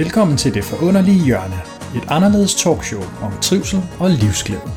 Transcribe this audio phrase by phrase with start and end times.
[0.00, 1.60] Velkommen til Det Forunderlige Hjørne,
[1.96, 4.70] et anderledes talkshow om trivsel og livsglæde.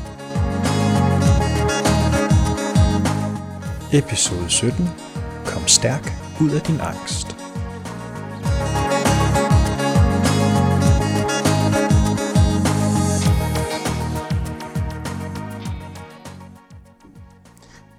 [3.92, 4.88] Episode 17.
[5.46, 7.26] Kom stærk ud af din angst.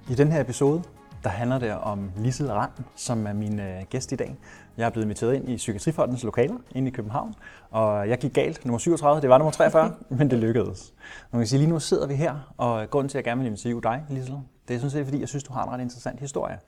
[0.09, 0.83] I den her episode,
[1.25, 4.35] der handler det om Lissel Rand, som er min øh, gæst i dag.
[4.77, 7.33] Jeg er blevet inviteret ind i Psykiatrifondens lokaler inde i København,
[7.71, 8.65] og jeg gik galt.
[8.65, 10.93] Nummer 37, det var nummer 43, men det lykkedes.
[11.31, 13.51] Man kan sige, lige nu sidder vi her, og grunden til, at jeg gerne vil
[13.51, 14.35] interviewe dig, Lissel,
[14.67, 16.59] det er sådan set, fordi jeg synes, du har en ret interessant historie.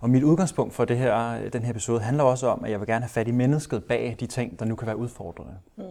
[0.00, 2.86] Og mit udgangspunkt for det her, den her episode handler også om, at jeg vil
[2.86, 5.52] gerne have fat i mennesket bag de ting, der nu kan være udfordrende.
[5.76, 5.84] Mm.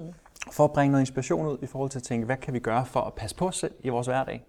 [0.51, 2.85] For at bringe noget inspiration ud i forhold til at tænke, hvad kan vi gøre
[2.85, 4.45] for at passe på os selv i vores hverdag?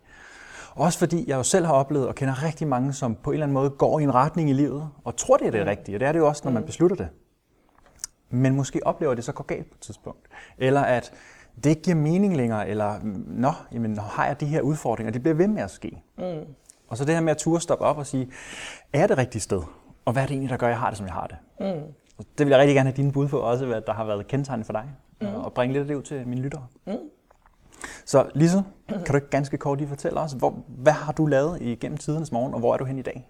[0.74, 3.44] Også fordi jeg jo selv har oplevet og kender rigtig mange, som på en eller
[3.44, 6.00] anden måde går i en retning i livet, og tror, det er det rigtige, og
[6.00, 7.08] det er det jo også, når man beslutter det.
[8.30, 10.28] Men måske oplever det så går galt på et tidspunkt.
[10.58, 11.12] Eller at
[11.64, 12.94] det ikke giver mening længere, eller
[13.26, 16.02] nå, jamen, har jeg de her udfordringer, det bliver ved med at ske.
[16.18, 16.54] Mm.
[16.88, 18.30] Og så det her med at turde stoppe op og sige,
[18.92, 19.62] er det rigtige sted?
[20.04, 21.36] Og hvad er det egentlig, der gør, at jeg har det, som jeg har det?
[21.60, 21.82] Mm.
[22.18, 24.26] Og det vil jeg rigtig gerne have dine bud på, også hvad der har været
[24.26, 25.26] kendetegnet for dig, mm.
[25.26, 26.66] og bringe lidt af det ud til mine lyttere.
[26.86, 26.92] Mm.
[28.04, 31.62] Så Lise, kan du ikke ganske kort lige fortælle os, hvor, hvad har du lavet
[31.62, 33.28] igennem tidernes morgen, og hvor er du hen i dag?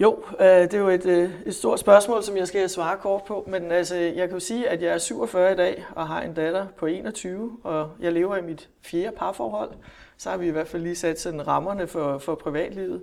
[0.00, 3.22] Jo, øh, det er jo et, øh, et stort spørgsmål, som jeg skal svare kort
[3.24, 6.22] på, men altså, jeg kan jo sige, at jeg er 47 i dag og har
[6.22, 9.70] en datter på 21, og jeg lever i mit fjerde parforhold.
[10.16, 13.02] Så har vi i hvert fald lige sat sådan rammerne for, for privatlivet.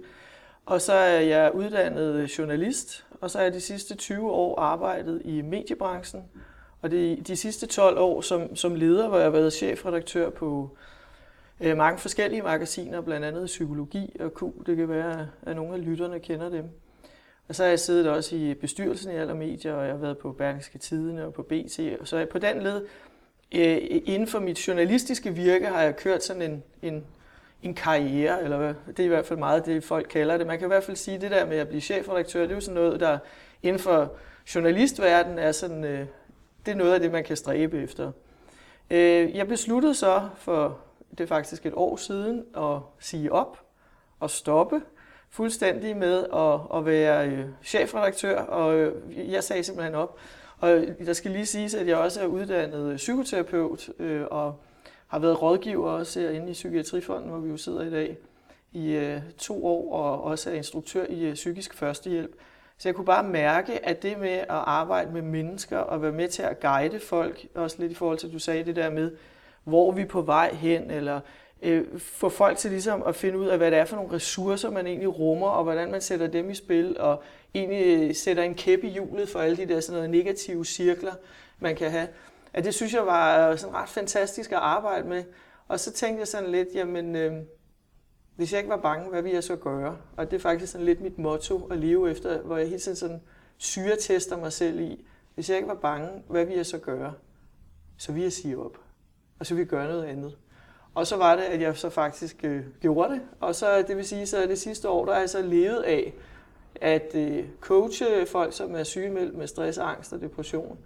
[0.66, 5.22] Og så er jeg uddannet journalist, og så har jeg de sidste 20 år arbejdet
[5.26, 6.24] i mediebranchen,
[6.82, 10.78] og det, de sidste 12 år som, som leder, hvor jeg har været chefredaktør på
[11.62, 14.44] øh, mange forskellige magasiner, blandt andet Psykologi og Q.
[14.66, 16.70] Det kan være, at nogle af lytterne kender dem.
[17.48, 20.18] Og så har jeg siddet også i bestyrelsen i alle medier, og jeg har været
[20.18, 21.80] på Berlingske Tidene og på BT.
[22.00, 22.86] Og så på den led,
[23.56, 27.06] øh, inden for mit journalistiske virke, har jeg kørt sådan en, en,
[27.64, 30.48] en karriere, eller hvad, det er i hvert fald meget det, folk kalder det.
[30.48, 32.56] Man kan i hvert fald sige, at det der med at blive chefredaktør, det er
[32.56, 33.18] jo sådan noget, der
[33.64, 34.14] inden for
[34.56, 36.06] journalistverdenen er sådan øh,
[36.68, 38.12] det er noget af det, man kan stræbe efter.
[38.90, 40.80] Øh, jeg besluttede så for,
[41.12, 43.60] det er faktisk et år siden, at sige op
[44.20, 44.82] og stoppe
[45.30, 50.18] fuldstændig med at, at være øh, chefredaktør, og øh, jeg sagde simpelthen op.
[50.60, 53.90] Og der skal lige siges, at jeg også er uddannet psykoterapeut,
[54.32, 54.56] og
[55.08, 58.18] har været rådgiver også herinde i Psykiatrifonden, hvor vi jo sidder i dag,
[58.72, 62.36] i to år, og også er instruktør i psykisk førstehjælp.
[62.78, 66.28] Så jeg kunne bare mærke, at det med at arbejde med mennesker og være med
[66.28, 69.12] til at guide folk, også lidt i forhold til, at du sagde det der med,
[69.64, 71.20] hvor vi er på vej hen, eller
[71.62, 74.70] øh, få folk til ligesom at finde ud af, hvad det er for nogle ressourcer,
[74.70, 77.24] man egentlig rummer, og hvordan man sætter dem i spil, og
[77.56, 81.14] egentlig øh, sætter en kæp i hjulet for alle de der sådan noget negative cirkler,
[81.60, 82.08] man kan have.
[82.54, 85.24] At det synes jeg var øh, sådan ret fantastisk at arbejde med.
[85.68, 87.34] Og så tænkte jeg sådan lidt, jamen, øh,
[88.38, 89.98] hvis jeg ikke var bange, hvad ville jeg så gøre?
[90.18, 92.96] Og det er faktisk sådan lidt mit motto at leve efter, hvor jeg hele tiden
[92.96, 93.22] sådan
[93.58, 95.06] syretester mig selv i.
[95.36, 97.14] Hvis jeg ikke var bange, hvad ville jeg så gøre?
[97.98, 98.78] Så ville jeg sige op.
[99.40, 100.38] Og så ville jeg gøre noget andet.
[100.94, 103.22] Og så var det, at jeg så faktisk øh, gjorde det.
[103.40, 106.14] Og så, det vil sige, så det sidste år, der har jeg så levet af
[106.76, 110.78] at øh, coache folk, som er sygemeldt med stress, angst og depression.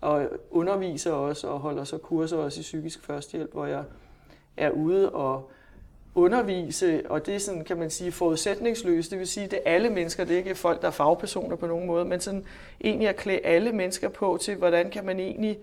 [0.00, 3.84] Og underviser også og holder så kurser også i psykisk førstehjælp, hvor jeg
[4.56, 5.50] er ude og
[6.14, 9.10] undervise, og det er sådan, kan man sige, forudsætningsløst.
[9.10, 11.66] Det vil sige, det er alle mennesker, det er ikke folk, der er fagpersoner på
[11.66, 12.44] nogen måde, men sådan
[12.84, 15.58] egentlig at klæde alle mennesker på til, hvordan kan man egentlig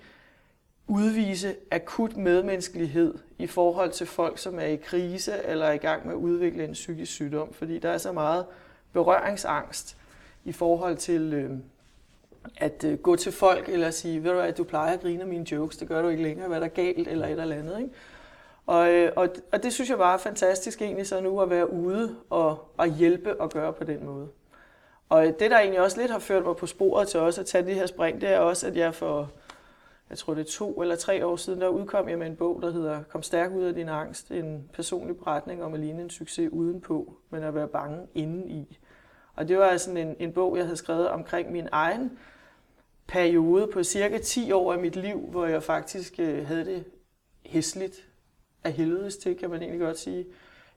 [0.88, 6.06] udvise akut medmenneskelighed i forhold til folk, som er i krise eller er i gang
[6.06, 7.54] med at udvikle en psykisk sygdom.
[7.54, 8.46] Fordi der er så meget
[8.94, 9.98] berøringsangst
[10.46, 11.52] i forhold til øh,
[12.58, 15.28] at øh, gå til folk eller sige, ved du hvad, du plejer at grine af
[15.28, 17.80] mine jokes, det gør du ikke længere, hvad der er galt eller et eller andet.
[17.80, 17.92] Ikke?
[18.70, 22.16] Og, øh, og, og det synes jeg var fantastisk egentlig så nu at være ude
[22.30, 24.28] og, og hjælpe og gøre på den måde.
[25.10, 27.66] Og det, der egentlig også lidt har ført mig på sporet til også at tage
[27.66, 29.32] det her spring, det er også, at jeg for,
[30.10, 32.62] jeg tror det er to eller tre år siden, der udkom jeg med en bog,
[32.62, 34.32] der hedder Kom stærk ud af din angst.
[34.32, 38.80] En personlig beretning om at ligne en succes udenpå, men at være bange indeni.
[39.36, 42.20] Og det var sådan en, en bog, jeg havde skrevet omkring min egen
[43.08, 46.84] periode på cirka 10 år af mit liv, hvor jeg faktisk øh, havde det
[47.46, 48.09] hæsligt
[48.64, 50.26] af helvedes til, kan man egentlig godt sige.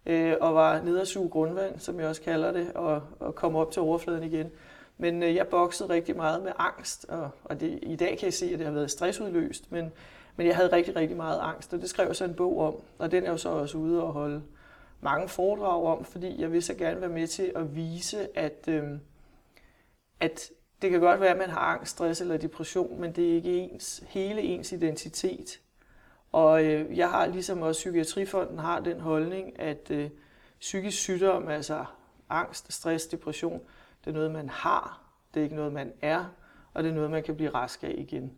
[0.07, 3.59] Øh, og var nede at suge grundvand, som jeg også kalder det, og, og komme
[3.59, 4.51] op til overfladen igen.
[4.99, 8.35] Men øh, jeg boksede rigtig meget med angst, og, og det, i dag kan jeg
[8.35, 9.93] se, at det har været stressudløst, men,
[10.37, 12.75] men jeg havde rigtig, rigtig meget angst, og det skrev jeg så en bog om,
[12.99, 14.43] og den er jo så også ude og holde
[15.01, 18.85] mange foredrag om, fordi jeg vil så gerne være med til at vise, at, øh,
[20.21, 20.51] at
[20.83, 23.59] det kan godt være, at man har angst, stress eller depression, men det er ikke
[23.59, 25.61] ens, hele ens identitet.
[26.33, 30.11] Og øh, jeg har ligesom også Psykiatrifonden har den holdning, at øh,
[30.61, 31.85] psykisk sygdom, altså
[32.31, 33.61] angst, stress, depression,
[34.05, 35.03] det er noget, man har.
[35.35, 36.25] Det er ikke noget, man er,
[36.75, 38.33] og det er noget, man kan blive rask af igen.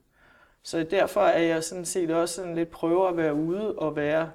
[0.63, 4.31] Så derfor er jeg sådan set også sådan lidt prøver at være ude og være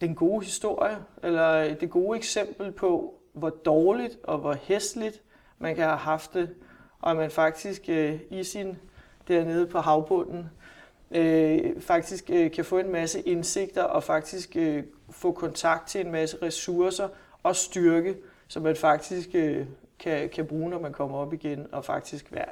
[0.00, 5.22] den gode historie, eller øh, det gode eksempel på, hvor dårligt og hvor hæsligt
[5.58, 6.54] man kan have haft det,
[7.00, 8.78] og man faktisk øh, i sin
[9.28, 10.50] dernede på havbunden
[11.10, 16.12] øh, faktisk øh, kan få en masse indsigter og faktisk øh, få kontakt til en
[16.12, 17.08] masse ressourcer
[17.42, 18.16] og styrke,
[18.48, 19.66] som man faktisk øh,
[19.98, 22.48] kan, kan bruge, når man kommer op igen, og faktisk være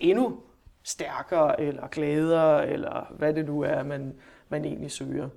[0.00, 0.36] endnu
[0.82, 4.14] stærkere, eller gladere, eller hvad det nu er, man,
[4.48, 5.28] man egentlig søger.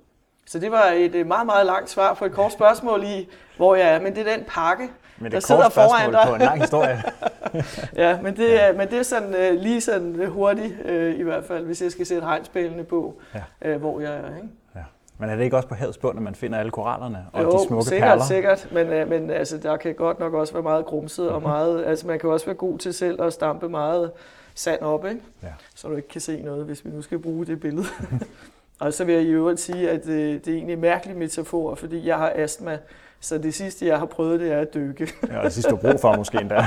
[0.46, 3.74] Så det var et øh, meget, meget langt svar på et kort spørgsmål i, hvor
[3.74, 4.00] jeg er.
[4.00, 6.28] Men det er den pakke, Men det der er sidder kort foran spørgsmål dig.
[6.28, 7.02] på en lang historie.
[7.96, 11.22] ja, men det, er, men det er sådan øh, lige sådan øh, hurtigt, øh, i
[11.22, 13.70] hvert fald, hvis jeg skal sætte hegnspælene på, Ja.
[13.70, 14.36] øh, hvor jeg er.
[14.36, 14.48] Ikke?
[14.74, 14.80] ja.
[15.18, 17.52] Men er det ikke også på havets bund, at man finder alle korallerne og jo,
[17.52, 18.24] de smukke sikkert, perler?
[18.24, 21.84] sikkert, men, øh, men altså, der kan godt nok også være meget grumset, og meget,
[21.84, 24.10] altså, man kan også være god til selv at stampe meget
[24.54, 25.20] sand op, ikke?
[25.42, 25.48] Ja.
[25.74, 27.86] så du ikke kan se noget, hvis vi nu skal bruge det billede.
[28.80, 31.74] og så vil jeg i øvrigt sige, at øh, det er egentlig en mærkelig metafor,
[31.74, 32.78] fordi jeg har astma,
[33.20, 35.08] så det sidste, jeg har prøvet, det er at dykke.
[35.28, 36.66] Ja, og det sidste, du har brug for måske endda.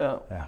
[0.00, 0.10] ja.
[0.30, 0.42] Ja.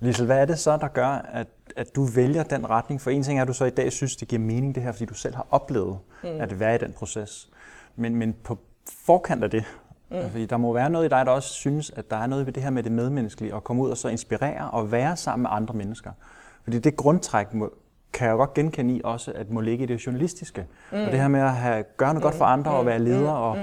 [0.00, 3.00] Lisel, hvad er det så, der gør, at, at du vælger den retning?
[3.00, 4.92] For en ting er, at du så i dag synes, det giver mening det her,
[4.92, 6.28] fordi du selv har oplevet mm.
[6.40, 7.50] at være i den proces.
[7.96, 8.58] Men, men på
[9.06, 9.64] forkant af det,
[10.10, 10.30] mm.
[10.30, 12.52] fordi der må være noget i dig, der også synes, at der er noget ved
[12.52, 15.50] det her med det medmenneskelige, at komme ud og så inspirere og være sammen med
[15.52, 16.10] andre mennesker.
[16.64, 17.72] Fordi det grundtræk må,
[18.12, 20.66] kan jeg jo godt genkende i også, at må ligge i det journalistiske.
[20.92, 20.98] Mm.
[20.98, 23.58] Og det her med at have, gøre noget godt for andre og være leder og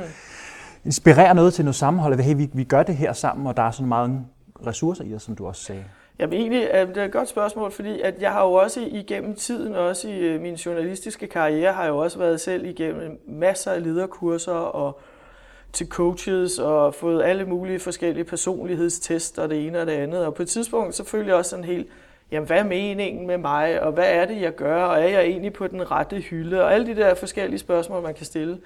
[0.85, 2.19] inspirere noget til noget sammenhold.
[2.19, 4.25] Hey, vi, vi gør det her sammen, og der er sådan meget
[4.67, 5.85] ressourcer i dig, som du også sagde.
[6.19, 9.75] Jamen egentlig, det er et godt spørgsmål, fordi at jeg har jo også igennem tiden,
[9.75, 13.83] også i øh, min journalistiske karriere, har jeg jo også været selv igennem masser af
[13.83, 14.99] lederkurser og
[15.73, 20.25] til coaches og fået alle mulige forskellige personlighedstest og det ene og det andet.
[20.25, 21.87] Og på et tidspunkt så følte jeg også sådan helt,
[22.31, 25.23] jamen hvad er meningen med mig, og hvad er det, jeg gør, og er jeg
[25.23, 28.57] egentlig på den rette hylde, og alle de der forskellige spørgsmål, man kan stille.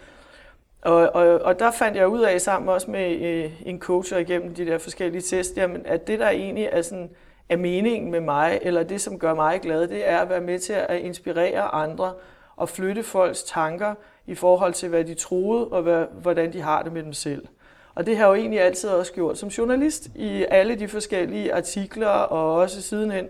[0.86, 4.22] Og, og, og der fandt jeg ud af sammen også med øh, en coach og
[4.22, 7.10] igennem de der forskellige tests, jamen, at det der egentlig er, sådan,
[7.50, 10.60] er meningen med mig, eller det som gør mig glad, det er at være med
[10.60, 12.14] til at inspirere andre
[12.56, 13.94] og flytte folks tanker
[14.28, 17.48] i forhold til, hvad de troede og hvad, hvordan de har det med dem selv.
[17.96, 21.54] Og det har jeg jo egentlig altid også gjort som journalist i alle de forskellige
[21.54, 23.28] artikler og også sidenhen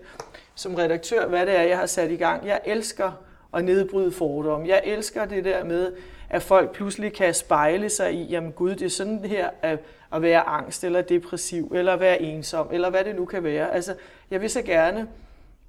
[0.55, 2.47] som redaktør, hvad det er, jeg har sat i gang.
[2.47, 3.11] Jeg elsker
[3.53, 4.67] at nedbryde fordomme.
[4.67, 5.91] Jeg elsker det der med,
[6.29, 9.79] at folk pludselig kan spejle sig i, jamen gud, det er sådan her at,
[10.13, 13.73] at være angst, eller depressiv, eller at være ensom, eller hvad det nu kan være.
[13.73, 13.95] Altså,
[14.31, 15.07] jeg vil så gerne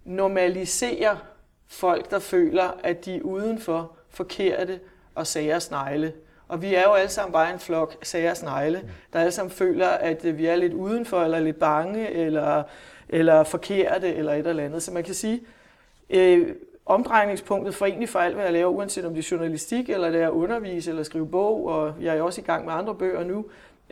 [0.05, 1.19] normalisere
[1.67, 4.81] folk, der føler, at de er udenfor forkerte
[5.15, 6.13] og sager snegle.
[6.49, 9.89] Og vi er jo alle sammen bare en flok sager snegle, der alle sammen føler,
[9.89, 12.63] at øh, vi er lidt udenfor, eller lidt bange, eller,
[13.09, 14.83] eller forkerte, eller et eller andet.
[14.83, 15.43] Så man kan sige,
[16.11, 16.49] øh,
[16.87, 20.23] omdrejningspunktet for egentlig for alt, hvad jeg laver, uanset om det er journalistik, eller det
[20.23, 23.25] er at undervise, eller skrive bog, og jeg er også i gang med andre bøger
[23.25, 23.45] nu,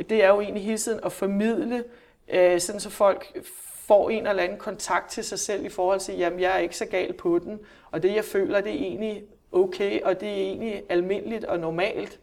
[0.08, 1.84] det er jo egentlig hele tiden at formidle,
[2.28, 3.46] øh, sådan så folk
[3.86, 6.76] får en eller anden kontakt til sig selv i forhold til, jamen jeg er ikke
[6.76, 10.36] så gal på den, og det jeg føler, det er egentlig okay, og det er
[10.36, 12.20] egentlig almindeligt og normalt.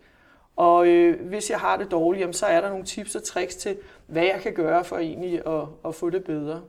[0.56, 3.56] Og øh, hvis jeg har det dårligt, jamen, så er der nogle tips og tricks
[3.56, 6.62] til, hvad jeg kan gøre for egentlig at, at få det bedre.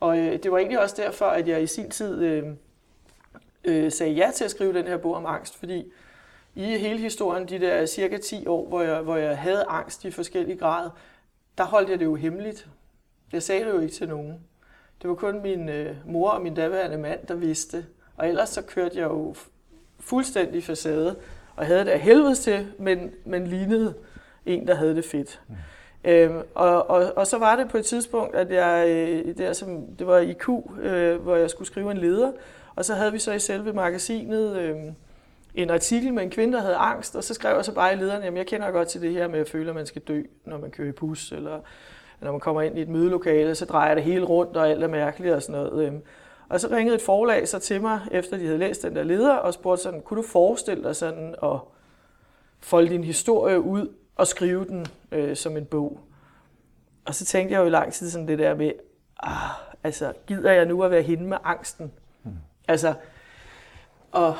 [0.00, 2.44] Og øh, det var egentlig også derfor, at jeg i sin tid øh,
[3.64, 5.92] øh, sagde ja til at skrive den her bog om angst, fordi
[6.54, 10.10] i hele historien, de der cirka 10 år, hvor jeg, hvor jeg havde angst i
[10.10, 10.90] forskellige grader,
[11.58, 12.68] der holdt jeg det jo hemmeligt.
[13.32, 14.40] Jeg sagde det jo ikke til nogen.
[15.02, 17.86] Det var kun min øh, mor og min daværende mand, der vidste.
[18.16, 19.34] Og ellers så kørte jeg jo
[20.00, 21.16] fuldstændig facade,
[21.56, 23.94] og havde det af helvedes til, men, men lignede
[24.46, 25.40] en, der havde det fedt.
[25.48, 25.54] Mm.
[26.04, 29.86] Øhm, og, og, og så var det på et tidspunkt, at jeg, øh, der, som,
[29.98, 30.48] det var i Q,
[30.80, 32.32] øh, hvor jeg skulle skrive en leder,
[32.76, 34.76] og så havde vi så i selve magasinet øh,
[35.54, 37.96] en artikel med en kvinde, der havde angst, og så skrev jeg så bare i
[37.96, 40.22] lederen, jamen jeg kender godt til det her med at føle, at man skal dø,
[40.44, 41.60] når man kører i bus, eller
[42.20, 44.88] når man kommer ind i et mødelokale, så drejer det hele rundt, og alt er
[44.88, 45.86] mærkeligt og sådan noget.
[45.86, 45.92] Øh.
[46.48, 49.34] Og så ringede et forlag så til mig, efter de havde læst den der leder,
[49.34, 51.58] og spurgte sådan, kunne du forestille dig sådan at
[52.60, 56.00] folde din historie ud og skrive den øh, som en bog?
[57.04, 58.72] Og så tænkte jeg jo i lang tid sådan det der med,
[59.22, 59.50] ah,
[59.84, 61.92] altså, gider jeg nu at være hende med angsten?
[62.68, 62.94] Altså,
[64.12, 64.36] og,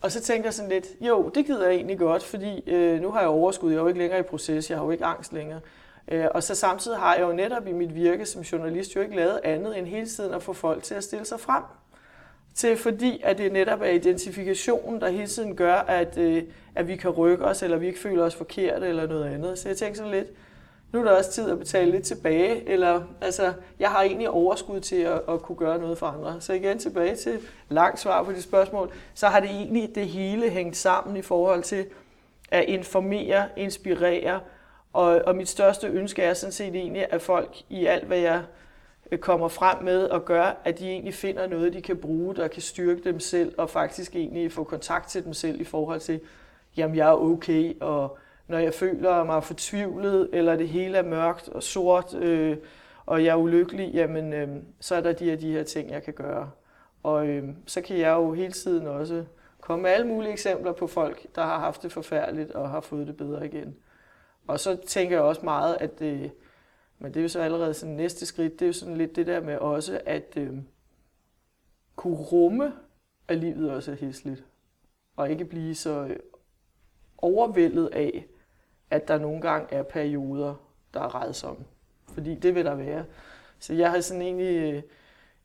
[0.00, 3.10] og så tænkte jeg sådan lidt, jo, det gider jeg egentlig godt, fordi øh, nu
[3.10, 5.32] har jeg overskud, jeg er jo ikke længere i proces, jeg har jo ikke angst
[5.32, 5.60] længere.
[6.08, 9.16] Øh, og så samtidig har jeg jo netop i mit virke som journalist jo ikke
[9.16, 11.62] lavet andet end hele tiden at få folk til at stille sig frem.
[12.54, 16.42] Til fordi, at det netop er identifikationen, der hele tiden gør, at, øh,
[16.74, 19.58] at vi kan rykke os, eller vi ikke føler os forkert, eller noget andet.
[19.58, 20.28] Så jeg tænkte sådan lidt,
[20.94, 24.80] nu er der også tid at betale lidt tilbage, eller altså, jeg har egentlig overskud
[24.80, 26.40] til at, at kunne gøre noget for andre.
[26.40, 30.50] Så igen tilbage til langt svar på de spørgsmål, så har det egentlig det hele
[30.50, 31.86] hængt sammen i forhold til
[32.50, 34.40] at informere, inspirere,
[34.92, 38.42] og, og mit største ønske er sådan set egentlig, at folk i alt, hvad jeg
[39.12, 42.48] øh, kommer frem med og gør, at de egentlig finder noget, de kan bruge, der
[42.48, 46.20] kan styrke dem selv, og faktisk egentlig få kontakt til dem selv i forhold til,
[46.76, 51.48] jamen jeg er okay, og når jeg føler mig fortvivlet, eller det hele er mørkt
[51.48, 52.56] og sort, øh,
[53.06, 54.48] og jeg er ulykkelig, jamen øh,
[54.80, 56.50] så er der de her, de her ting, jeg kan gøre.
[57.02, 59.24] Og øh, så kan jeg jo hele tiden også
[59.60, 63.06] komme med alle mulige eksempler på folk, der har haft det forfærdeligt og har fået
[63.06, 63.76] det bedre igen.
[64.46, 66.32] Og så tænker jeg også meget, at det,
[66.98, 69.26] men det er jo så allerede sådan næste skridt, det er jo sådan lidt det
[69.26, 70.52] der med også at øh,
[71.96, 72.72] kunne rumme,
[73.28, 74.44] at livet også er hæsligt.
[75.16, 76.16] Og ikke blive så
[77.18, 78.26] overvældet af,
[78.90, 80.54] at der nogle gange er perioder,
[80.94, 81.64] der er redsomme.
[82.14, 83.04] Fordi det vil der være.
[83.58, 84.82] Så jeg har sådan egentlig, øh,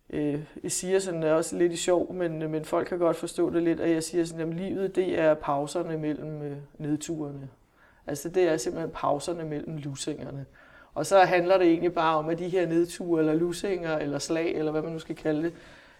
[0.10, 3.00] øh jeg siger sådan, det er også lidt i sjov, men, øh, men folk kan
[3.00, 6.58] godt forstå det lidt, at jeg siger sådan, at livet det er pauserne mellem øh,
[6.78, 7.50] nedturene.
[8.08, 10.46] Altså det er simpelthen pauserne mellem lusingerne.
[10.94, 14.56] Og så handler det egentlig bare om, at de her nedture, eller lusinger, eller slag,
[14.56, 15.54] eller hvad man nu skal kalde det,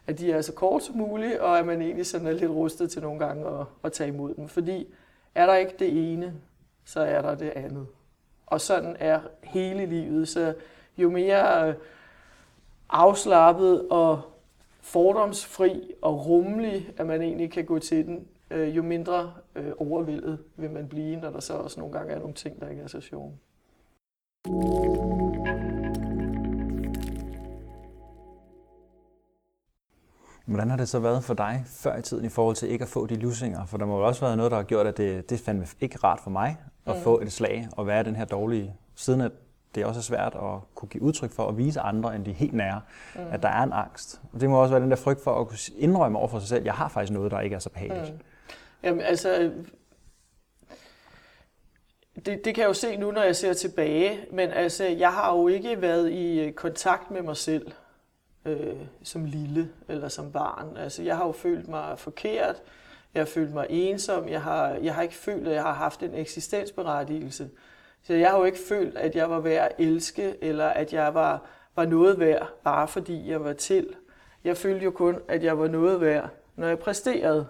[0.08, 2.92] at de er så kort som muligt, og at man egentlig sådan er lidt rustet
[2.92, 4.48] til nogle gange at, at tage imod dem.
[4.48, 4.88] Fordi
[5.36, 6.34] er der ikke det ene,
[6.90, 7.88] så er der det andet.
[8.46, 10.28] Og sådan er hele livet.
[10.28, 10.54] Så
[10.98, 11.76] jo mere øh,
[12.90, 14.22] afslappet og
[14.82, 20.40] fordomsfri og rummelig, at man egentlig kan gå til den, øh, jo mindre øh, overvældet
[20.56, 22.88] vil man blive, når der så også nogle gange er nogle ting, der ikke er
[22.88, 23.34] så sjove.
[30.46, 32.90] Hvordan har det så været for dig før i tiden i forhold til ikke at
[32.90, 33.66] få de lusinger?
[33.66, 35.98] For der må jo også været noget, der har gjort, at det, det fandme ikke
[35.98, 36.58] rart for mig
[36.90, 37.02] at mm.
[37.02, 39.32] få et slag og være den her dårlige, siden at
[39.76, 42.54] det også er svært at kunne give udtryk for at vise andre, end de helt
[42.54, 42.82] nære,
[43.16, 43.22] mm.
[43.32, 44.22] at der er en angst.
[44.34, 46.48] Og det må også være den der frygt for at kunne indrømme over for sig
[46.48, 48.14] selv, jeg har faktisk noget, der ikke er så behageligt.
[48.14, 48.20] Mm.
[48.84, 49.52] Jamen altså,
[52.16, 55.36] det, det kan jeg jo se nu, når jeg ser tilbage, men altså, jeg har
[55.36, 57.72] jo ikke været i øh, kontakt med mig selv
[58.46, 60.78] øh, som lille eller som barn.
[60.78, 62.56] Altså, jeg har jo følt mig forkert,
[63.14, 66.04] jeg har følt mig ensom, jeg har, jeg har ikke følt, at jeg har haft
[66.04, 67.50] en eksistensberettigelse.
[68.04, 71.14] Så jeg har jo ikke følt, at jeg var værd at elske, eller at jeg
[71.14, 71.42] var,
[71.76, 73.88] var noget værd, bare fordi jeg var til.
[74.44, 77.48] Jeg følte jo kun, at jeg var noget værd, når jeg præsterede.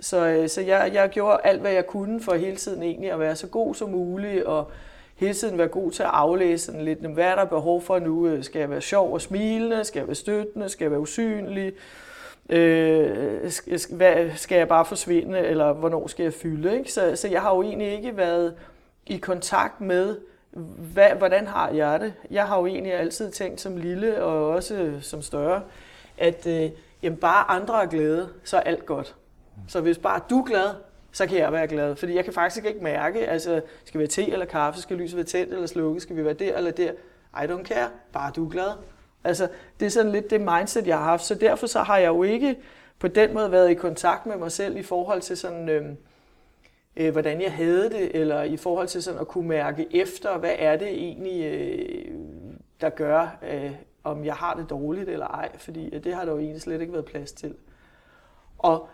[0.00, 3.20] Så, øh, så jeg, jeg gjorde alt, hvad jeg kunne for hele tiden egentlig at
[3.20, 4.70] være så god som muligt, og
[5.16, 8.26] hele tiden være god til at aflæse sådan lidt, hvad er der behov for nu?
[8.26, 9.84] Øh, skal jeg være sjov og smilende?
[9.84, 10.68] Skal jeg være støttende?
[10.68, 11.72] Skal jeg være usynlig?
[12.50, 13.50] Øh,
[14.36, 16.78] skal jeg bare forsvinde, eller hvornår skal jeg fylde?
[16.78, 16.92] Ikke?
[16.92, 18.54] Så, så jeg har jo egentlig ikke været
[19.06, 20.16] i kontakt med,
[20.92, 22.14] hvad, hvordan har jeg det?
[22.30, 25.62] Jeg har jo egentlig altid tænkt som lille, og også som større,
[26.18, 26.70] at øh,
[27.02, 29.16] jamen bare andre er glade, så er alt godt.
[29.68, 30.68] Så hvis bare du er glad,
[31.12, 31.96] så kan jeg være glad.
[31.96, 35.16] Fordi jeg kan faktisk ikke mærke, altså skal vi have te eller kaffe, skal lyset
[35.16, 36.92] være tændt eller slukket, skal vi være der eller der.
[37.42, 38.70] I don't care, bare du er glad.
[39.24, 39.48] Altså
[39.80, 41.24] det er sådan lidt det mindset, jeg har haft.
[41.24, 42.56] Så derfor så har jeg jo ikke
[42.98, 45.84] på den måde været i kontakt med mig selv i forhold til sådan, øh,
[46.96, 50.54] øh, hvordan jeg havde det, eller i forhold til sådan at kunne mærke efter, hvad
[50.58, 52.14] er det egentlig, øh,
[52.80, 53.72] der gør, øh,
[54.04, 55.58] om jeg har det dårligt eller ej.
[55.58, 57.54] Fordi det har der jo egentlig slet ikke været plads til.
[58.58, 58.88] Og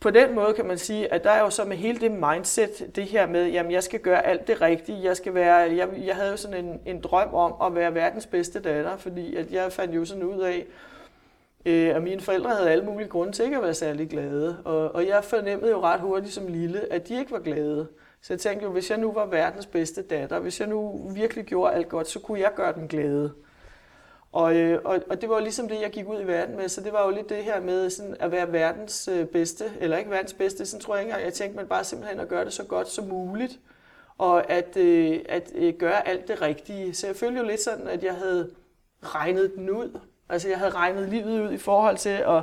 [0.00, 2.96] på den måde kan man sige, at der er jo så med hele det mindset,
[2.96, 6.16] det her med, jamen jeg skal gøre alt det rigtige, jeg skal være, jeg, jeg
[6.16, 9.72] havde jo sådan en, en drøm om at være verdens bedste datter, fordi at jeg
[9.72, 10.66] fandt jo sådan ud af,
[11.66, 14.94] øh, at mine forældre havde alle mulige grunde til ikke at være særlig glade, og,
[14.94, 17.86] og jeg fornemmede jo ret hurtigt som lille, at de ikke var glade.
[18.22, 21.44] Så jeg tænkte jo, hvis jeg nu var verdens bedste datter, hvis jeg nu virkelig
[21.44, 23.32] gjorde alt godt, så kunne jeg gøre dem glade.
[24.36, 26.68] Og, øh, og, og det var jo ligesom det, jeg gik ud i verden med,
[26.68, 29.96] så det var jo lidt det her med sådan at være verdens øh, bedste, eller
[29.96, 32.44] ikke verdens bedste, sådan tror jeg ikke engang, jeg tænkte, men bare simpelthen at gøre
[32.44, 33.58] det så godt som muligt,
[34.18, 36.94] og at, øh, at øh, gøre alt det rigtige.
[36.94, 38.50] Så jeg følte jo lidt sådan, at jeg havde
[39.02, 39.98] regnet den ud.
[40.28, 42.42] Altså jeg havde regnet livet ud i forhold til, at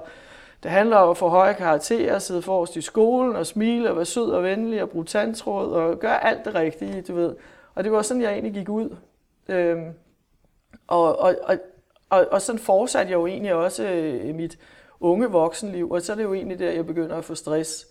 [0.64, 4.06] det handler om at få høje karakterer, sidde forrest i skolen og smile og være
[4.06, 7.36] sød og venlig og bruge tandtråd og gøre alt det rigtige, du ved.
[7.76, 8.96] Og det var sådan, jeg egentlig gik ud.
[9.48, 9.94] Øhm,
[10.88, 11.58] og, og, og
[12.13, 14.60] og, og sådan fortsatte jeg jo egentlig også øh, mit
[15.00, 17.88] unge voksenliv, og så er det jo egentlig der, jeg begynder at få stress.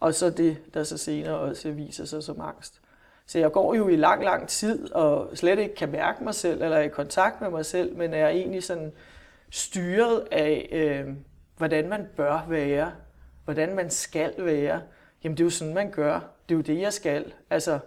[0.00, 2.80] Og så det, der så senere også viser sig som angst.
[3.26, 6.62] Så jeg går jo i lang, lang tid og slet ikke kan mærke mig selv
[6.62, 8.92] eller er i kontakt med mig selv, men er egentlig sådan
[9.50, 11.14] styret af, øh,
[11.56, 12.92] hvordan man bør være,
[13.44, 14.82] hvordan man skal være.
[15.24, 16.14] Jamen det er jo sådan, man gør.
[16.48, 17.32] Det er jo det, jeg skal.
[17.50, 17.78] Altså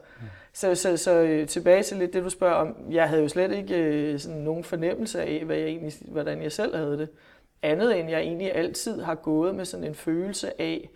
[0.55, 2.75] så, så, så øh, tilbage til lidt det, du spørger om.
[2.89, 6.51] Jeg havde jo slet ikke øh, sådan nogen fornemmelse af, hvad jeg egentlig, hvordan jeg
[6.51, 7.09] selv havde det.
[7.61, 10.89] Andet end jeg egentlig altid har gået med sådan en følelse af,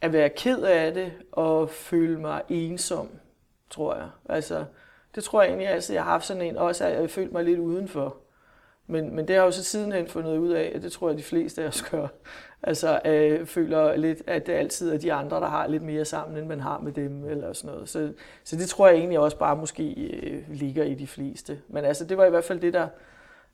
[0.00, 3.08] at være ked af det og føle mig ensom,
[3.70, 4.08] tror jeg.
[4.28, 4.64] Altså,
[5.14, 7.44] det tror jeg egentlig altid, jeg har haft sådan en, også at jeg følte mig
[7.44, 8.16] lidt udenfor.
[8.90, 11.18] Men, men det har jeg jo så sidenhen fundet ud af, at det tror jeg,
[11.18, 12.06] de fleste af os gør.
[12.62, 16.38] Altså, øh, føler lidt, at det altid er de andre, der har lidt mere sammen,
[16.38, 17.88] end man har med dem, eller sådan noget.
[17.88, 18.12] Så,
[18.44, 21.58] så det tror jeg egentlig også bare måske øh, ligger i de fleste.
[21.68, 22.88] Men altså, det var i hvert fald det, der,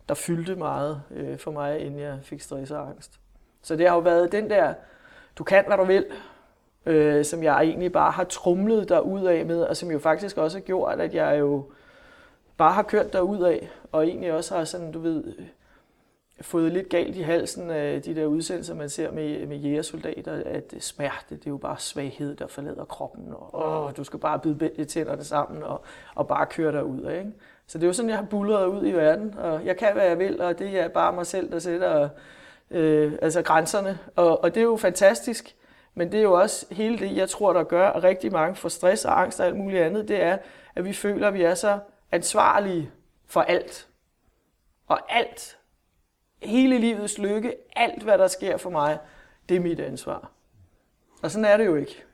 [0.08, 3.20] der fyldte meget øh, for mig, inden jeg fik stress og angst.
[3.62, 4.74] Så det har jo været den der,
[5.38, 6.06] du kan, hvad du vil,
[6.86, 10.36] øh, som jeg egentlig bare har trumlet der ud af med, og som jo faktisk
[10.36, 11.64] også har gjort, at jeg jo
[12.56, 15.46] bare har kørt der ud af, og egentlig også har sådan, du ved, øh,
[16.40, 20.72] fået lidt galt i halsen af de der udsendelser, man ser med, med jægersoldater, at
[20.74, 24.38] øh, smerte, det er jo bare svaghed, der forlader kroppen, og åh, du skal bare
[24.38, 25.84] bide tænderne sammen og,
[26.14, 27.18] og bare køre der ud af.
[27.18, 27.32] Ikke?
[27.66, 30.06] Så det er jo sådan, jeg har bullet ud i verden, og jeg kan, hvad
[30.06, 32.08] jeg vil, og det er bare mig selv, der sætter
[32.70, 35.56] øh, altså grænserne, og, og det er jo fantastisk,
[35.94, 38.68] men det er jo også hele det, jeg tror, der gør, at rigtig mange får
[38.68, 40.38] stress og angst og alt muligt andet, det er,
[40.74, 41.78] at vi føler, at vi er så
[42.14, 42.90] ansvarlige
[43.26, 43.88] for alt.
[44.86, 45.56] Og alt,
[46.42, 48.98] hele livets lykke, alt hvad der sker for mig,
[49.48, 50.30] det er mit ansvar.
[51.22, 52.04] Og sådan er det jo ikke.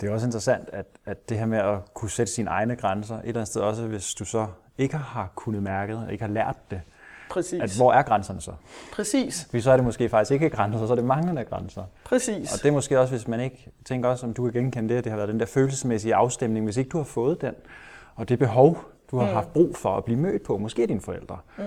[0.00, 3.14] Det er også interessant, at, at det her med at kunne sætte sine egne grænser,
[3.14, 4.46] et eller andet sted også, hvis du så
[4.78, 6.80] ikke har kunnet mærke det, ikke har lært det,
[7.30, 7.60] Præcis.
[7.62, 8.52] At, hvor er grænserne så?
[8.92, 9.46] Præcis.
[9.50, 11.84] Fordi så er det måske faktisk ikke grænser, så er det manglende grænser.
[12.04, 12.52] Præcis.
[12.52, 15.04] Og det er måske også, hvis man ikke tænker også, om du kan genkende det,
[15.04, 17.54] det har været den der følelsesmæssige afstemning, hvis ikke du har fået den,
[18.14, 19.32] og det behov, du har mm.
[19.32, 21.64] haft brug for at blive mødt på, måske dine forældre, mm.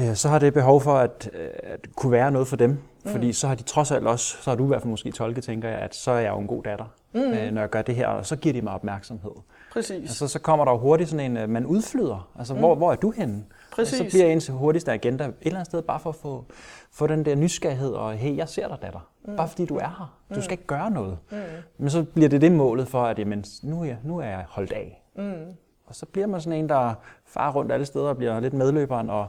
[0.00, 1.30] øh, så har det behov for at,
[1.62, 2.70] at kunne være noget for dem.
[3.04, 3.10] Mm.
[3.10, 5.44] Fordi så har de trods alt også, så har du i hvert fald måske tolket,
[5.44, 7.20] tænker jeg, at så er jeg jo en god datter, mm.
[7.20, 9.30] øh, når jeg gør det her, og så giver de mig opmærksomhed.
[9.72, 9.90] Præcis.
[9.90, 12.30] Altså, så kommer der hurtigt sådan en, øh, man udflyder.
[12.38, 12.60] Altså, mm.
[12.60, 13.44] hvor, hvor er du henne?
[13.72, 14.00] Præcis.
[14.00, 16.44] Og så bliver ens hurtigste agenda et eller andet sted bare for at få,
[16.92, 19.08] få den der nysgerrighed, og hey, jeg ser dig, datter.
[19.24, 19.36] Mm.
[19.36, 20.18] Bare fordi du er her.
[20.34, 21.18] Du skal ikke gøre noget.
[21.30, 21.36] Mm.
[21.78, 24.44] Men så bliver det det målet for, at jamen, nu, er jeg, nu er jeg
[24.48, 25.02] holdt af.
[25.16, 25.54] Mm.
[25.86, 26.94] Og så bliver man sådan en, der
[27.26, 29.28] farer rundt alle steder og bliver lidt medløberen, og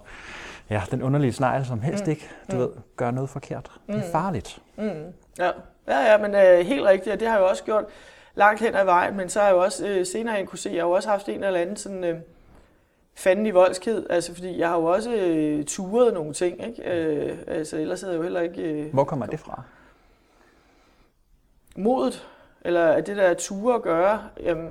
[0.70, 2.12] ja, den underlige snegl, som helst mm.
[2.12, 2.62] ikke, du mm.
[2.62, 3.72] ved, gør noget forkert.
[3.88, 3.94] Mm.
[3.94, 4.62] Det er farligt.
[4.78, 5.14] Mm.
[5.40, 5.52] Ja.
[5.88, 7.86] ja, ja, men øh, helt rigtigt, og det har jeg jo også gjort
[8.36, 10.70] langt hen ad vejen, men så har jeg jo også øh, senere hen kunne se,
[10.70, 12.04] jeg har jo også haft en eller anden sådan...
[12.04, 12.20] Øh,
[13.18, 16.84] fanden i voldsked, altså fordi jeg har jo også øh, turet nogle ting, ikke?
[16.92, 18.62] Øh, altså ellers havde jeg jo heller ikke...
[18.62, 19.62] Øh, Hvor kommer det fra?
[21.76, 22.28] Modet,
[22.62, 24.70] eller det der ture at gøre, jamen,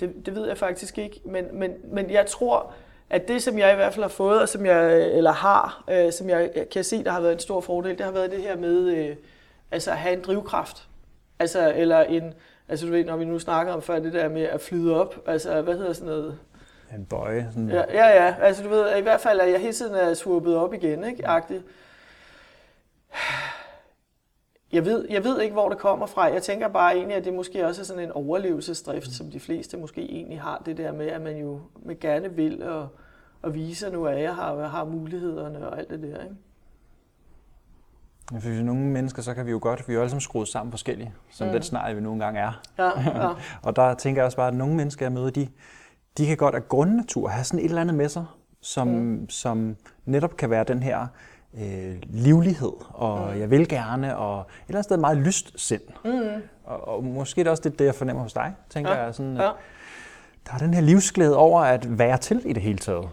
[0.00, 2.72] det, det ved jeg faktisk ikke, men, men, men jeg tror,
[3.10, 6.12] at det, som jeg i hvert fald har fået, og som jeg, eller har, øh,
[6.12, 8.56] som jeg kan se, der har været en stor fordel, det har været det her
[8.56, 9.16] med øh,
[9.70, 10.88] altså at have en drivkraft.
[11.38, 12.34] Altså, eller en,
[12.68, 15.22] altså du ved, når vi nu snakker om før det der med at flyde op,
[15.26, 16.38] altså hvad hedder sådan noget,
[16.94, 17.48] en bøje.
[17.52, 17.68] Sådan.
[17.68, 20.56] Ja, ja, ja, altså du ved, i hvert fald at jeg hele tiden er svuppet
[20.56, 21.28] op igen, ikke?
[21.28, 21.62] Agtigt.
[24.72, 26.22] Jeg ved, jeg ved ikke, hvor det kommer fra.
[26.22, 29.12] Jeg tænker bare egentlig, at det måske også er sådan en overlevelsesdrift, mm.
[29.12, 30.62] som de fleste måske egentlig har.
[30.66, 32.88] Det der med, at man jo med gerne vil og,
[33.42, 36.22] og vise, at nu er jeg har, har mulighederne og alt det der.
[36.22, 36.36] Ikke?
[38.32, 40.48] Jeg synes, nogle mennesker, så kan vi jo godt, vi er jo alle sammen skruet
[40.48, 41.52] sammen forskellige, som mm.
[41.52, 42.60] den snart vi nogle gange er.
[42.78, 43.28] Ja, ja.
[43.68, 45.48] og der tænker jeg også bare, at nogle mennesker, jeg møder, de,
[46.18, 48.24] de kan godt af grundnatur have sådan et eller andet med sig,
[48.60, 49.28] som, mm.
[49.28, 51.06] som netop kan være den her
[51.60, 53.40] øh, livlighed, og mm.
[53.40, 55.82] jeg vil gerne, og et eller andet sted meget lyst sind.
[56.04, 56.42] Mm.
[56.64, 59.02] Og, og måske er det også det, det, jeg fornemmer hos dig, tænker ja.
[59.02, 59.14] jeg.
[59.14, 59.50] Sådan, ja.
[60.46, 63.08] Der er den her livsglæde over at være til i det hele taget.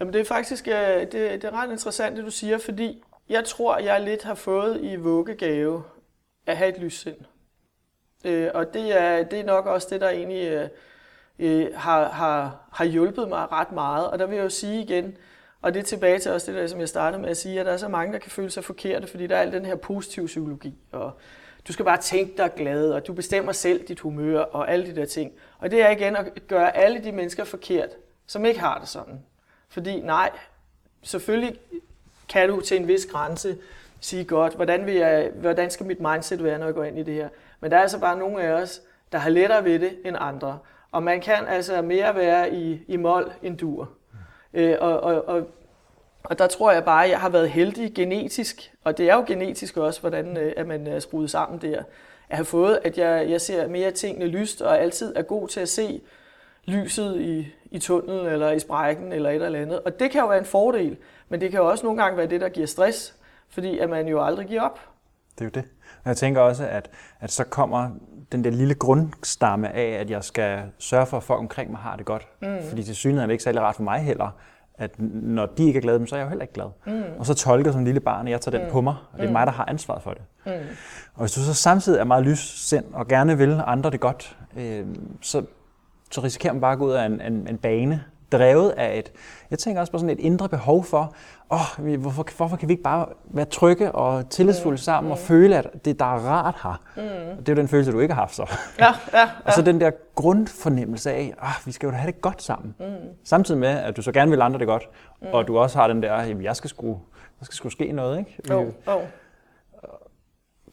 [0.00, 3.44] Jamen det er faktisk øh, det, det er ret interessant, det du siger, fordi jeg
[3.44, 5.82] tror, jeg lidt har fået i vuggegave
[6.46, 7.16] at have et lyssind.
[8.24, 10.68] Øh, og det er, det er nok også det, der egentlig øh,
[11.38, 14.10] øh, har, har, har hjulpet mig ret meget.
[14.10, 15.16] Og der vil jeg jo sige igen,
[15.62, 17.66] og det er tilbage til også det der, som jeg startede med at sige, at
[17.66, 19.76] der er så mange, der kan føle sig forkerte, fordi der er al den her
[19.76, 21.12] positive psykologi, og
[21.68, 24.96] du skal bare tænke dig glad, og du bestemmer selv dit humør, og alle de
[24.96, 25.32] der ting.
[25.58, 27.90] Og det er igen at gøre alle de mennesker forkert,
[28.26, 29.22] som ikke har det sådan.
[29.68, 30.30] Fordi nej,
[31.02, 31.58] selvfølgelig
[32.28, 33.58] kan du til en vis grænse
[34.00, 37.02] sige godt, hvordan, vil jeg, hvordan skal mit mindset være, når jeg går ind i
[37.02, 37.28] det her.
[37.60, 40.58] Men der er altså bare nogle af os, der har lettere ved det end andre.
[40.92, 43.88] Og man kan altså mere være i, i mål end dur.
[44.54, 45.48] Øh, og, og, og,
[46.24, 49.24] og der tror jeg bare, at jeg har været heldig genetisk, og det er jo
[49.26, 51.82] genetisk også, hvordan øh, at man øh, er skruet sammen der,
[52.28, 55.60] at have fået, at jeg, jeg ser mere tingene lyst, og altid er god til
[55.60, 56.00] at se
[56.64, 59.80] lyset i, i tunnelen, eller i sprækken, eller et eller andet.
[59.80, 60.96] Og det kan jo være en fordel,
[61.28, 63.14] men det kan jo også nogle gange være det, der giver stress,
[63.48, 64.80] fordi at man jo aldrig giver op.
[65.34, 65.64] Det er jo det.
[66.04, 67.90] Og jeg tænker også, at, at så kommer
[68.32, 71.96] den der lille grundstamme af, at jeg skal sørge for, at folk omkring mig har
[71.96, 72.28] det godt.
[72.42, 72.48] Mm.
[72.68, 74.36] Fordi til synligheden er det ikke særlig rart for mig heller,
[74.74, 76.66] at når de ikke er glade, så er jeg jo heller ikke glad.
[76.86, 77.02] Mm.
[77.18, 78.72] Og så tolker som lille barn, at jeg tager den mm.
[78.72, 79.32] på mig, og det er mm.
[79.32, 80.22] mig, der har ansvaret for det.
[80.46, 80.52] Mm.
[81.14, 84.86] Og hvis du så samtidig er meget lyssind og gerne vil andre det godt, øh,
[85.20, 85.42] så,
[86.10, 89.12] så risikerer man bare at gå ud af en, en, en bane, drevet af et,
[89.50, 91.14] jeg tænker også på sådan et indre behov for,
[91.50, 94.78] åh, oh, hvorfor, hvorfor kan vi ikke bare være trygge og tillidsfulde mm.
[94.78, 95.12] sammen mm.
[95.12, 96.82] og føle, at det, der er rart her.
[96.96, 97.36] Mm.
[97.36, 98.50] Det er jo den følelse, du ikke har haft så.
[98.78, 99.28] Ja, ja, ja.
[99.46, 102.74] og så den der grundfornemmelse af, at oh, vi skal jo have det godt sammen.
[102.80, 102.86] Mm.
[103.24, 104.88] Samtidig med, at du så gerne vil andre det godt,
[105.22, 105.28] mm.
[105.32, 107.00] og du også har den der, at jeg skal sgu,
[107.38, 108.54] der skal sgu ske noget, ikke?
[108.54, 109.02] Oh, oh.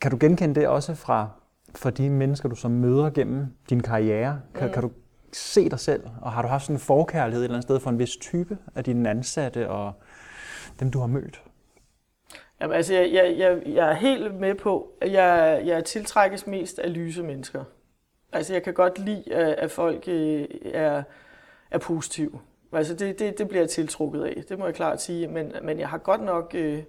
[0.01, 1.27] Kan du genkende det også fra,
[1.75, 4.39] fra de mennesker, du så møder gennem din karriere?
[4.55, 4.73] Kan, mm.
[4.73, 4.91] kan du
[5.33, 7.89] se dig selv, og har du haft sådan en forkærlighed et eller andet sted for
[7.89, 9.93] en vis type af dine ansatte og
[10.79, 11.41] dem, du har mødt?
[12.61, 16.79] Jamen, altså, jeg, jeg, jeg, jeg er helt med på, at jeg, jeg tiltrækkes mest
[16.79, 17.63] af lyse mennesker.
[18.31, 21.03] Altså, jeg kan godt lide, at, at folk øh, er,
[21.71, 22.39] er positive.
[22.73, 25.27] Altså, det, det, det bliver jeg tiltrukket af, det må jeg klart sige.
[25.27, 26.51] Men, men jeg har godt nok...
[26.55, 26.83] Øh,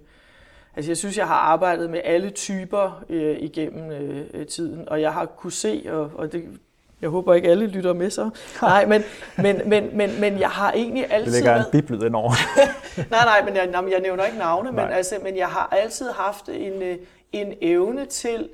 [0.75, 5.13] altså, jeg synes, jeg har arbejdet med alle typer øh, igennem øh, tiden, og jeg
[5.13, 6.59] har kunne se, og, og det,
[7.01, 8.29] jeg håber ikke alle lytter med så.
[8.61, 9.03] Nej, men,
[9.37, 11.33] men, men, men, men jeg har egentlig altid...
[11.33, 12.31] Det ligger en biblet ind over.
[13.11, 16.49] nej, nej, men jeg, jeg nævner ikke navne, men, altså, men jeg har altid haft
[16.49, 16.97] en, øh,
[17.31, 18.49] en evne til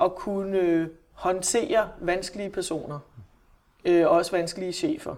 [0.00, 2.98] at kunne øh, håndtere vanskelige personer.
[3.84, 5.14] Øh, også vanskelige chefer.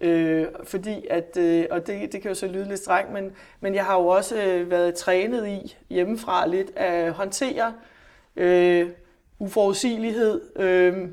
[0.00, 3.74] Øh, fordi at, øh, og det, det kan jo så lyde lidt strengt, men, men
[3.74, 7.72] jeg har jo også øh, været trænet i hjemmefra lidt at håndtere
[8.36, 8.90] øh,
[9.38, 11.08] uforudsigelighed, øh,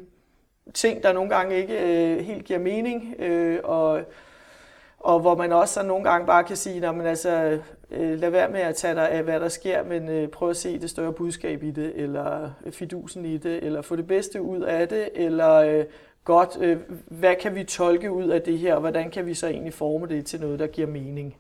[0.74, 4.02] ting, der nogle gange ikke øh, helt giver mening, øh, og,
[5.00, 7.60] og hvor man også så nogle gange bare kan sige, at altså,
[7.92, 10.58] øh, lad være med at tage dig af, hvad der sker, men øh, prøv at
[10.58, 14.42] se det større budskab i det, eller øh, fidusen i det, eller få det bedste
[14.42, 15.86] ud af det, eller øh,
[16.24, 19.48] godt, øh, hvad kan vi tolke ud af det her, og hvordan kan vi så
[19.48, 21.36] egentlig forme det til noget, der giver mening.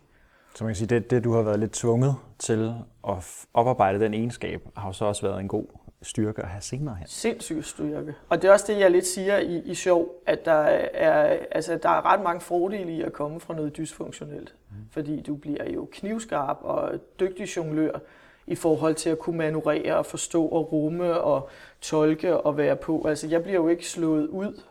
[0.56, 2.74] Så man kan sige, det, det du har været lidt tvunget til
[3.08, 5.66] at oparbejde den egenskab, har jo så også været en god
[6.04, 7.08] styrke at have senere hen.
[7.08, 8.16] Sindssyg styrke.
[8.30, 11.80] Og det er også det, jeg lidt siger i, i sjov, at der er, altså,
[11.84, 14.56] der er ret mange fordele i at komme fra noget dysfunktionelt.
[14.70, 14.76] Mm.
[14.92, 18.00] Fordi du bliver jo knivskarp og dygtig jonglør
[18.48, 21.50] i forhold til at kunne manøvrere og forstå og rumme og
[21.82, 23.06] tolke og være på.
[23.08, 24.62] Altså, jeg bliver jo ikke slået ud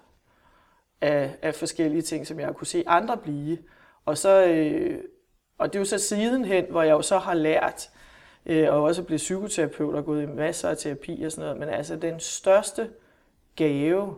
[1.00, 3.58] af, af forskellige ting, som jeg kunne se andre blive.
[4.04, 4.98] Og, så, øh,
[5.58, 7.90] og det er jo så sidenhen, hvor jeg jo så har lært,
[8.46, 11.60] øh, og også blevet psykoterapeut og gået i masser af terapi og sådan noget.
[11.60, 12.90] Men altså den største
[13.56, 14.16] gave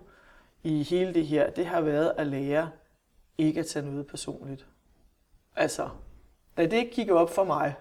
[0.62, 2.70] i hele det her, det har været at lære
[3.38, 4.66] ikke at tage noget personligt.
[5.56, 5.88] Altså,
[6.56, 7.74] da det ikke gik op for mig,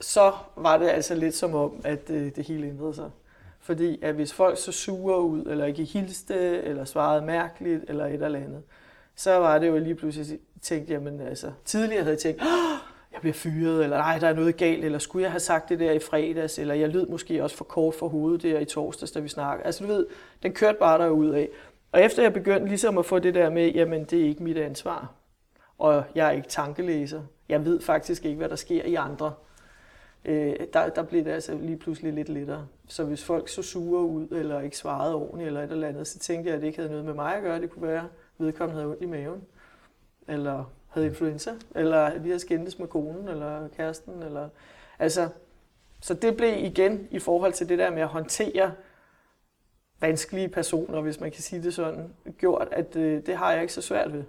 [0.00, 3.10] så var det altså lidt som om, at øh, det hele ændrede sig.
[3.60, 8.22] Fordi at hvis folk så sure ud, eller ikke hilste, eller svarede mærkeligt, eller et
[8.22, 8.62] eller andet,
[9.14, 12.42] så var det jo lige pludselig tænkt, jamen altså, tidligere havde jeg tænkt,
[13.12, 15.80] jeg bliver fyret, eller nej, der er noget galt, eller skulle jeg have sagt det
[15.80, 19.12] der i fredags, eller jeg lød måske også for kort for hovedet der i torsdags,
[19.12, 19.66] da vi snakkede.
[19.66, 20.06] Altså du ved,
[20.42, 21.48] den kørte bare derud af.
[21.92, 24.56] Og efter jeg begyndte ligesom at få det der med, jamen det er ikke mit
[24.56, 25.12] ansvar,
[25.78, 29.32] og jeg er ikke tankelæser, jeg ved faktisk ikke, hvad der sker i andre,
[30.24, 32.66] øh, der, der blev det altså lige pludselig lidt lettere.
[32.88, 36.18] Så hvis folk så sure ud, eller ikke svarede ordentligt, eller et eller andet, så
[36.18, 37.60] tænkte jeg, at det ikke havde noget med mig at gøre.
[37.60, 39.42] Det kunne være, at vedkommende havde ondt i maven,
[40.28, 44.22] eller havde influenza, eller lige havde skændtes med konen eller kæresten.
[44.22, 44.48] Eller,
[44.98, 45.28] altså,
[46.00, 48.72] så det blev igen i forhold til det der med at håndtere
[50.00, 53.72] vanskelige personer, hvis man kan sige det sådan, gjort, at øh, det har jeg ikke
[53.72, 54.24] så svært ved.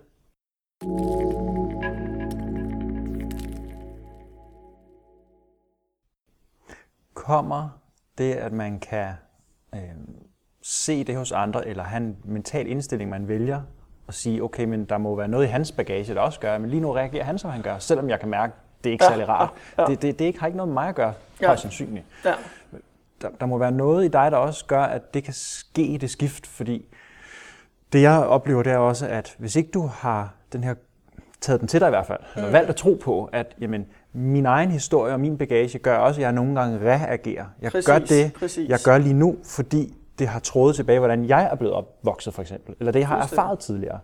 [7.14, 7.70] Kommer
[8.18, 9.14] det, at man kan
[9.76, 9.82] øh,
[10.62, 13.62] se det hos andre, eller have en mental indstilling, man vælger,
[14.12, 16.70] og sige, okay, men der må være noget i hans bagage, der også gør, men
[16.70, 19.30] lige nu reagerer han, som han gør, selvom jeg kan mærke, det er ikke særlig
[19.30, 19.50] rart.
[19.78, 19.88] Ja, ja.
[19.88, 21.48] Det, det, det ikke, har ikke noget med mig at gøre, ja.
[21.48, 22.06] højst sandsynligt.
[22.26, 22.34] Ja.
[23.22, 26.10] Der, der må være noget i dig, der også gør, at det kan ske det
[26.10, 26.86] skift, fordi
[27.94, 30.74] det jeg oplever, det er også, at hvis ikke du har den her
[31.42, 32.40] taget den til dig i hvert fald, mm.
[32.40, 36.22] eller valgt at tro på, at jamen, min egen historie og min bagage gør også,
[36.22, 37.46] at jeg nogle gange reagerer.
[37.62, 38.70] Jeg præcis, gør det, præcis.
[38.70, 42.42] jeg gør lige nu, fordi det har trådet tilbage, hvordan jeg er blevet opvokset for
[42.42, 44.00] eksempel, eller det, jeg har erfaret tidligere.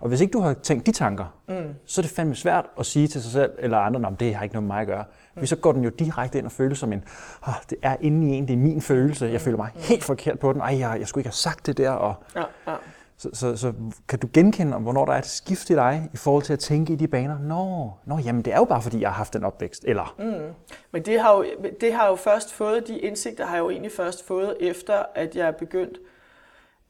[0.00, 1.74] Og hvis ikke du har tænkt de tanker, mm.
[1.86, 4.42] så er det fandme svært at sige til sig selv eller andre, at det har
[4.42, 5.04] ikke noget med mig at gøre.
[5.34, 5.40] Mm.
[5.40, 7.04] For så går den jo direkte ind og føles som en,
[7.48, 9.80] oh, det er inde i en, det er min følelse, jeg føler mig mm.
[9.80, 11.90] helt forkert på den, ej, jeg, jeg skulle ikke have sagt det der.
[11.90, 12.76] Og, ja, ja.
[13.18, 13.72] Så, så, så
[14.08, 16.92] kan du genkende, hvornår der er et skift i dig, i forhold til at tænke
[16.92, 17.38] i de baner?
[17.38, 20.14] Nå, nå jamen det er jo bare, fordi jeg har haft en opvækst, eller?
[20.18, 20.54] Mm.
[20.92, 21.44] Men det har, jo,
[21.80, 25.36] det har jo først fået, de indsigter har jeg jo egentlig først fået, efter at
[25.36, 25.98] jeg er begyndt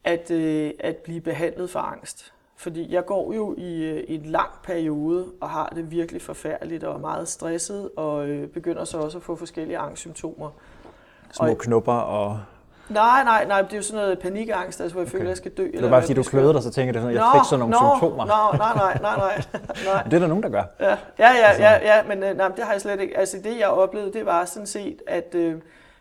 [0.03, 2.33] at, øh, at blive behandlet for angst.
[2.55, 6.83] Fordi jeg går jo i, øh, i en lang periode og har det virkelig forfærdeligt
[6.83, 10.49] og er meget stresset og øh, begynder så også at få forskellige angstsymptomer.
[11.31, 12.39] Små og, knupper og...
[12.89, 15.11] Nej, nej, nej, det er jo sådan noget panikangst, altså hvor jeg okay.
[15.11, 15.63] føler, at jeg skal dø.
[15.63, 17.71] Det er bare fordi, du kløder dig, så tænker du sådan, jeg fik sådan nogle
[17.71, 18.25] nå, symptomer.
[18.25, 19.43] Nå, nej, nej, nej, nej.
[19.85, 20.03] nej.
[20.09, 20.63] det er der nogen, der gør.
[20.79, 21.63] Ja, ja, ja, altså.
[21.63, 23.17] ja, ja men øh, nej, det har jeg slet ikke.
[23.17, 25.55] Altså det, jeg oplevede, det var sådan set, at øh,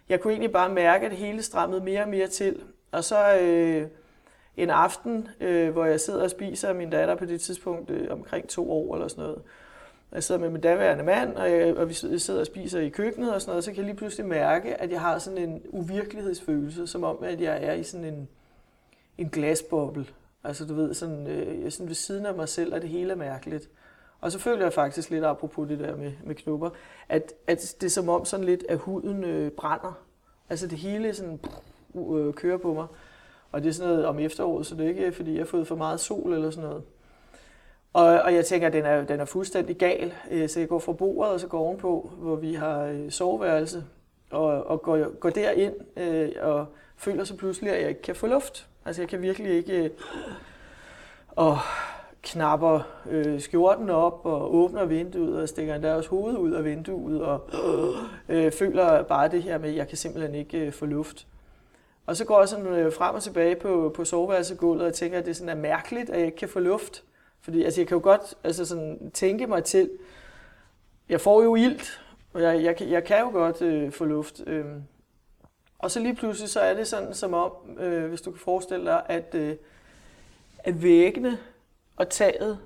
[0.08, 2.56] jeg kunne egentlig bare mærke, at det hele strammede mere og mere til.
[2.92, 3.36] Og så...
[3.40, 3.86] Øh,
[4.56, 8.48] en aften, øh, hvor jeg sidder og spiser min datter på det tidspunkt øh, omkring
[8.48, 9.38] to år eller sådan noget.
[10.12, 13.34] Jeg sidder med min daværende mand, og, jeg, og vi sidder og spiser i køkkenet
[13.34, 16.86] og sådan noget, så kan jeg lige pludselig mærke, at jeg har sådan en uvirkelighedsfølelse,
[16.86, 18.28] som om, at jeg er i sådan en,
[19.18, 20.06] en glasboble.
[20.44, 22.90] Altså du ved, sådan, øh, jeg er sådan ved siden af mig selv, og det
[22.90, 23.68] hele er mærkeligt.
[24.20, 26.70] Og så føler jeg faktisk lidt, apropos det der med, med knopper,
[27.08, 29.98] at, at det er som om sådan lidt, at huden øh, brænder.
[30.50, 31.40] Altså det hele sådan,
[31.94, 32.86] øh, kører på mig.
[33.52, 35.68] Og det er sådan noget om efteråret, så det er ikke, fordi jeg har fået
[35.68, 36.82] for meget sol eller sådan noget.
[37.96, 40.12] Og, og jeg tænker, at den er, den er fuldstændig gal.
[40.30, 43.84] Øh, så jeg går fra bordet, og så går ovenpå, hvor vi har øh, soveværelse,
[44.30, 48.26] og, og går, går derind øh, og føler så pludselig, at jeg ikke kan få
[48.26, 48.66] luft.
[48.84, 49.84] Altså jeg kan virkelig ikke...
[49.84, 49.90] Øh,
[51.28, 51.58] og
[52.22, 52.80] knapper
[53.10, 57.50] øh, skjorten op og åbner vinduet og stikker endda også hovedet ud af vinduet og
[58.28, 61.26] øh, føler bare det her med, at jeg kan simpelthen ikke øh, få luft.
[62.06, 65.26] Og så går jeg sådan øh, frem og tilbage på, på soveværelsegulvet og tænker, at
[65.26, 67.04] det sådan er mærkeligt, at jeg ikke kan få luft.
[67.46, 69.90] Fordi altså, jeg kan jo godt altså, sådan, tænke mig til,
[71.08, 74.40] jeg får jo ilt, og jeg, jeg, jeg kan jo godt øh, få luft.
[74.46, 74.64] Øh.
[75.78, 78.86] Og så lige pludselig så er det sådan som om, øh, hvis du kan forestille
[78.86, 79.56] dig, at, øh,
[80.58, 81.38] at væggene
[81.96, 82.58] og taget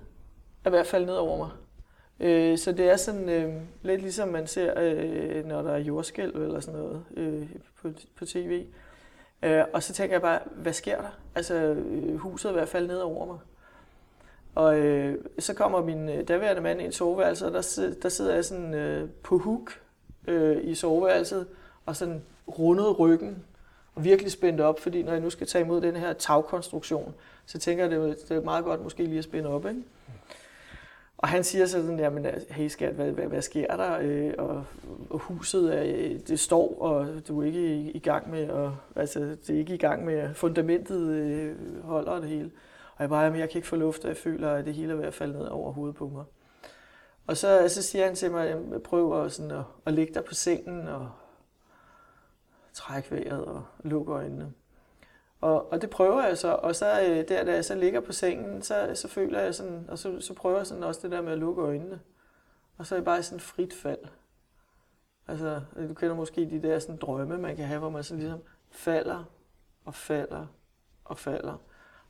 [0.64, 1.50] er i hvert fald ned over mig.
[2.20, 6.36] Øh, så det er sådan øh, lidt ligesom man ser, øh, når der er jordskælv
[6.36, 7.50] eller sådan noget øh,
[7.82, 8.66] på, på tv.
[9.42, 11.18] Øh, og så tænker jeg bare, hvad sker der?
[11.34, 13.38] Altså, øh, huset er i hvert fald ned over mig.
[14.54, 18.44] Og øh, så kommer min øh, daværende mand i soveværelset, og der, der sidder jeg
[18.44, 19.80] sådan øh, på hook
[20.28, 21.46] øh, i soveværelset,
[21.86, 22.22] og sådan
[22.58, 23.44] rundet ryggen,
[23.94, 27.14] og virkelig spændt op, fordi når jeg nu skal tage imod den her tagkonstruktion,
[27.46, 29.82] så tænker jeg, det det er meget godt måske lige at spænde op, ikke?
[31.18, 33.98] Og han siger sådan, jamen, hey skat, hvad, hvad, hvad sker der?
[34.02, 34.64] Øh, og,
[35.10, 39.20] og huset, er, det står, og du er ikke i, i gang med, og, altså,
[39.20, 42.50] det er ikke i gang med, fundamentet øh, holder det hele.
[43.00, 44.92] Og jeg bare, jamen, jeg kan ikke få luft, og jeg føler, at det hele
[44.92, 46.24] er ved at falde ned over hovedet på mig.
[47.26, 50.24] Og så, så siger han til mig, at prøv at, sådan, at, at ligge dig
[50.24, 51.10] på sengen, og
[52.72, 54.52] trække vejret, og lukke øjnene.
[55.40, 58.12] Og, og det prøver jeg så, og så øh, der, da jeg så ligger på
[58.12, 61.22] sengen, så, så føler jeg sådan, og så, så prøver jeg sådan også det der
[61.22, 62.00] med at lukke øjnene.
[62.78, 64.04] Og så er jeg bare i sådan frit fald.
[65.28, 68.40] Altså, du kender måske de der sådan drømme, man kan have, hvor man så ligesom
[68.70, 69.24] falder
[69.84, 70.46] og falder
[71.04, 71.56] og falder.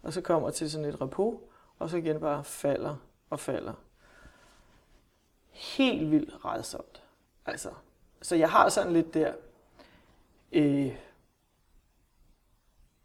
[0.03, 1.41] Og så kommer til sådan et repos,
[1.79, 2.97] og så igen bare falder
[3.31, 3.75] og falder.
[5.51, 7.03] Helt vildt redsomt.
[7.47, 7.71] Altså,
[8.23, 9.33] så jeg har sådan lidt der,
[10.53, 10.97] øh,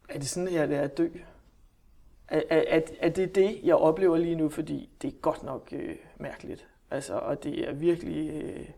[0.08, 1.08] er det sådan jeg det er at dø?
[2.28, 5.96] Er, er, er det det, jeg oplever lige nu, fordi det er godt nok øh,
[6.16, 6.68] mærkeligt.
[6.90, 8.68] Altså, og det er virkelig øh,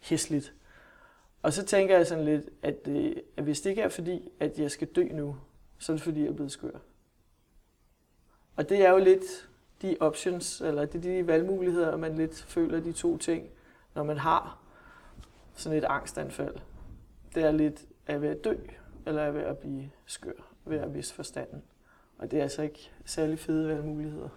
[0.00, 0.54] hæsligt.
[1.42, 4.58] Og så tænker jeg sådan lidt, at, øh, at hvis det ikke er fordi, at
[4.58, 5.36] jeg skal dø nu,
[5.78, 6.78] så er det fordi, jeg er blevet skør.
[8.56, 9.48] Og det er jo lidt
[9.82, 13.46] de options, eller det er de valgmuligheder, man lidt føler de to ting,
[13.94, 14.58] når man har
[15.54, 16.54] sådan et angstanfald.
[17.34, 18.54] Det er lidt, at være dø,
[19.06, 20.32] eller er ved at blive skør,
[20.64, 21.62] ved at miste forstanden.
[22.18, 24.28] Og det er altså ikke særlig fede valgmuligheder.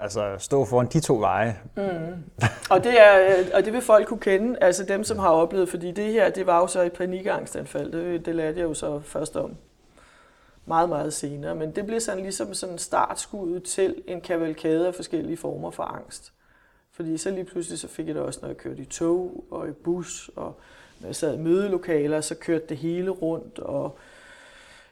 [0.00, 1.60] Altså stå foran de to veje.
[1.76, 2.24] Mm.
[2.70, 5.92] Og, det er, og det vil folk kunne kende, altså dem, som har oplevet, fordi
[5.92, 7.92] det her, det var jo så et panikangstanfald.
[7.92, 9.56] Det, det lærte jeg jo så først om
[10.66, 11.54] meget, meget senere.
[11.54, 16.32] Men det blev sådan ligesom sådan startskuddet til en kavalkade af forskellige former for angst.
[16.92, 19.68] Fordi så lige pludselig så fik jeg det også, når jeg kørte i tog og
[19.68, 20.54] i bus og
[21.00, 23.98] når jeg sad i mødelokaler, så kørte det hele rundt, og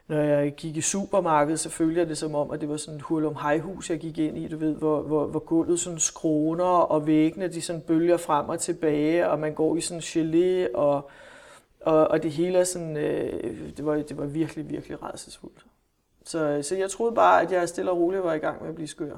[0.08, 2.96] når jeg gik i supermarkedet, så følte jeg det som om, at det var sådan
[2.96, 5.98] et hul om hejhus, jeg gik ind i, du ved, hvor, hvor, hvor gulvet sådan
[5.98, 10.76] skroner, og væggene de sådan bølger frem og tilbage, og man går i sådan gelé,
[10.76, 11.10] og,
[11.84, 15.66] og, og det hele er sådan, øh, det, var, det var virkelig, virkelig redselsfuldt.
[16.24, 18.74] Så, så jeg troede bare, at jeg stille og roligt var i gang med at
[18.74, 19.16] blive skør.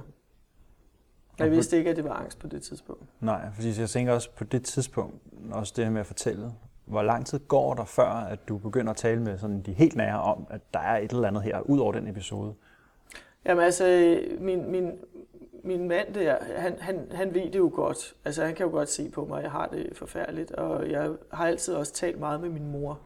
[1.39, 3.03] Jeg vidste ikke, at det var angst på det tidspunkt.
[3.21, 6.53] Nej, fordi jeg tænker også på det tidspunkt, også det her med at fortælle,
[6.85, 9.97] hvor lang tid går der før, at du begynder at tale med sådan de helt
[9.97, 12.55] nære om, at der er et eller andet her, ud over den episode?
[13.45, 14.93] Jamen altså, min, min,
[15.67, 18.15] min mand der, han, han, han ved det jo godt.
[18.25, 21.11] Altså han kan jo godt se på mig, at jeg har det forfærdeligt, og jeg
[21.33, 22.99] har altid også talt meget med min mor.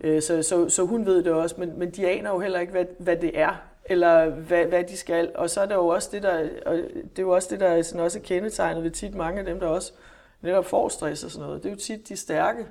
[0.00, 2.72] Øh, så, så, så hun ved det også, men, men de aner jo heller ikke,
[2.72, 5.32] hvad, hvad det er, eller hvad, hvad de skal.
[5.34, 7.82] Og så er det jo også det, der, og det er jo også det, der
[7.82, 9.92] sådan også er kendetegnet ved tit mange af dem, der også
[10.40, 11.62] netop får stress og sådan noget.
[11.62, 12.66] Det er jo tit de stærke.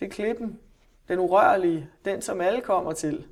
[0.00, 0.58] Det er klippen,
[1.08, 3.24] den urørlige, den som alle kommer til.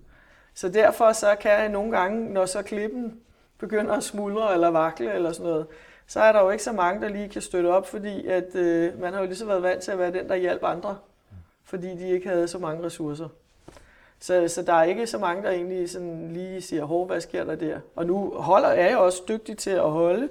[0.55, 3.21] Så derfor så kan jeg nogle gange, når så klippen
[3.65, 5.67] begynder at smuldre eller vakle eller sådan noget,
[6.07, 9.01] så er der jo ikke så mange, der lige kan støtte op, fordi at, øh,
[9.01, 10.99] man har jo lige så været vant til at være den, der hjælper andre,
[11.65, 13.29] fordi de ikke havde så mange ressourcer.
[14.21, 17.45] Så, så der er ikke så mange, der egentlig sådan lige siger, hov, hvad sker
[17.45, 17.79] der der?
[17.97, 20.29] Og nu holder, er jeg også dygtig til at holde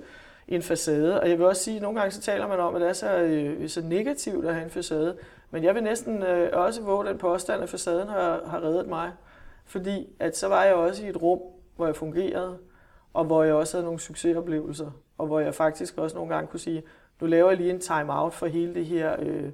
[0.48, 2.82] en facade, og jeg vil også sige, at nogle gange så taler man om, at
[2.82, 5.18] det er så, øh, så negativt at have en facade,
[5.52, 9.12] men jeg vil næsten øh, også våge den påstand, at facaden har, har reddet mig.
[9.66, 11.40] Fordi at så var jeg også i et rum,
[11.76, 12.58] hvor jeg fungerede,
[13.14, 16.60] og hvor jeg også havde nogle succesoplevelser, og hvor jeg faktisk også nogle gange kunne
[16.60, 16.84] sige,
[17.22, 19.52] nu laver jeg lige en time-out for hele det her øh,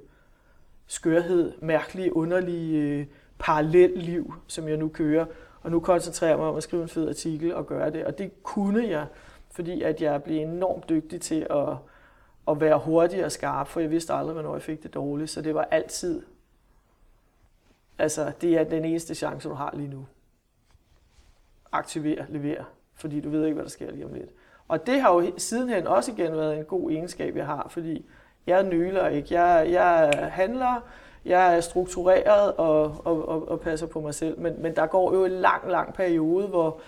[0.86, 3.06] skørhed, mærkelige, underlige øh,
[3.38, 5.26] parallelliv, som jeg nu kører,
[5.62, 8.04] og nu koncentrerer jeg mig om at skrive en fed artikel og gøre det.
[8.04, 9.06] Og det kunne jeg,
[9.50, 11.76] fordi at jeg blev enormt dygtig til at,
[12.48, 15.30] at være hurtig og skarp, for jeg vidste aldrig, hvornår jeg fik det dårligt.
[15.30, 16.22] Så det var altid,
[17.98, 20.06] altså det er den eneste chance, du har lige nu.
[21.72, 22.64] Aktiver, lever,
[23.00, 24.30] fordi du ved ikke, hvad der sker lige om lidt.
[24.68, 28.06] Og det har jo sidenhen også igen været en god egenskab, jeg har, fordi
[28.46, 29.40] jeg nøler ikke.
[29.40, 30.84] Jeg, jeg handler,
[31.24, 34.40] jeg er struktureret og, og, og, og passer på mig selv.
[34.40, 36.80] Men, men der går jo en lang, lang periode, hvor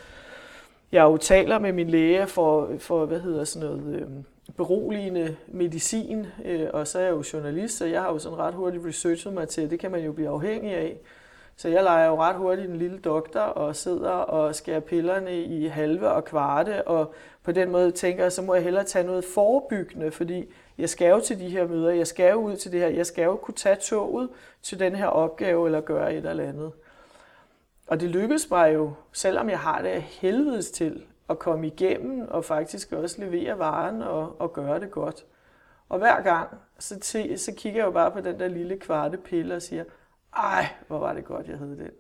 [0.93, 4.09] jeg jo taler med min læge for, for hvad hedder sådan noget, øh,
[4.57, 8.55] beroligende medicin, øh, og så er jeg jo journalist, så jeg har jo sådan ret
[8.55, 10.97] hurtigt researchet mig til, det kan man jo blive afhængig af.
[11.63, 15.67] Så jeg leger jo ret hurtigt en lille doktor og sidder og skærer pillerne i
[15.67, 19.25] halve og kvarte, og på den måde tænker jeg, så må jeg hellere tage noget
[19.25, 22.81] forebyggende, fordi jeg skal jo til de her møder, jeg skal jo ud til det
[22.81, 24.29] her, jeg skal jo kunne tage toget
[24.63, 26.73] til den her opgave eller gøre et eller andet.
[27.87, 32.29] Og det lykkedes mig jo, selvom jeg har det af helvedes til, at komme igennem
[32.31, 35.25] og faktisk også levere varen og, og gøre det godt.
[35.89, 36.49] Og hver gang,
[36.79, 39.85] så, t- så kigger jeg jo bare på den der lille kvarte pille og siger,
[40.37, 41.91] ej, hvor var det godt, jeg havde den.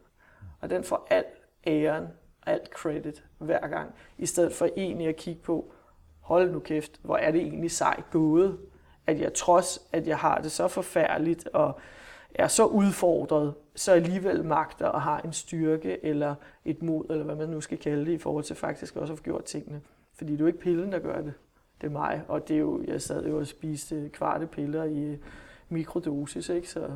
[0.60, 1.24] Og den får al
[1.66, 2.08] æren,
[2.46, 5.72] alt credit hver gang, i stedet for egentlig at kigge på,
[6.20, 8.58] hold nu kæft, hvor er det egentlig sejt gået,
[9.06, 11.80] at jeg trods, at jeg har det så forfærdeligt og
[12.34, 17.36] er så udfordret, så alligevel magter og har en styrke eller et mod, eller hvad
[17.36, 19.80] man nu skal kalde det, i forhold til faktisk også at få gjort tingene.
[20.14, 21.34] Fordi det er jo ikke pillen, der gør det.
[21.80, 25.18] Det er mig, og det er jo, jeg sad jo og spiste kvarte piller i
[25.68, 26.70] mikrodosis, ikke?
[26.70, 26.90] Så...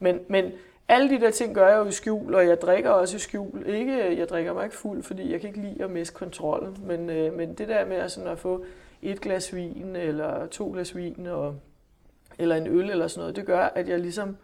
[0.00, 0.52] Men, men
[0.88, 3.66] alle de der ting gør jeg jo i skjul, og jeg drikker også i skjul.
[3.66, 7.10] Ikke, jeg drikker mig ikke fuld, fordi jeg kan ikke lide at miste kontrollen, men,
[7.10, 8.64] øh, men det der med at, sådan at få
[9.02, 11.56] et glas vin, eller to glas vin, og,
[12.38, 14.36] eller en øl eller sådan noget, det gør, at jeg ligesom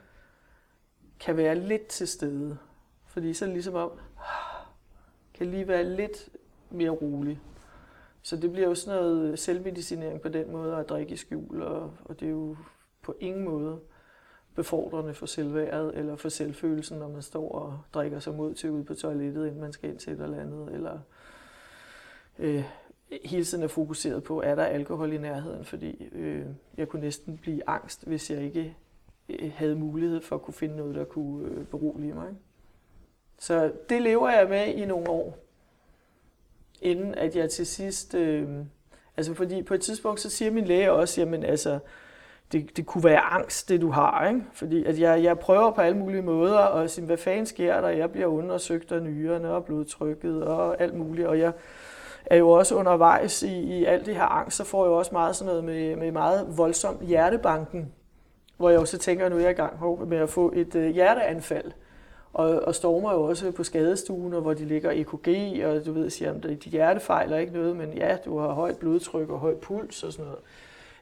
[1.20, 2.58] kan være lidt til stede.
[3.06, 3.90] Fordi så er ligesom om,
[5.34, 6.28] kan lige være lidt
[6.70, 7.40] mere rolig.
[8.22, 11.92] Så det bliver jo sådan noget selvmedicinering på den måde at drikke i skjul, og,
[12.04, 12.56] og det er jo
[13.02, 13.80] på ingen måde
[14.56, 18.84] befordrende for selvværet eller for selvfølelsen, når man står og drikker sig mod til ud
[18.84, 20.98] på toilettet, inden man skal ind til et eller andet, eller
[22.38, 22.64] øh,
[23.24, 27.38] hele tiden er fokuseret på, er der alkohol i nærheden, fordi øh, jeg kunne næsten
[27.38, 28.76] blive angst, hvis jeg ikke
[29.28, 32.34] øh, havde mulighed for at kunne finde noget, der kunne øh, berolige mig.
[33.38, 35.38] Så det lever jeg med i nogle år,
[36.82, 38.14] inden at jeg til sidst...
[38.14, 38.48] Øh,
[39.16, 41.78] altså fordi på et tidspunkt, så siger min læge også, jamen altså,
[42.52, 44.28] det, det kunne være angst, det du har.
[44.28, 44.42] Ikke?
[44.52, 47.88] Fordi at jeg, jeg prøver på alle mulige måder og sige, hvad fanden sker der?
[47.88, 51.26] Jeg bliver undersøgt af nyrerne og blodtrykket og alt muligt.
[51.26, 51.52] Og jeg
[52.26, 55.10] er jo også undervejs i, i alt det her angst, så får jeg jo også
[55.12, 57.92] meget sådan noget med, med meget voldsom hjertebanken.
[58.56, 60.90] Hvor jeg jo så tænker, nu er jeg i gang med at få et øh,
[60.90, 61.72] hjerteanfald.
[62.32, 66.34] Og, og stormer jo også på skadestuen, hvor de ligger EKG, og du ved, siger,
[66.34, 70.02] at dit hjerte fejler ikke noget, men ja, du har højt blodtryk og høj puls
[70.02, 70.40] og sådan noget.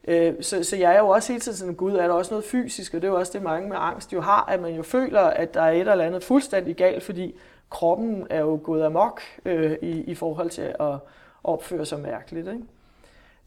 [0.08, 2.44] Øh, så, så jeg er jo også hele tiden sådan, gud, er der også noget
[2.44, 4.82] fysisk, og det er jo også det, mange med angst jo har, at man jo
[4.82, 7.34] føler, at der er et eller andet fuldstændig galt, fordi
[7.70, 10.96] kroppen er jo gået amok øh, i, i forhold til at
[11.44, 12.48] opføre sig mærkeligt.
[12.48, 12.64] Ikke?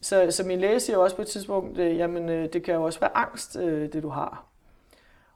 [0.02, 2.84] Så, så min læge siger også på et tidspunkt, øh, jamen øh, det kan jo
[2.84, 4.44] også være angst, øh, det du har.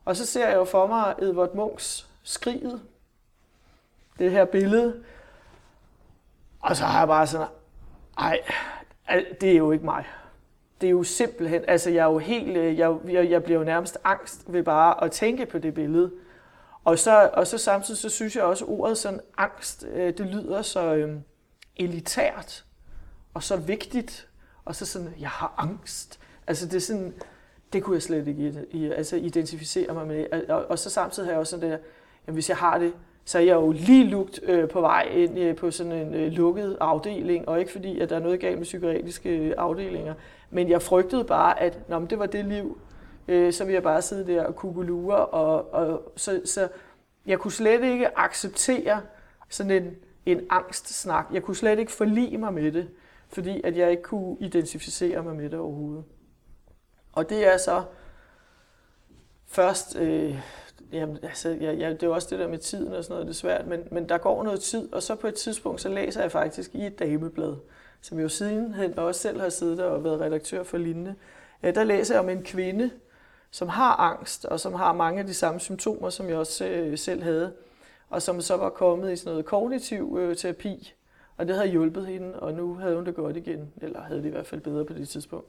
[0.04, 2.80] Og så ser jeg jo for mig Edvard Munchs skriget,
[4.18, 5.02] det her billede,
[6.60, 7.46] Og så har jeg bare sådan,
[8.18, 8.40] ej,
[9.40, 10.04] det er jo ikke mig.
[10.82, 13.64] Det er jo simpelthen, altså jeg er jo helt, øh, jeg, jeg, jeg bliver jo
[13.64, 16.12] nærmest angst ved bare at tænke på det billede.
[16.84, 20.26] Og så, og så samtidig så synes jeg også, at ordet sådan angst, øh, det
[20.26, 21.16] lyder så øh,
[21.76, 22.64] elitært
[23.34, 24.28] og så vigtigt.
[24.64, 26.20] Og så sådan, jeg har angst.
[26.46, 27.14] Altså det er sådan,
[27.72, 28.66] det kunne jeg slet ikke
[28.96, 30.48] altså identificere mig med.
[30.48, 31.78] Og, og så samtidig har jeg også sådan der,
[32.26, 32.92] jamen hvis jeg har det,
[33.24, 36.32] så er jeg jo lige lugt øh, på vej ind øh, på sådan en øh,
[36.32, 40.14] lukket afdeling, og ikke fordi, at der er noget galt med psykiatriske øh, afdelinger,
[40.50, 42.78] men jeg frygtede bare, at Nå, men det var det liv,
[43.28, 46.68] øh, så ville jeg bare sidde der og kukulure, og, og så, så
[47.26, 49.00] jeg kunne slet ikke acceptere
[49.48, 49.96] sådan en,
[50.26, 51.26] en angstsnak.
[51.32, 52.88] Jeg kunne slet ikke forlige mig med det,
[53.28, 56.04] fordi at jeg ikke kunne identificere mig med det overhovedet.
[57.12, 57.82] Og det er så
[59.46, 60.38] først, øh,
[60.92, 63.26] jamen, altså, ja, ja, det er jo også det der med tiden og sådan noget,
[63.26, 65.88] det er svært, men, men der går noget tid, og så på et tidspunkt, så
[65.88, 67.54] læser jeg faktisk i et dameblad,
[68.00, 71.14] som jo siden også selv har siddet der og været redaktør for lignende.
[71.62, 72.90] Ja, øh, der læser jeg om en kvinde,
[73.50, 76.98] som har angst, og som har mange af de samme symptomer, som jeg også øh,
[76.98, 77.52] selv havde,
[78.10, 80.94] og som så var kommet i sådan noget kognitiv øh, terapi,
[81.36, 84.26] og det havde hjulpet hende, og nu havde hun det godt igen, eller havde det
[84.26, 85.46] i hvert fald bedre på det tidspunkt.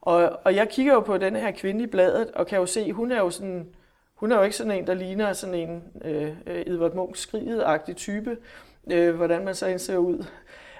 [0.00, 2.92] Og, og jeg kigger jo på den her kvinde i bladet, og kan jo se,
[2.92, 3.68] hun er jo sådan,
[4.16, 7.96] hun er jo ikke sådan en, der ligner sådan en øh, øh Edvard Munch skriget
[7.96, 8.36] type,
[8.90, 10.24] øh, hvordan man så ser ud.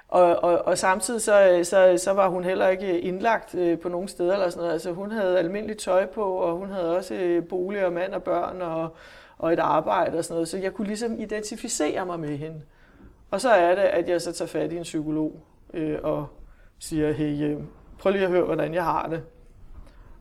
[0.08, 3.88] Og, og, og samtidig så, øh, så, så var hun heller ikke indlagt øh, på
[3.88, 4.72] nogen steder eller sådan noget.
[4.72, 8.22] Altså hun havde almindeligt tøj på, og hun havde også øh, bolig og mand og
[8.22, 8.96] børn og,
[9.38, 10.48] og et arbejde og sådan noget.
[10.48, 12.60] Så jeg kunne ligesom identificere mig med hende.
[13.30, 15.40] Og så er det, at jeg så tager fat i en psykolog
[15.74, 16.26] øh, og
[16.78, 17.60] siger, hey, øh,
[17.98, 19.22] prøv lige at høre, hvordan jeg har det.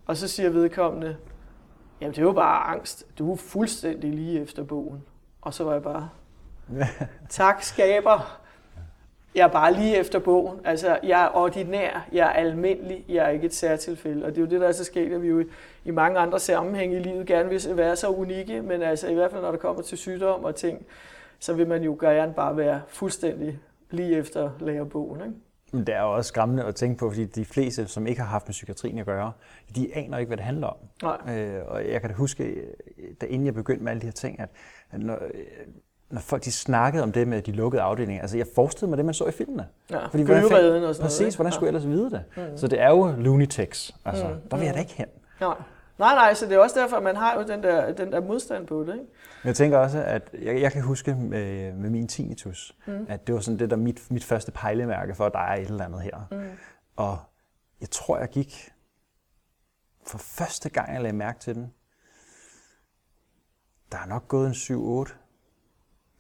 [0.06, 1.18] Og så siger vedkommende,
[2.02, 3.06] jamen det er jo bare angst.
[3.20, 5.04] Du er fuldstændig lige efter bogen.
[5.42, 6.10] Og så var jeg bare,
[7.30, 8.40] tak skaber.
[9.36, 10.60] Jeg er bare lige efter bogen.
[10.66, 14.26] Altså, jeg er ordinær, jeg er almindelig, jeg er ikke et særtilfælde.
[14.26, 15.44] Og det er jo det, der er så sket, at vi jo
[15.86, 19.32] i mange andre sammenhænge i livet gerne vil være så unikke, men altså i hvert
[19.32, 20.86] fald, når det kommer til sygdom og ting,
[21.40, 23.60] så vil man jo gerne bare være fuldstændig
[23.92, 25.22] lige efter lærebogen.
[25.22, 25.34] Ikke?
[25.76, 28.48] Men det er også skræmmende at tænke på, fordi de fleste, som ikke har haft
[28.48, 29.32] med psykiatrien at gøre,
[29.76, 30.78] de aner ikke, hvad det handler om.
[31.04, 31.38] Nej.
[31.38, 32.62] Øh, og jeg kan da huske,
[33.22, 34.50] da inden jeg begyndte med alle de her ting, at
[34.94, 35.20] når,
[36.10, 39.06] når folk de snakkede om det med de lukkede afdelinger, altså jeg forestillede mig det,
[39.06, 39.68] man så i filmene.
[39.92, 42.24] Ja, fordi, hvordan, og sådan præcis, noget, hvordan skulle jeg ellers vide det?
[42.38, 42.58] Mm.
[42.58, 43.92] Så det er jo Lunitex.
[44.06, 44.50] Altså, mm.
[44.52, 45.08] Der vil jeg da ikke hen.
[45.42, 45.56] Nej.
[45.98, 48.22] Nej, nej, så det er også derfor, at man har jo den der, den der
[48.22, 48.94] modstand på det.
[48.94, 49.06] Ikke?
[49.44, 53.06] Jeg tænker også, at jeg, jeg kan huske med, med min tinnitus, mm.
[53.10, 55.68] at det var sådan det der mit, mit første pejlemærke for, at der er et
[55.68, 56.28] eller andet her.
[56.32, 56.50] Mm.
[56.96, 57.18] Og
[57.82, 58.72] jeg tror, jeg gik
[60.08, 61.74] for første gang, jeg lagde mærke til den,
[63.92, 65.12] der er nok gået en 7-8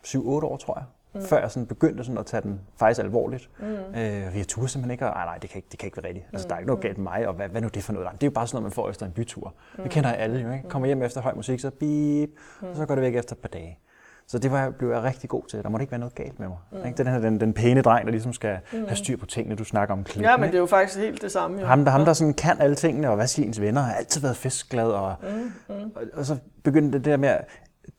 [0.08, 0.86] 7-8 år, tror jeg
[1.16, 1.22] mm.
[1.22, 3.50] før jeg sådan begyndte sådan at tage den faktisk alvorligt.
[3.60, 3.66] Mm.
[3.66, 6.26] Øh, jeg turde simpelthen ikke, nej, nej, det kan ikke, det kan ikke være rigtigt.
[6.34, 8.08] Altså, der er ikke noget galt med mig, og hvad, hvad nu det for noget?
[8.12, 9.54] Det er jo bare sådan noget, man får efter en bytur.
[9.78, 9.84] Mm.
[9.84, 10.70] Det kender jeg alle jo, ikke?
[10.70, 12.30] Kommer hjem efter høj musik, så bip,
[12.62, 12.68] mm.
[12.68, 13.80] og så går det væk efter et par dage.
[14.28, 15.64] Så det var, blev jeg rigtig god til.
[15.64, 16.58] Der må ikke være noget galt med mig.
[16.72, 16.86] Mm.
[16.86, 16.98] Ikke?
[16.98, 18.80] Den her den, den pæne dreng, der ligesom skal mm.
[18.88, 20.24] have styr på tingene, du snakker om klippen.
[20.24, 21.62] Ja, men det er jo faktisk helt det samme.
[21.62, 21.68] Jo.
[21.68, 24.22] Ham, der, ham, der sådan kan alle tingene, og hvad siger ens venner, har altid
[24.22, 24.88] været festglad.
[24.88, 25.76] Og, mm.
[25.76, 25.92] Mm.
[25.96, 27.46] Og, og, så begyndte det der med at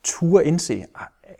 [0.05, 0.85] ture indse,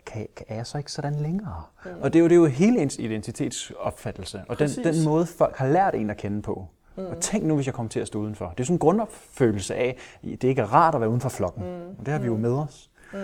[0.05, 1.63] kan, kan, er jeg så ikke sådan længere?
[1.85, 1.91] Mm.
[2.01, 5.55] Og det er, jo, det er jo hele ens identitetsopfattelse, og den, den måde folk
[5.55, 6.67] har lært en at kende på.
[6.97, 7.05] Mm.
[7.05, 8.49] Og tænk nu, hvis jeg kommer til at stå udenfor.
[8.49, 11.29] Det er sådan en grundopfølelse af, at det ikke er rart at være uden for
[11.29, 11.63] flokken.
[11.63, 11.89] Mm.
[11.99, 12.41] Og det har vi jo mm.
[12.41, 12.91] med os.
[13.13, 13.19] Mm.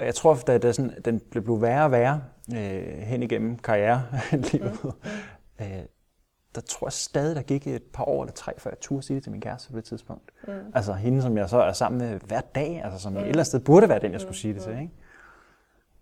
[0.00, 2.22] Jeg tror, at det sådan, den blev værre og værre
[2.54, 4.84] øh, hen igennem karrierelivet.
[4.84, 4.90] Mm.
[5.58, 5.64] Mm.
[5.64, 5.82] øh,
[6.54, 9.14] der tror jeg stadig, der gik et par år eller tre, før jeg turde sige
[9.14, 10.30] det til min kæreste på det tidspunkt.
[10.48, 10.52] Mm.
[10.74, 13.18] Altså hende, som jeg så er sammen med hver dag, altså som mm.
[13.18, 14.72] et eller andet sted burde være den, jeg skulle sige det til.
[14.72, 14.92] Ikke?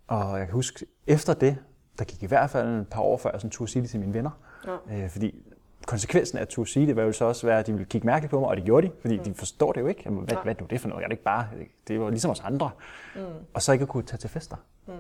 [0.07, 1.57] Og jeg kan huske, efter det,
[1.98, 4.00] der gik i hvert fald et par år før, jeg sådan turde sige det til
[4.00, 4.30] mine venner.
[4.66, 5.05] Ja.
[5.05, 5.44] Øh, fordi
[5.86, 8.07] konsekvensen af at turde sige det, var jo så også være, at de ville kigge
[8.07, 9.24] mærkeligt på mig, og det gjorde de, fordi mm.
[9.24, 10.02] de forstår det jo ikke.
[10.05, 11.00] Jamen, hvad, hvad er det for noget?
[11.00, 11.48] Jeg er det ikke bare,
[11.88, 12.70] det var ligesom os andre.
[13.16, 13.22] Mm.
[13.55, 14.57] Og så ikke at kunne tage til fester.
[14.86, 14.92] Mm.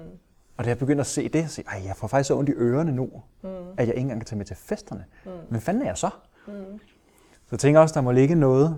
[0.56, 2.52] Og da jeg begyndte at se det, så jeg, jeg får faktisk så ondt i
[2.52, 3.10] ørerne nu,
[3.42, 3.48] mm.
[3.76, 5.04] at jeg ikke engang kan tage med til festerne.
[5.24, 5.30] Mm.
[5.50, 6.10] Men fanden er jeg så?
[6.46, 6.52] Mm.
[7.30, 8.76] Så jeg tænker også, der må ligge noget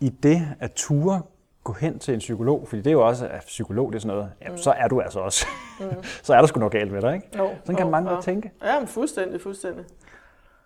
[0.00, 1.22] i det, at ture
[1.64, 4.16] gå hen til en psykolog, fordi det er jo også, at psykolog det er sådan
[4.16, 4.58] noget, jamen, mm.
[4.58, 5.46] så er du altså også,
[5.80, 5.86] mm.
[6.22, 7.38] så er der sgu noget galt med dig, ikke?
[7.38, 8.20] Jo, sådan kan jo, mange ja.
[8.20, 8.52] tænke.
[8.64, 9.84] Ja, men fuldstændig, fuldstændig.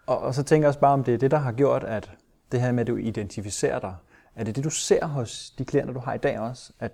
[0.06, 2.10] Og, og så tænker jeg også bare, om det er det, der har gjort, at
[2.52, 3.94] det her med, at du identificerer dig,
[4.36, 6.72] er det det, du ser hos de klienter, du har i dag også?
[6.80, 6.92] At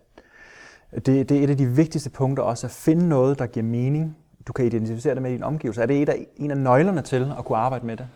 [0.93, 4.17] det, det er et af de vigtigste punkter også, at finde noget, der giver mening.
[4.47, 5.83] Du kan identificere det med din omgivelser.
[5.83, 8.09] Er det et af, en af nøglerne til at kunne arbejde med det?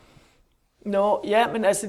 [0.86, 1.86] Nå, ja, men altså,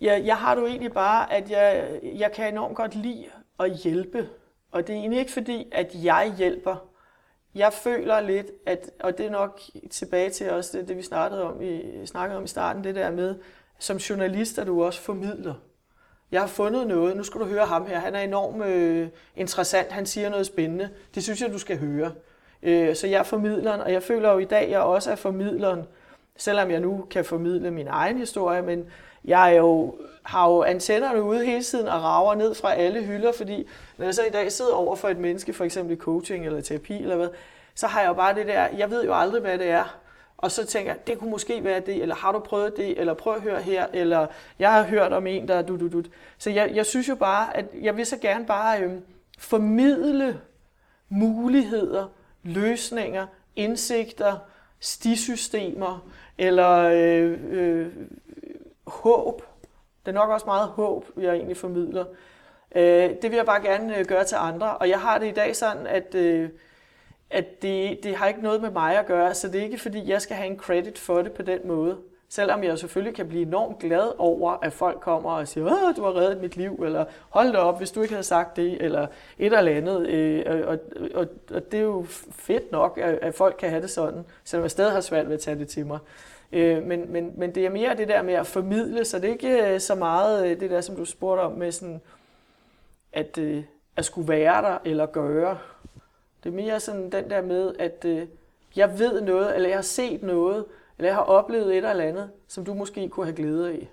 [0.00, 3.26] jeg, jeg har du egentlig bare, at jeg, jeg kan enormt godt lide
[3.60, 4.28] at hjælpe.
[4.72, 6.76] Og det er egentlig ikke fordi, at jeg hjælper.
[7.54, 11.42] jeg føler lidt, at, og det er nok tilbage til også det, det vi startede
[11.42, 13.34] om, i, snakkede om i starten, det der med,
[13.78, 15.54] som journalist er du også formidler.
[16.32, 19.92] Jeg har fundet noget, nu skal du høre ham her, han er enormt øh, interessant,
[19.92, 22.12] han siger noget spændende, det synes jeg, du skal høre.
[22.62, 25.16] Øh, så jeg er formidleren, og jeg føler jo i dag, at jeg også er
[25.16, 25.84] formidleren,
[26.36, 28.86] selvom jeg nu kan formidle min egen historie, men
[29.24, 33.32] jeg er jo, har jo antennerne ude hele tiden og rager ned fra alle hylder,
[33.32, 33.66] fordi
[33.96, 36.60] når jeg så i dag sidder over for et menneske, for eksempel i coaching eller
[36.60, 37.28] terapi eller hvad,
[37.74, 39.98] så har jeg jo bare det der, jeg ved jo aldrig, hvad det er.
[40.36, 43.14] Og så tænker jeg, det kunne måske være det, eller har du prøvet det, eller
[43.14, 44.26] prøv at høre her, eller
[44.58, 46.02] jeg har hørt om en, der er du, du, du.
[46.38, 49.02] Så jeg, jeg synes jo bare, at jeg vil så gerne bare øhm,
[49.38, 50.40] formidle
[51.08, 52.06] muligheder,
[52.42, 54.38] løsninger, indsigter,
[54.80, 56.08] stisystemer,
[56.38, 57.86] eller øh, øh,
[58.86, 59.42] håb.
[60.06, 62.04] Det er nok også meget håb, jeg egentlig formidler.
[62.74, 64.76] Øh, det vil jeg bare gerne øh, gøre til andre.
[64.76, 66.48] Og jeg har det i dag sådan, at, øh,
[67.30, 70.10] at det, det har ikke noget med mig at gøre, så det er ikke fordi,
[70.10, 71.96] jeg skal have en credit for det på den måde.
[72.28, 76.02] Selvom jeg selvfølgelig kan blive enormt glad over, at folk kommer og siger, Åh, du
[76.02, 79.06] har reddet mit liv, eller hold da op, hvis du ikke havde sagt det, eller
[79.38, 80.08] et eller andet.
[80.08, 80.78] Øh, og,
[81.14, 84.70] og, og det er jo fedt nok, at folk kan have det sådan, selvom jeg
[84.70, 85.98] stadig har svært ved at tage det til mig.
[86.54, 89.32] Øh, men, men, men det er mere det der med at formidle, så det er
[89.32, 92.00] ikke øh, så meget øh, det der, som du spurgte om med sådan,
[93.12, 93.64] at, øh,
[93.96, 95.58] at skulle være der eller gøre.
[96.44, 98.06] Det er mere sådan den der med, at
[98.76, 100.64] jeg ved noget, eller jeg har set noget,
[100.98, 103.90] eller jeg har oplevet et eller andet, som du måske kunne have glæde af.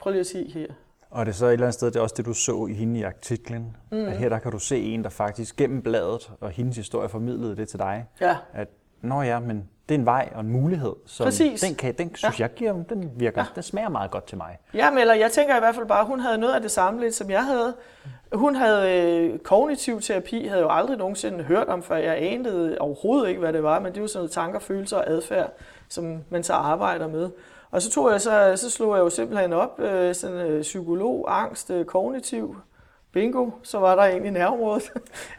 [0.00, 0.66] Prøv lige at sige her.
[1.10, 2.74] Og det er så et eller andet sted, det er også det, du så i
[2.74, 3.76] hende i artiklen.
[3.92, 4.06] Mm.
[4.06, 7.56] At her der kan du se en, der faktisk gennem bladet og hendes historie formidlede
[7.56, 8.06] det til dig.
[8.20, 8.36] Ja.
[8.52, 8.68] At,
[9.00, 10.92] nå ja, men det er en vej og en mulighed.
[11.06, 11.60] Som Præcis.
[11.60, 12.44] Den, kan, den synes ja.
[12.44, 13.46] jeg giver, den virker, ja.
[13.54, 14.58] den smager meget godt til mig.
[14.74, 16.70] Ja, men eller jeg tænker i hvert fald bare, at hun havde noget af det
[16.70, 17.74] samme lidt, som jeg havde.
[18.32, 23.28] Hun havde øh, kognitiv terapi, havde jo aldrig nogensinde hørt om, for jeg anede overhovedet
[23.28, 25.52] ikke, hvad det var, men det er jo sådan noget tanker, følelser og adfærd,
[25.88, 27.30] som man så arbejder med.
[27.70, 31.40] Og så tog jeg så, så slog jeg jo simpelthen op, øh, sådan øh, psykolog,
[31.42, 32.56] angst, øh, kognitiv,
[33.14, 34.90] bingo, så var der egentlig nærområdet.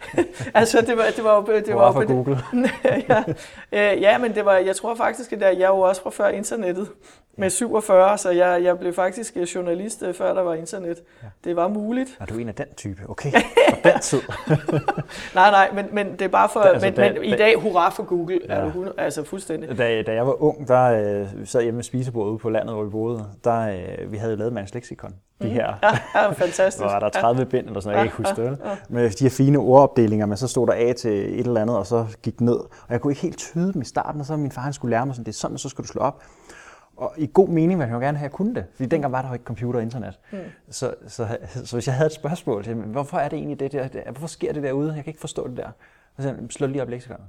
[0.53, 1.41] altså, det var, det var.
[1.41, 2.39] Det var, var Google.
[3.09, 3.23] ja,
[3.71, 6.27] øh, ja, men det var, jeg tror faktisk, at jeg er jo også fra før
[6.27, 6.89] internettet
[7.37, 10.97] med 47, så jeg, jeg blev faktisk journalist, øh, før der var internet.
[11.23, 11.27] Ja.
[11.43, 12.17] Det var muligt.
[12.19, 13.01] Er du en af den type?
[13.09, 13.31] Okay,
[13.69, 14.21] på den tid.
[15.35, 16.59] nej, nej, men, men det er bare for...
[16.59, 18.53] Da, altså, men, da, men i dag, hurra for Google, ja.
[18.53, 19.77] er du altså fuldstændig.
[19.77, 20.83] Da, da jeg var ung, der
[21.21, 24.35] øh, sad hjemme med spisebordet ude på landet, hvor vi boede, der øh, vi havde
[24.35, 25.15] lavet Mands Lexikon.
[25.41, 26.83] De her, ja, ja, fantastisk.
[26.83, 27.45] var der 30 ja.
[27.45, 28.69] bind eller sådan noget, jeg kan ikke huske det.
[28.69, 28.77] Ja.
[28.89, 31.87] Med de her fine ordopdelinger, men så stod der A til et eller andet, og
[31.87, 32.55] så gik ned.
[32.55, 34.89] Og jeg kunne ikke helt tyde dem i starten, og så min far han skulle
[34.89, 36.23] lære mig sådan, det er sådan, så skal du slå op.
[36.97, 39.13] Og i god mening ville jeg jo gerne have, at jeg kunne det, fordi dengang
[39.13, 40.19] var der jo ikke computer og internet.
[40.31, 40.37] Mm.
[40.69, 43.71] Så, så, så, så hvis jeg havde et spørgsmål til, hvorfor er det egentlig det
[43.71, 45.69] der, hvorfor sker det derude, jeg kan ikke forstå det der.
[46.19, 47.25] Så slå lige op leksikonet.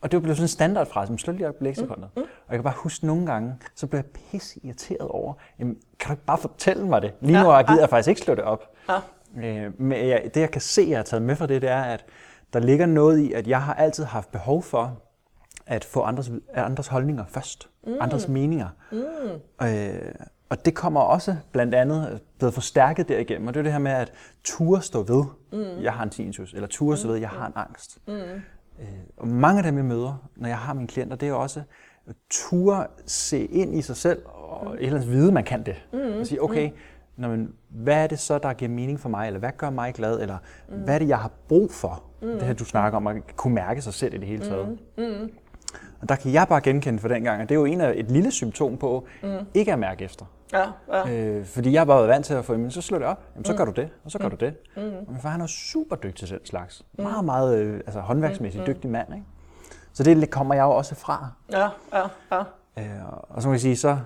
[0.00, 2.08] Og det blev sådan en standardfrase, slå lige op leksikonet.
[2.16, 2.22] Mm.
[2.22, 2.28] Mm.
[2.46, 6.08] Og jeg kan bare huske nogle gange, så blev jeg pisse irriteret over, jamen, kan
[6.08, 7.12] du ikke bare fortælle mig det?
[7.20, 8.64] Lige nu ja, gider jeg faktisk ikke slå det op.
[8.88, 9.66] Ja.
[9.66, 11.82] Øh, men jeg, det jeg kan se, jeg har taget med fra det, det er,
[11.82, 12.04] at
[12.52, 15.00] der ligger noget i, at jeg har altid haft behov for
[15.66, 17.68] at få andres, andres holdninger først.
[17.86, 17.96] Mm.
[18.00, 18.68] Andres meninger.
[18.92, 19.66] Mm.
[19.66, 20.14] Øh,
[20.48, 23.92] og det kommer også blandt andet blevet forstærket derigennem, og det er det her med
[23.92, 24.12] at
[24.44, 25.82] ture stå ved, mm.
[25.82, 27.98] jeg har en tinnitus, eller ture stå ved, jeg har en angst.
[28.08, 28.42] Mm.
[28.80, 31.62] Øh, og mange af dem, jeg møder, når jeg har mine klienter, det er også
[32.08, 34.72] at ture se ind i sig selv, og mm.
[34.72, 35.76] et eller andet vide, man kan det.
[35.92, 36.20] Mm.
[36.20, 36.76] Og sige, okay, mm.
[37.16, 39.94] Nå, men, hvad er det så, der giver mening for mig, eller hvad gør mig
[39.94, 40.74] glad, eller mm.
[40.74, 42.02] hvad er det, jeg har brug for?
[42.22, 42.28] Mm.
[42.28, 44.78] Det her, du snakker om, at kunne mærke sig selv i det hele taget.
[44.96, 45.04] Mm.
[45.04, 45.30] Mm.
[46.00, 47.92] Og der kan jeg bare genkende for den gang, at det er jo en af
[47.96, 49.28] et lille symptom på mm.
[49.54, 50.24] ikke at mærke efter.
[50.52, 51.10] Ja, ja.
[51.10, 53.52] Øh, fordi jeg var vant til at få, men så slår det op, jamen, så
[53.52, 53.58] mm.
[53.58, 54.36] gør du det, og så gør mm.
[54.36, 54.54] du det.
[54.76, 54.82] Mm.
[54.82, 56.84] Og min far han er super dygtig til den slags.
[56.98, 57.04] Mm.
[57.04, 58.74] Meget, meget øh, altså, håndværksmæssigt mm.
[58.74, 59.14] dygtig mand.
[59.14, 59.26] Ikke?
[59.92, 61.28] Så det kommer jeg jo også fra.
[61.52, 62.40] Ja, ja, ja.
[62.78, 63.98] Øh, og så må jeg sige, så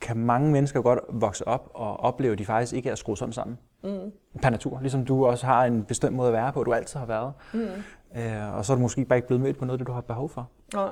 [0.00, 3.32] kan mange mennesker godt vokse op og opleve, at de faktisk ikke er skruet sådan
[3.32, 3.58] sammen.
[3.82, 4.12] Mm.
[4.42, 4.80] Per natur.
[4.80, 7.32] Ligesom du også har en bestemt måde at være på, du altid har været.
[7.52, 7.60] Mm.
[8.16, 10.00] Øh, og så er du måske bare ikke blevet mødt på noget, det du har
[10.00, 10.48] behov for.
[10.74, 10.86] Ja.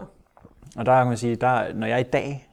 [0.77, 2.48] Og der kan man sige, der, når jeg i dag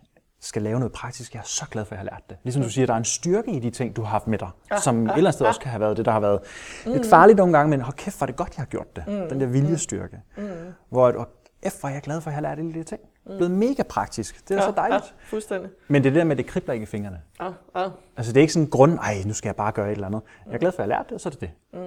[0.45, 2.37] skal lave noget praktisk, jeg er så glad for, at jeg har lært det.
[2.43, 4.49] Ligesom du siger, der er en styrke i de ting, du har haft med dig,
[4.71, 5.47] ja, som ja, et eller andet sted ja.
[5.47, 6.39] også kan have været det, der har været
[6.85, 6.91] mm.
[6.91, 9.03] lidt farligt nogle gange, men hold kæft, hvor det godt, jeg har gjort det.
[9.07, 9.29] Mm.
[9.29, 10.21] Den der viljestyrke.
[10.37, 10.47] Mm.
[10.89, 11.27] Hvor at,
[11.71, 13.01] F, hvor er jeg glad for, at jeg har lært alle de ting.
[13.25, 13.37] Mm.
[13.37, 14.49] Blevet mega praktisk.
[14.49, 15.03] Det er ja, så dejligt.
[15.03, 15.69] Ja, fuldstændig.
[15.87, 17.21] Men det er det der med, at det kribler ikke i fingrene.
[17.41, 17.89] Ja, ja.
[18.17, 20.07] Altså det er ikke sådan en grund, ej, nu skal jeg bare gøre et eller
[20.07, 20.21] andet.
[20.45, 21.51] Jeg er glad for, at jeg har lært det, så er det det.
[21.73, 21.79] Mm.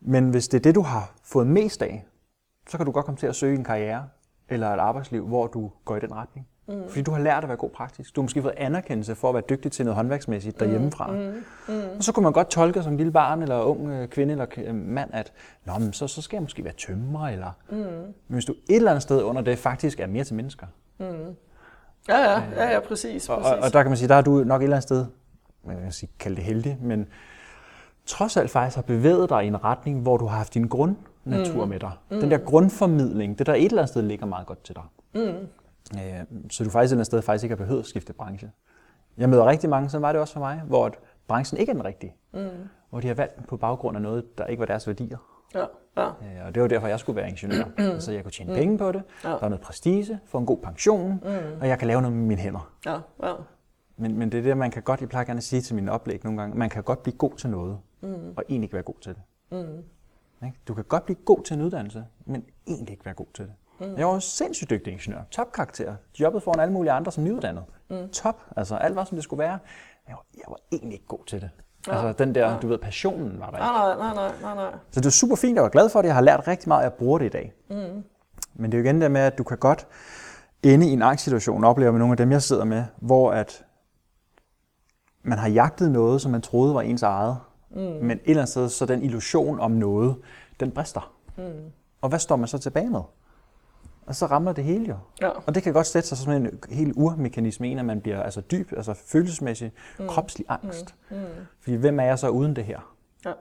[0.00, 2.06] Men hvis det er det, du har fået mest af,
[2.68, 4.08] så kan du godt komme til at søge en karriere
[4.48, 6.48] eller et arbejdsliv, hvor du går i den retning.
[6.68, 6.88] Mm.
[6.88, 8.16] Fordi du har lært at være god praktisk.
[8.16, 11.10] Du har måske fået anerkendelse for at være dygtig til noget håndværksmæssigt derhjemmefra.
[11.10, 11.42] Mm.
[11.68, 11.82] Mm.
[11.98, 14.74] Og så kunne man godt tolke som lille barn eller ung øh, kvinde eller øh,
[14.74, 15.32] mand, at
[15.64, 17.28] Nå, men så, så skal jeg måske være tømrer.
[17.28, 17.50] Eller...
[17.70, 17.76] Mm.
[17.76, 20.66] Men hvis du et eller andet sted under det faktisk er mere til mennesker.
[20.98, 21.06] Mm.
[22.08, 22.88] Ja, ja, ja, ja, præcis.
[22.88, 23.28] præcis.
[23.28, 25.06] Og, og, og der kan man sige, der har du nok et eller andet sted,
[25.64, 27.06] man kan sige, kalde det heldig, men
[28.06, 31.64] trods alt faktisk har bevæget dig i en retning, hvor du har haft din grundnatur
[31.64, 31.70] mm.
[31.70, 31.92] med dig.
[32.10, 32.20] Mm.
[32.20, 34.84] Den der grundformidling, det der et eller andet sted ligger meget godt til dig.
[35.14, 35.48] Mm.
[35.94, 38.50] Øh, så du faktisk et eller andet sted faktisk ikke har behøvet at skifte branche.
[39.16, 40.92] Jeg møder rigtig mange, så var det også for mig, hvor
[41.28, 42.14] branchen ikke er den rigtige.
[42.34, 42.48] Mm.
[42.90, 45.18] Hvor de har valgt på baggrund af noget, der ikke var deres værdier.
[45.54, 45.64] Ja,
[45.96, 46.06] ja.
[46.06, 47.64] Øh, og det var derfor, jeg skulle være ingeniør.
[47.94, 48.00] Mm.
[48.00, 48.56] så jeg kunne tjene mm.
[48.56, 49.28] penge på det, ja.
[49.28, 51.60] der var noget prestige, få en god pension, mm.
[51.60, 52.72] og jeg kan lave noget med mine hænder.
[52.86, 53.34] Ja, ja.
[53.96, 55.92] Men, men det er det, man kan godt, jeg plejer gerne at sige til mine
[55.92, 58.08] oplæg nogle gange, man kan godt blive god til noget, mm.
[58.36, 59.22] og egentlig ikke være god til det.
[59.50, 59.84] Mm.
[60.68, 63.52] Du kan godt blive god til en uddannelse, men egentlig ikke være god til det.
[63.80, 63.96] Mm.
[63.96, 65.20] Jeg var en sindssygt dygtig ingeniør.
[65.30, 65.94] Topkarakter.
[66.20, 67.64] Jobbet foran alle mulige andre som nyuddannet.
[67.90, 68.08] Mm.
[68.08, 68.42] Top.
[68.56, 69.58] Altså alt var, som det skulle være.
[70.08, 71.50] Jeg var, jeg var egentlig ikke god til det.
[71.86, 71.92] Ja.
[71.92, 72.56] Altså den der, ja.
[72.62, 73.66] du ved, passionen var der ikke.
[73.66, 74.78] Nej, nej, nej, nej, nej.
[74.90, 76.08] Så det er super fint, jeg var glad for det.
[76.08, 77.52] Jeg har lært rigtig meget, at jeg bruger det i dag.
[77.70, 78.04] Mm.
[78.54, 79.86] Men det er jo igen det med, at du kan godt
[80.62, 83.64] ende i en angstsituation, oplever med nogle af dem, jeg sidder med, hvor at
[85.22, 87.36] man har jagtet noget, som man troede var ens eget,
[87.70, 87.76] mm.
[87.76, 90.16] men et eller andet sted, så den illusion om noget,
[90.60, 91.12] den brister.
[91.36, 91.44] Mm.
[92.00, 93.00] Og hvad står man så tilbage med?
[94.06, 94.96] Og så rammer det hele jo.
[95.20, 95.28] Ja.
[95.28, 98.40] Og det kan godt sætte sig som en helt urmekanisme, en at man bliver altså
[98.40, 100.08] dyb, altså følelsesmæssig, mm.
[100.08, 100.94] kropslig angst.
[101.10, 101.16] Mm.
[101.16, 101.22] Mm.
[101.60, 102.94] Fordi hvem er jeg så uden det her?
[103.24, 103.32] Ja.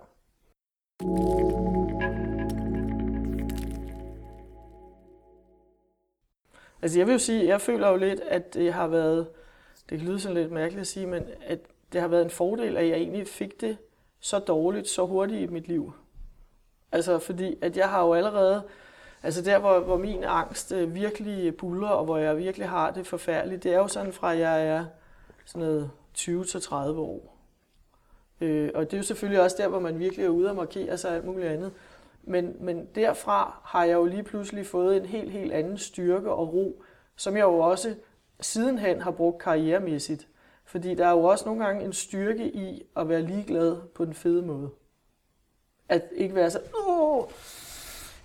[6.82, 9.28] Altså jeg vil jo sige, jeg føler jo lidt, at det har været,
[9.90, 11.60] det kan lyde sådan lidt mærkeligt at sige, men at
[11.94, 13.78] det har været en fordel, at jeg egentlig fik det
[14.20, 15.94] så dårligt, så hurtigt i mit liv.
[16.92, 18.64] Altså fordi, at jeg har jo allerede,
[19.26, 23.08] altså der, hvor, hvor min angst øh, virkelig buller, og hvor jeg virkelig har det
[23.08, 24.86] forfærdeligt, det er jo sådan fra, at jeg er
[25.46, 27.38] sådan noget 20-30 år.
[28.42, 30.98] Øh, og det er jo selvfølgelig også der, hvor man virkelig er ude og markere
[30.98, 31.72] sig og alt muligt andet.
[32.24, 36.54] Men, men derfra har jeg jo lige pludselig fået en helt, helt anden styrke og
[36.54, 36.84] ro,
[37.16, 37.96] som jeg jo også
[38.40, 40.28] sidenhen har brugt karrieremæssigt.
[40.66, 44.14] Fordi der er jo også nogle gange en styrke i at være ligeglad på den
[44.14, 44.70] fede måde.
[45.90, 47.24] At ikke være så, åh,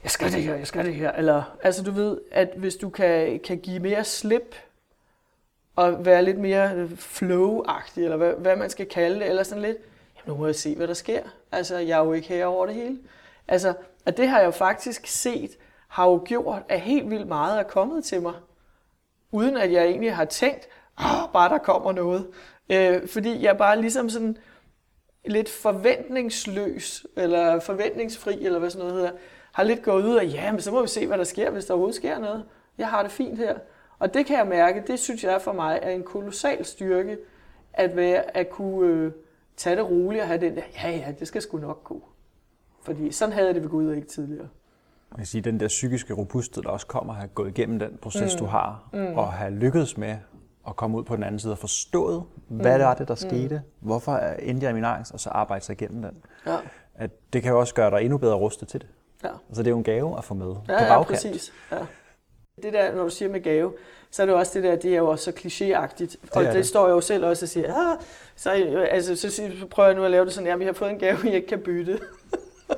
[0.03, 1.13] jeg skal det her, jeg skal det her.
[1.13, 4.57] Eller, altså du ved, at hvis du kan, kan give mere slip,
[5.77, 7.65] og være lidt mere øh, flow
[7.97, 9.77] eller hvad, hvad man skal kalde det, eller sådan lidt,
[10.17, 11.23] jamen nu må jeg se, hvad der sker.
[11.53, 12.99] Altså, jeg er jo ikke her over det hele.
[13.49, 13.75] Altså,
[14.07, 15.51] og det har jeg jo faktisk set,
[15.89, 18.35] har jo gjort, at helt vildt meget er kommet til mig,
[19.33, 22.27] uden at jeg egentlig har tænkt, oh, bare der kommer noget.
[22.71, 24.37] Øh, fordi jeg bare ligesom sådan
[25.25, 29.19] lidt forventningsløs, eller forventningsfri, eller hvad sådan noget hedder,
[29.61, 31.65] har lidt gået ud af, ja, men så må vi se, hvad der sker, hvis
[31.65, 32.45] der overhovedet sker noget.
[32.79, 33.55] Jeg har det fint her.
[33.99, 37.19] Og det kan jeg mærke, det synes jeg for mig er en kolossal styrke,
[37.73, 39.13] at, være, at kunne øh,
[39.57, 42.03] tage det roligt og have den der, ja ja, det skal sgu nok gå.
[42.83, 44.49] Fordi sådan havde jeg det ved Gud ikke tidligere.
[45.11, 47.99] Jeg kan sige, den der psykiske robusthed, der også kommer at have gået igennem den
[48.03, 48.39] proces, mm.
[48.39, 49.19] du har, mm.
[49.19, 50.17] og have lykkedes med
[50.69, 52.79] at komme ud på den anden side og forstået, hvad mm.
[52.79, 53.31] det er det, der mm.
[53.31, 56.17] skete, hvorfor endte jeg i min angst, og så arbejde sig igennem den.
[56.47, 56.57] Ja.
[56.95, 58.89] At det kan jo også gøre dig endnu bedre rustet til det.
[59.25, 59.29] Ja.
[59.49, 60.89] Altså det er jo en gave at få med ja, på bagkant.
[60.89, 61.53] Ja, præcis.
[61.73, 61.79] Ja.
[62.63, 63.73] Det der, når du siger med gave,
[64.11, 66.17] så er det jo også det der, det er jo også så klichéagtigt.
[66.33, 67.99] Og det, det, det står jeg jo selv også og siger, ah,
[68.37, 68.51] så,
[68.91, 70.99] altså, så, så prøver jeg nu at lave det sådan, at jeg har fået en
[70.99, 72.01] gave, jeg ikke kan bytte.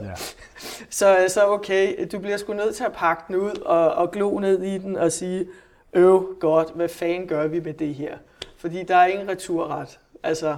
[0.00, 0.14] Ja.
[0.90, 4.38] så, så okay, du bliver sgu nødt til at pakke den ud og, og glo
[4.38, 5.46] ned i den og sige,
[5.92, 8.18] øv godt, hvad fanden gør vi med det her?
[8.56, 9.98] Fordi der er ingen returret.
[10.22, 10.56] Altså,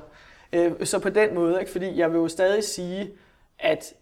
[0.52, 1.72] øh, så på den måde, ikke?
[1.72, 3.12] fordi jeg vil jo stadig sige,
[3.58, 3.94] at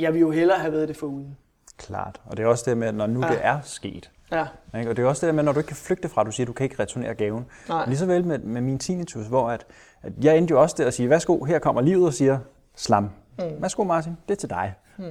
[0.00, 1.36] jeg vil jo hellere have været det for uden.
[1.76, 3.32] Klart, og det er også det med, at når nu ja.
[3.32, 4.46] det er sket, Ja.
[4.78, 4.90] Ikke?
[4.90, 6.48] Og det er også det med, når du ikke kan flygte fra, du siger, at
[6.48, 7.46] du kan ikke returnere gaven.
[7.68, 7.86] Nej.
[7.86, 9.66] Lige så vel med, med min tinnitus, hvor at,
[10.02, 12.38] at jeg endte jo også der at sige, værsgo, her kommer livet og siger,
[12.76, 13.10] slam.
[13.38, 13.44] Mm.
[13.58, 14.74] Værsgo Martin, det er til dig.
[14.98, 15.04] Mm.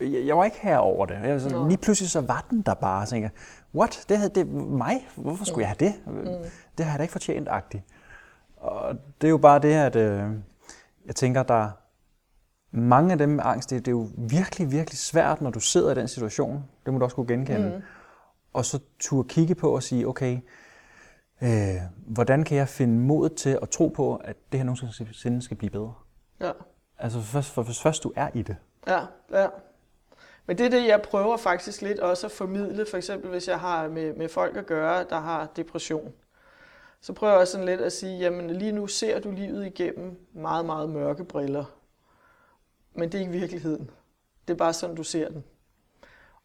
[0.00, 1.18] Jeg, jeg var ikke her over det.
[1.24, 3.30] Jeg var sådan, lige pludselig så var den der bare, og tænkte,
[3.74, 5.08] what, det havde det mig?
[5.16, 5.60] Hvorfor skulle mm.
[5.60, 5.94] jeg have det?
[6.06, 6.50] Mm.
[6.78, 7.84] Det har jeg da ikke fortjent, agtigt.
[8.56, 10.22] Og det er jo bare det, at øh,
[11.06, 11.68] jeg tænker, der
[12.70, 15.92] mange af dem med angst, det, det er jo virkelig, virkelig svært, når du sidder
[15.92, 16.64] i den situation.
[16.84, 17.76] Det må du også kunne genkende.
[17.76, 17.82] Mm.
[18.52, 20.38] Og så turde kigge på og sige, okay,
[21.42, 25.56] øh, hvordan kan jeg finde mod til at tro på, at det her nogensinde skal
[25.56, 25.94] blive bedre?
[26.40, 26.52] Ja.
[26.98, 28.56] Altså først, for, hvis først du er i det.
[28.86, 29.00] Ja,
[29.32, 29.46] ja.
[30.46, 33.60] Men det er det, jeg prøver faktisk lidt også at formidle, for eksempel hvis jeg
[33.60, 36.12] har med, med folk at gøre, der har depression.
[37.00, 40.18] Så prøver jeg også sådan lidt at sige, jamen lige nu ser du livet igennem
[40.32, 41.64] meget, meget mørke briller.
[42.94, 43.90] Men det er ikke virkeligheden.
[44.48, 45.44] Det er bare sådan, du ser den.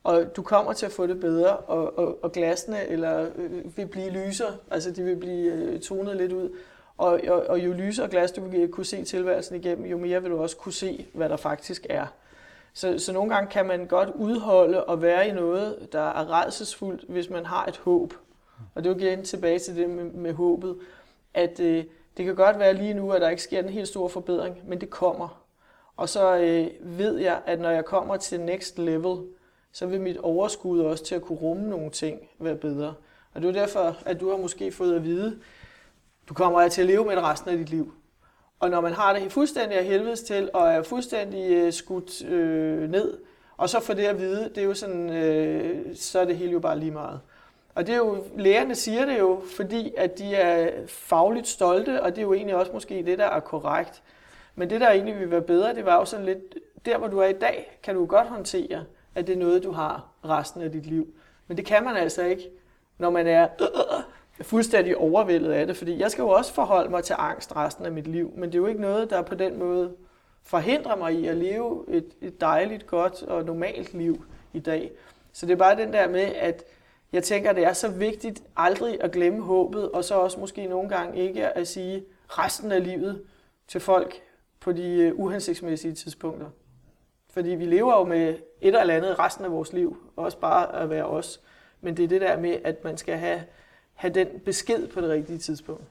[0.03, 3.87] og du kommer til at få det bedre, og, og, og glasene eller, øh, vil
[3.87, 6.49] blive lysere, altså de vil blive øh, tonet lidt ud.
[6.97, 10.31] Og, og, og jo lysere glas du vil kunne se tilværelsen igennem, jo mere vil
[10.31, 12.05] du også kunne se, hvad der faktisk er.
[12.73, 17.05] Så, så nogle gange kan man godt udholde og være i noget, der er redselsfuldt,
[17.09, 18.13] hvis man har et håb.
[18.75, 20.77] Og det er jo igen tilbage til det med, med håbet,
[21.33, 21.83] at øh,
[22.17, 24.81] det kan godt være lige nu, at der ikke sker en helt stor forbedring, men
[24.81, 25.44] det kommer.
[25.97, 26.67] Og så øh,
[26.97, 29.17] ved jeg, at når jeg kommer til next level,
[29.71, 32.93] så vil mit overskud også til at kunne rumme nogle ting være bedre.
[33.33, 35.39] Og det er derfor, at du har måske fået at vide,
[36.29, 37.93] du kommer til at leve med det resten af dit liv.
[38.59, 42.89] Og når man har det fuldstændig af helvedes til, og er fuldstændig øh, skudt øh,
[42.89, 43.17] ned,
[43.57, 46.51] og så får det at vide, det er jo sådan, øh, så er det hele
[46.51, 47.19] jo bare lige meget.
[47.75, 52.11] Og det er jo, lægerne siger det jo, fordi at de er fagligt stolte, og
[52.11, 54.03] det er jo egentlig også måske det, der er korrekt.
[54.55, 57.19] Men det, der egentlig vil være bedre, det var jo sådan lidt, der hvor du
[57.19, 58.85] er i dag, kan du godt håndtere,
[59.15, 61.07] at det er noget, du har resten af dit liv.
[61.47, 62.49] Men det kan man altså ikke,
[62.97, 67.03] når man er øh, fuldstændig overvældet af det, fordi jeg skal jo også forholde mig
[67.03, 69.59] til angst resten af mit liv, men det er jo ikke noget, der på den
[69.59, 69.95] måde
[70.43, 74.91] forhindrer mig i at leve et, et dejligt, godt og normalt liv i dag.
[75.33, 76.63] Så det er bare den der med, at
[77.13, 80.67] jeg tænker, at det er så vigtigt aldrig at glemme håbet, og så også måske
[80.67, 83.23] nogle gange ikke at sige resten af livet
[83.67, 84.21] til folk
[84.65, 86.49] på de øh, uhensigtsmæssige tidspunkter.
[87.29, 88.29] Fordi vi lever jo med
[88.61, 91.41] et eller andet resten af vores liv, også bare at være os.
[91.81, 93.43] Men det er det der med, at man skal have,
[93.93, 95.83] have den besked på det rigtige tidspunkt.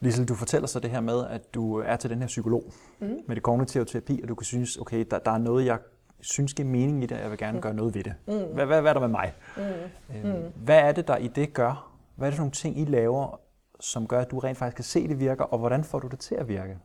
[0.00, 2.64] Lise, du fortæller så det her med, at du er til den her psykolog
[2.98, 3.18] mm.
[3.26, 5.78] med det kognitive terapi, og du kan synes, okay, der, der er noget, jeg
[6.20, 7.62] synes giver mening i det, og jeg vil gerne mm.
[7.62, 8.14] gøre noget ved det.
[8.26, 8.54] Mm.
[8.54, 9.32] Hvad, hvad, hvad er der med mig?
[9.56, 10.30] Mm.
[10.30, 11.95] Øhm, hvad er det, der i det gør?
[12.16, 13.40] Hvad er det for nogle ting, I laver,
[13.80, 16.08] som gør, at du rent faktisk kan se, at det virker, og hvordan får du
[16.08, 16.78] det til at virke?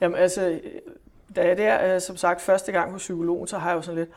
[0.00, 0.60] Jamen altså,
[1.36, 3.98] da jeg der, øh, som sagt, første gang hos psykologen, så har jeg jo sådan
[3.98, 4.10] lidt,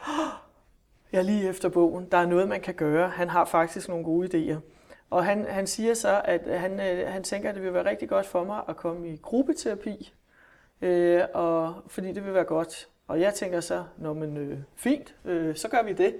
[1.11, 3.09] jeg er lige efter bogen, der er noget, man kan gøre.
[3.09, 4.59] Han har faktisk nogle gode idéer.
[5.09, 8.09] Og han, han siger så, at han, øh, han tænker, at det vil være rigtig
[8.09, 10.13] godt for mig at komme i gruppeterapi,
[10.81, 12.87] øh, og, fordi det vil være godt.
[13.07, 16.15] Og jeg tænker så, når man øh, fint, øh, så gør vi det.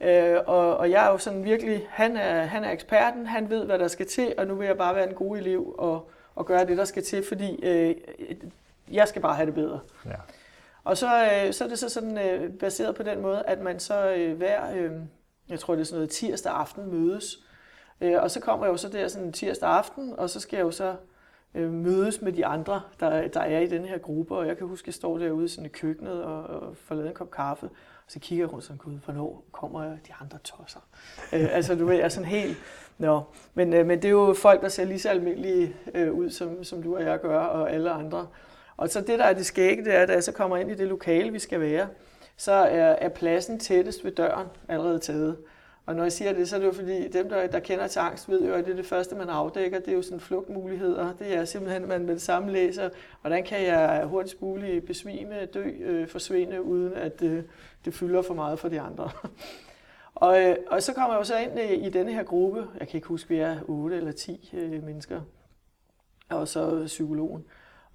[0.00, 3.64] Øh, og, og jeg er jo sådan virkelig, han er, han er eksperten, han ved,
[3.64, 6.46] hvad der skal til, og nu vil jeg bare være en god elev og, og
[6.46, 7.94] gøre det, der skal til, fordi øh,
[8.92, 9.80] jeg skal bare have det bedre.
[10.06, 10.16] Ja.
[10.84, 13.80] Og så, øh, så er det så sådan øh, baseret på den måde, at man
[13.80, 14.92] så øh, hver, øh,
[15.48, 17.44] jeg tror det er sådan noget tirsdag aften mødes,
[18.00, 20.64] øh, og så kommer jeg jo så der sådan tirsdag aften, og så skal jeg
[20.64, 20.94] jo så
[21.54, 24.66] øh, mødes med de andre, der, der er i den her gruppe, og jeg kan
[24.66, 27.70] huske, at jeg står derude sådan i køkkenet og, og får lavet en kop kaffe,
[28.12, 30.80] så kigger jeg rundt sådan, gud, hvornår kommer de andre tosser?
[31.32, 32.58] øh, altså, du ved, jeg er sådan helt...
[32.98, 33.22] Nå.
[33.54, 36.64] Men, øh, men det er jo folk, der ser lige så almindelige øh, ud, som,
[36.64, 38.26] som du og jeg gør, og alle andre.
[38.76, 40.70] Og så det, der er det skægge, det er, at da jeg så kommer ind
[40.70, 41.88] i det lokale, vi skal være,
[42.36, 45.36] så er, er pladsen tættest ved døren allerede taget.
[45.86, 47.98] Og når jeg siger det, så er det jo fordi, dem, der, der kender til
[47.98, 49.78] angst, ved jo, at det er det første, man afdækker.
[49.78, 51.12] Det er jo sådan flugtmuligheder.
[51.18, 55.44] Det er simpelthen, at man med det samme læser, hvordan kan jeg hurtigst muligt besvime,
[55.44, 57.42] dø, øh, forsvinde, uden at øh,
[57.84, 59.10] det fylder for meget for de andre.
[60.14, 62.66] og, øh, og så kommer jeg jo så ind i, i denne her gruppe.
[62.80, 65.20] Jeg kan ikke huske, vi er 8 eller 10 øh, mennesker.
[66.28, 67.44] Og så psykologen.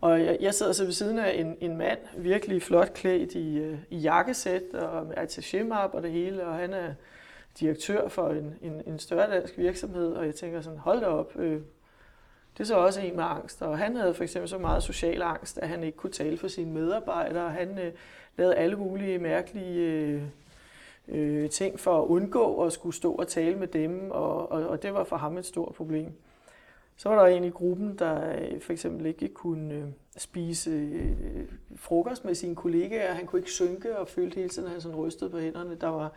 [0.02, 3.58] Og jeg, jeg sidder så ved siden af en, en mand, virkelig flot klædt i,
[3.58, 6.94] øh, i jakkesæt og med attaché og det hele, og han er
[7.60, 11.36] direktør for en, en, en større dansk virksomhed, og jeg tænker sådan, hold da op,
[11.36, 11.62] øh,
[12.54, 15.22] det er så også en med angst, og han havde for eksempel så meget social
[15.22, 17.94] angst, at han ikke kunne tale for sine medarbejdere, han øh,
[18.38, 20.22] lavede alle mulige mærkelige øh,
[21.08, 24.84] øh, ting for at undgå at skulle stå og tale med dem, og, og, og
[24.84, 26.12] det var for ham et stort problem.
[26.98, 29.84] Så var der en i gruppen, der øh, for eksempel ikke kunne øh,
[30.18, 33.14] spise øh, frokost med sine kollegaer.
[33.14, 35.76] Han kunne ikke synke og følte hele tiden, at han sådan rystede på hænderne.
[35.76, 36.12] Der var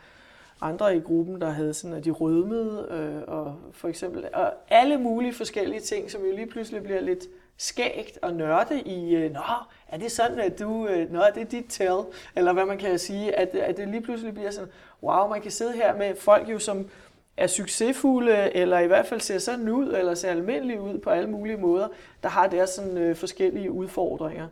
[0.61, 4.97] andre i gruppen, der havde sådan, at de rødmede, øh, og for eksempel, og alle
[4.97, 7.23] mulige forskellige ting, som jo lige pludselig bliver lidt
[7.57, 9.39] skægt og nørde i, øh, nå,
[9.87, 11.99] er det sådan, at du, øh, nå, er det dit tell,
[12.35, 14.69] eller hvad man kan sige, at, at det lige pludselig bliver sådan,
[15.03, 16.89] wow, man kan sidde her med folk jo, som
[17.37, 21.29] er succesfulde, eller i hvert fald ser sådan ud, eller ser almindelige ud på alle
[21.29, 21.87] mulige måder,
[22.23, 24.47] der har deres sådan, øh, forskellige udfordringer.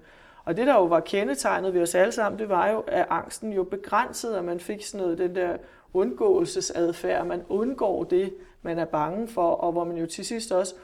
[0.45, 3.53] Og det, der jo var kendetegnet ved os alle sammen, det var jo, at angsten
[3.53, 5.57] jo begrænsede, at man fik sådan noget, den der
[5.93, 7.25] undgåelsesadfærd.
[7.25, 10.75] Man undgår det, man er bange for, og hvor man jo til sidst også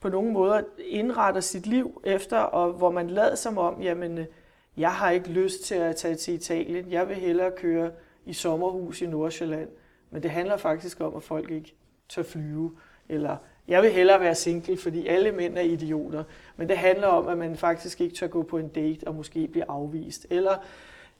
[0.00, 4.18] på nogle måder indretter sit liv efter, og hvor man lader som om, jamen,
[4.76, 7.90] jeg har ikke lyst til at tage til Italien, jeg vil hellere køre
[8.26, 9.68] i sommerhus i Nordsjælland.
[10.10, 11.74] Men det handler faktisk om, at folk ikke
[12.08, 12.76] tør flyve,
[13.08, 13.36] eller
[13.68, 16.24] Jeg vil hellere være single, fordi alle mænd er idioter.
[16.56, 19.48] Men det handler om, at man faktisk ikke tør gå på en date og måske
[19.48, 20.26] blive afvist.
[20.30, 20.56] Eller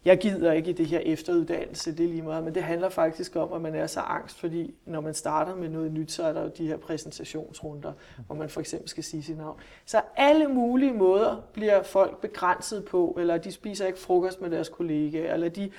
[0.05, 3.37] jeg gider ikke i det her efteruddannelse, det er lige meget, men det handler faktisk
[3.37, 6.33] om, at man er så angst, fordi når man starter med noget nyt, så er
[6.33, 7.93] der jo de her præsentationsrunder,
[8.27, 9.61] hvor man for eksempel skal sige sit navn.
[9.87, 14.69] Så alle mulige måder bliver folk begrænset på, eller de spiser ikke frokost med deres
[14.69, 15.71] kollegaer, eller de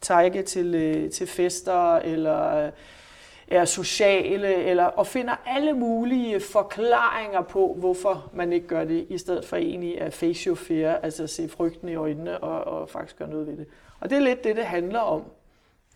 [0.00, 2.72] tager ikke til, øh, til fester, eller øh,
[3.48, 9.18] er sociale, eller, og finder alle mulige forklaringer på, hvorfor man ikke gør det, i
[9.18, 12.88] stedet for egentlig at face your fear, altså at se frygten i øjnene og, og
[12.88, 13.66] faktisk gøre noget ved det.
[14.00, 15.24] Og det er lidt det, det handler om,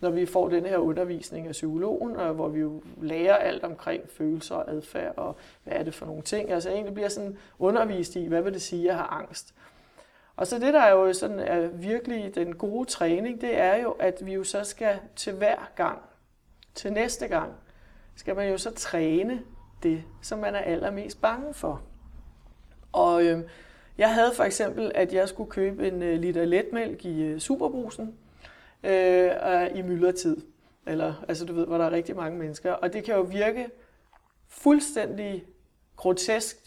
[0.01, 4.03] når vi får den her undervisning af psykologen, og hvor vi jo lærer alt omkring
[4.09, 6.51] følelser og adfærd, og hvad er det for nogle ting.
[6.51, 9.53] Altså egentlig bliver sådan undervist i, hvad vil det sige at have angst.
[10.35, 13.91] Og så det, der er jo sådan er virkelig den gode træning, det er jo,
[13.91, 15.99] at vi jo så skal til hver gang
[16.75, 17.53] til næste gang
[18.15, 19.41] skal man jo så træne
[19.83, 21.81] det, som man er allermest bange for.
[22.91, 23.43] Og øh,
[23.97, 28.15] jeg havde for eksempel, at jeg skulle købe en øh, liter letmælk i øh, superbrusen
[28.83, 29.31] øh,
[29.75, 30.37] i myldretid.
[30.87, 32.71] Eller, altså du ved, hvor der er rigtig mange mennesker.
[32.71, 33.69] Og det kan jo virke
[34.47, 35.45] fuldstændig
[35.95, 36.57] grotesk,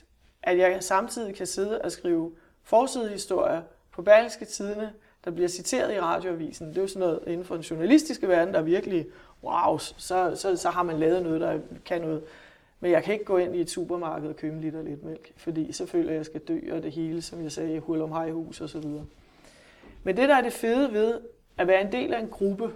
[0.42, 2.32] at jeg samtidig kan sidde og skrive
[2.62, 4.92] forsidehistorier på Berlingske Tidene,
[5.24, 6.68] der bliver citeret i radioavisen.
[6.68, 9.06] Det er jo sådan noget inden for den journalistiske verden, der virkelig
[9.42, 12.22] wow, så, så, så har man lavet noget, der kan noget.
[12.80, 15.32] Men jeg kan ikke gå ind i et supermarked og købe en liter lidt mælk,
[15.36, 18.00] fordi så føler jeg, at jeg skal dø, og det hele, som jeg sagde, hul
[18.00, 19.04] om hejhus og så videre.
[20.02, 21.20] Men det, der er det fede ved
[21.58, 22.70] at være en del af en gruppe,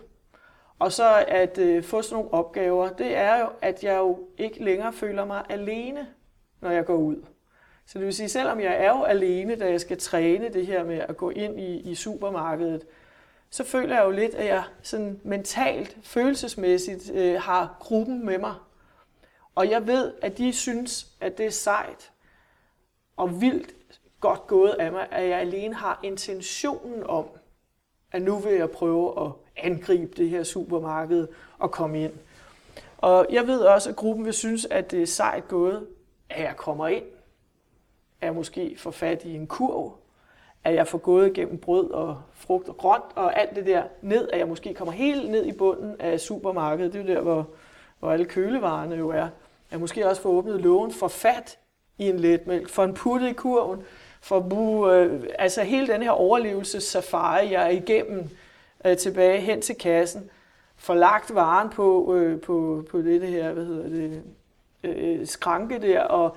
[0.79, 4.65] og så at øh, få sådan nogle opgaver, det er jo, at jeg jo ikke
[4.65, 6.07] længere føler mig alene,
[6.61, 7.17] når jeg går ud.
[7.89, 10.85] Så det vil sige, selvom jeg er jo alene, da jeg skal træne det her
[10.85, 12.87] med at gå ind i, i supermarkedet,
[13.51, 18.55] så føler jeg jo lidt, at jeg sådan mentalt, følelsesmæssigt øh, har gruppen med mig.
[19.55, 22.11] Og jeg ved, at de synes, at det er sejt
[23.17, 23.75] og vildt
[24.21, 27.25] godt gået af mig, at jeg alene har intentionen om,
[28.13, 31.29] at nu vil jeg prøve at angribe det her supermarked
[31.59, 32.13] og komme ind.
[32.99, 35.87] Og jeg ved også, at gruppen vil synes, at det er sejt gået,
[36.31, 37.05] at jeg kommer ind.
[38.21, 39.93] At jeg måske får fat i en kurv,
[40.65, 44.29] at jeg får gået igennem brød og frugt og grønt og alt det der ned,
[44.33, 46.93] at jeg måske kommer helt ned i bunden af supermarkedet.
[46.93, 47.49] Det er jo der, hvor,
[47.99, 49.29] hvor alle kølevarerne jo er.
[49.71, 51.59] Jeg måske også får åbnet lågen for fat
[51.99, 53.83] i en letmælk, for en putte i kurven,
[54.21, 58.29] for bu, øh, altså hele den her overlevelsessafari, jeg er igennem
[58.85, 60.31] øh, tilbage hen til kassen,
[60.77, 64.23] får lagt varen på, øh, på, på det, det her, hvad hedder det,
[64.85, 66.37] øh, øh skranke der, og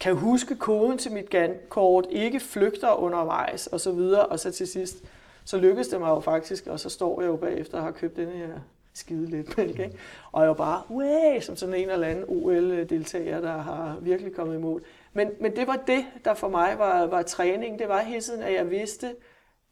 [0.00, 1.36] kan huske koden til mit
[1.68, 5.04] kort, ikke flygter undervejs og så videre, og så til sidst,
[5.44, 8.16] så lykkedes det mig jo faktisk, og så står jeg jo bagefter og har købt
[8.16, 8.48] den her
[8.94, 9.98] skide lidt mælk, ikke?
[10.32, 14.54] Og jeg var bare, way, som sådan en eller anden OL-deltager, der har virkelig kommet
[14.54, 14.82] i mål.
[15.12, 17.78] Men, men det var det, der for mig var, var træning.
[17.78, 19.16] Det var hele tiden, at jeg vidste,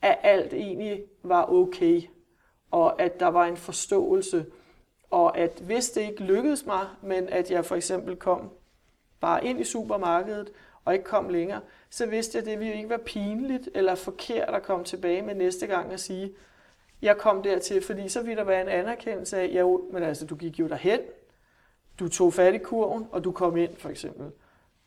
[0.03, 2.03] at alt egentlig var okay,
[2.71, 4.47] og at der var en forståelse,
[5.11, 8.51] og at hvis det ikke lykkedes mig, men at jeg for eksempel kom
[9.21, 10.53] bare ind i supermarkedet
[10.85, 11.61] og ikke kom længere,
[11.91, 15.35] så vidste jeg, at det ville ikke være pinligt eller forkert at komme tilbage med
[15.35, 16.33] næste gang og sige,
[17.03, 20.37] jeg kom dertil, fordi så ville der være en anerkendelse af, ja, men altså, du
[20.37, 21.01] gik jo derhen,
[22.01, 24.27] du tog fat i kurven, og du kom ind, for eksempel.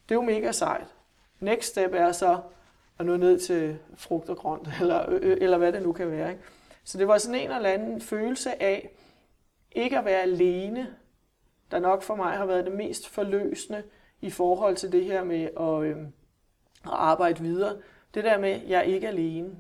[0.10, 0.88] Det er jo mega sejt.
[1.40, 2.40] Next step er så
[3.00, 6.30] at nå ned til frugt og grønt, eller, eller hvad det nu kan være.
[6.30, 6.44] Ikke?
[6.84, 8.90] Så det var sådan en eller anden følelse af
[9.72, 10.96] ikke at være alene,
[11.72, 13.84] der nok for mig har været det mest forløsende
[14.22, 16.04] i forhold til det her med at, øh,
[16.84, 17.76] at arbejde videre.
[18.14, 19.56] Det der med, at jeg er ikke alene,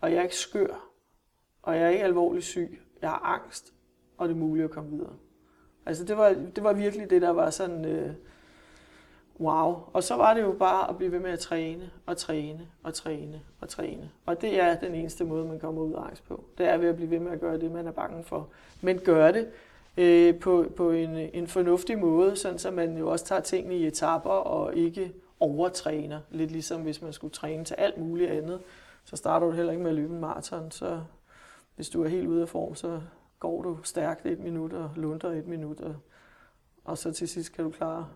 [0.00, 0.88] og jeg er ikke skør,
[1.62, 2.80] og jeg er ikke alvorligt syg.
[3.02, 3.74] Jeg har angst,
[4.18, 5.12] og det er muligt at komme videre.
[5.86, 8.14] Altså det var, det var virkelig det, der var sådan, øh,
[9.40, 9.76] wow.
[9.92, 12.94] Og så var det jo bare at blive ved med at træne, og træne, og
[12.94, 14.10] træne, og træne.
[14.26, 16.44] Og det er den eneste måde, man kommer ud af angst på.
[16.58, 18.48] Det er ved at blive ved med at gøre det, man er bange for.
[18.80, 19.48] Men gør det
[19.96, 23.86] øh, på, på en, en fornuftig måde, sådan så man jo også tager tingene i
[23.86, 26.20] etapper og ikke overtræner.
[26.30, 28.60] Lidt ligesom hvis man skulle træne til alt muligt andet,
[29.04, 30.70] så starter du heller ikke med at løbe en maraton.
[30.70, 31.00] Så
[31.76, 33.00] hvis du er helt ude af form, så
[33.38, 35.96] går du stærkt et minut og lunder et minut, og,
[36.84, 38.08] og så til sidst kan du klare,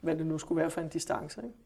[0.00, 1.40] hvad det nu skulle være for en distance.
[1.44, 1.56] Ikke?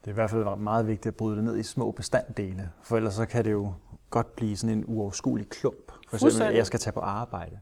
[0.00, 2.96] Det er i hvert fald meget vigtigt at bryde det ned i små bestanddele, for
[2.96, 3.72] ellers så kan det jo
[4.10, 5.92] godt blive sådan en uoverskuelig klump.
[6.08, 7.58] For eksempel, at jeg skal tage på arbejde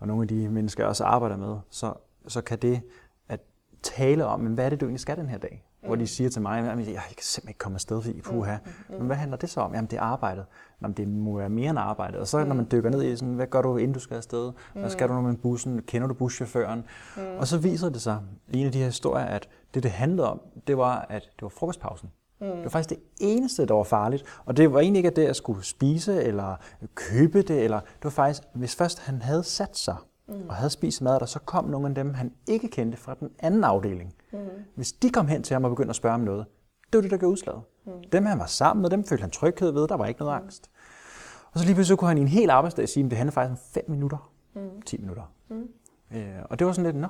[0.00, 1.92] og nogle af de mennesker, jeg også arbejder med, så,
[2.28, 2.80] så kan det
[3.28, 3.40] at
[3.82, 5.64] tale om, men hvad er det, du egentlig skal den her dag?
[5.82, 5.86] mm.
[5.86, 8.56] hvor de siger til mig, at jeg kan simpelthen ikke komme afsted, fordi puha.
[8.56, 8.70] Mm.
[8.88, 8.94] Mm.
[8.98, 9.74] Men hvad handler det så om?
[9.74, 10.44] Jamen, det er arbejdet.
[10.82, 12.20] Jamen, det må være mere end arbejdet.
[12.20, 14.52] Og så når man dykker ned i sådan, hvad gør du, inden du skal afsted?
[14.74, 15.82] Hvad skal du nu med bussen?
[15.82, 16.84] Kender du buschaufføren?
[17.16, 17.22] Mm.
[17.38, 20.30] Og så viser det sig i en af de her historier, at det, det handlede
[20.30, 22.10] om, det var, at det var frokostpausen.
[22.40, 22.46] Mm.
[22.46, 24.24] Det var faktisk det eneste, der var farligt.
[24.44, 26.56] Og det var egentlig ikke, at det at skulle spise eller
[26.94, 27.64] købe det.
[27.64, 29.96] Eller, det var faktisk, hvis først han havde sat sig
[30.28, 30.48] mm.
[30.48, 33.30] og havde spist mad, der så kom nogle af dem, han ikke kendte fra den
[33.38, 34.14] anden afdeling.
[34.32, 34.38] Mm.
[34.74, 36.46] Hvis de kom hen til ham og begyndte at spørge om noget,
[36.92, 37.62] det var det, der gav udslaget.
[37.86, 37.92] Mm.
[38.12, 40.44] Dem, han var sammen med, dem følte han tryghed ved, der var ikke noget mm.
[40.44, 40.70] angst.
[41.52, 43.52] Og så lige pludselig kunne han i en hel arbejdsdag sige, at det handler faktisk
[43.52, 44.82] om 5 minutter, mm.
[44.82, 45.32] 10 minutter.
[45.48, 45.68] Mm.
[46.16, 47.08] Øh, og det var sådan lidt, nå,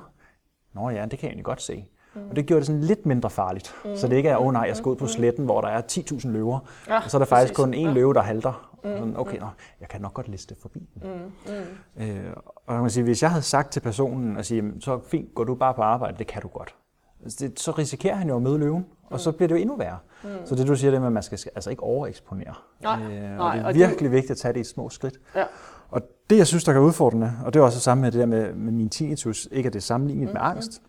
[0.73, 1.87] nå ja, det kan jeg egentlig godt se.
[2.15, 2.29] Mm.
[2.29, 3.75] Og det gjorde det sådan lidt mindre farligt.
[3.85, 3.95] Mm.
[3.95, 5.09] Så det ikke er, åh oh, nej, jeg skal ud på mm.
[5.09, 7.63] sletten, hvor der er 10.000 løver, ja, og så er der faktisk præcis.
[7.63, 7.93] kun én ja.
[7.93, 8.71] løve, der halter.
[8.83, 8.89] Mm.
[8.89, 9.47] Sådan, okay, nå,
[9.79, 11.11] jeg kan nok godt liste forbi den.
[11.45, 11.53] Mm.
[11.97, 12.03] Mm.
[12.03, 12.33] Øh,
[12.67, 15.43] og man kan sige, hvis jeg havde sagt til personen, at sige, så fint, går
[15.43, 16.75] du bare på arbejde, det kan du godt.
[17.23, 19.75] Altså, det, så risikerer han jo at møde løven, og så bliver det jo endnu
[19.75, 19.97] værre.
[20.23, 20.29] Mm.
[20.45, 22.53] Så det du siger, det med, at man skal altså ikke overeksponere.
[22.81, 24.11] Nej, øh, og det er virkelig det...
[24.11, 25.19] vigtigt at tage det i små skridt.
[25.35, 25.43] Ja.
[25.89, 28.19] Og det, jeg synes, der kan udfordrende, og det er også det samme med det
[28.19, 30.33] der med, med min tinnitus, ikke at det er sammenlignet mm.
[30.33, 30.81] med angst,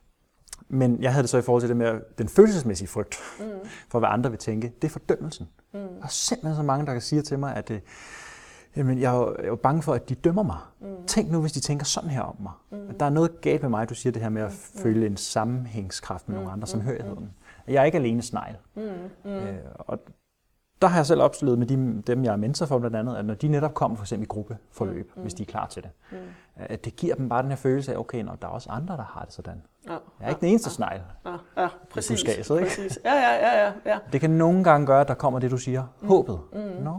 [0.73, 3.45] men jeg havde det så i forhold til det med den følelsesmæssige frygt mm.
[3.89, 4.73] for, hvad andre vil tænke.
[4.83, 5.49] Det er fordømmelsen.
[5.75, 5.81] Mm.
[5.81, 7.83] Der er simpelthen så mange, der kan sige til mig, at det,
[8.77, 10.59] jamen, jeg, er, jeg er bange for, at de dømmer mig.
[10.81, 11.07] Mm.
[11.07, 12.53] Tænk nu, hvis de tænker sådan her om mig.
[12.71, 12.89] Mm.
[12.89, 14.81] At der er noget galt med mig, du siger det her med at mm.
[14.81, 16.41] føle en sammenhængskraft med mm.
[16.41, 17.29] nogle andre, som hører Mm.
[17.69, 18.57] Jeg er ikke alene snegl.
[18.77, 18.83] Mm.
[19.25, 19.31] Mm.
[19.31, 19.99] Øh, og
[20.83, 23.25] der har jeg selv oplevet med de, dem, jeg er mentor for blandt andet, at
[23.25, 25.23] når de netop kommer for eksempel i gruppeforløb, mm.
[25.23, 26.17] hvis de er klar til det, mm.
[26.57, 28.97] at det giver dem bare den her følelse af, okay, når der er også andre,
[28.97, 29.63] der har det sådan.
[29.87, 31.01] Ja, jeg er ikke ja, den eneste ja, snegl.
[31.27, 32.47] Ja, ja, præcis.
[32.47, 32.69] Så, ikke?
[32.69, 32.99] præcis.
[33.05, 33.99] Ja, ja, ja, ja, ja.
[34.13, 36.09] Det kan nogle gange gøre, at der kommer det, du siger, mm.
[36.09, 36.41] håbet.
[36.53, 36.59] Mm.
[36.59, 36.97] Nå,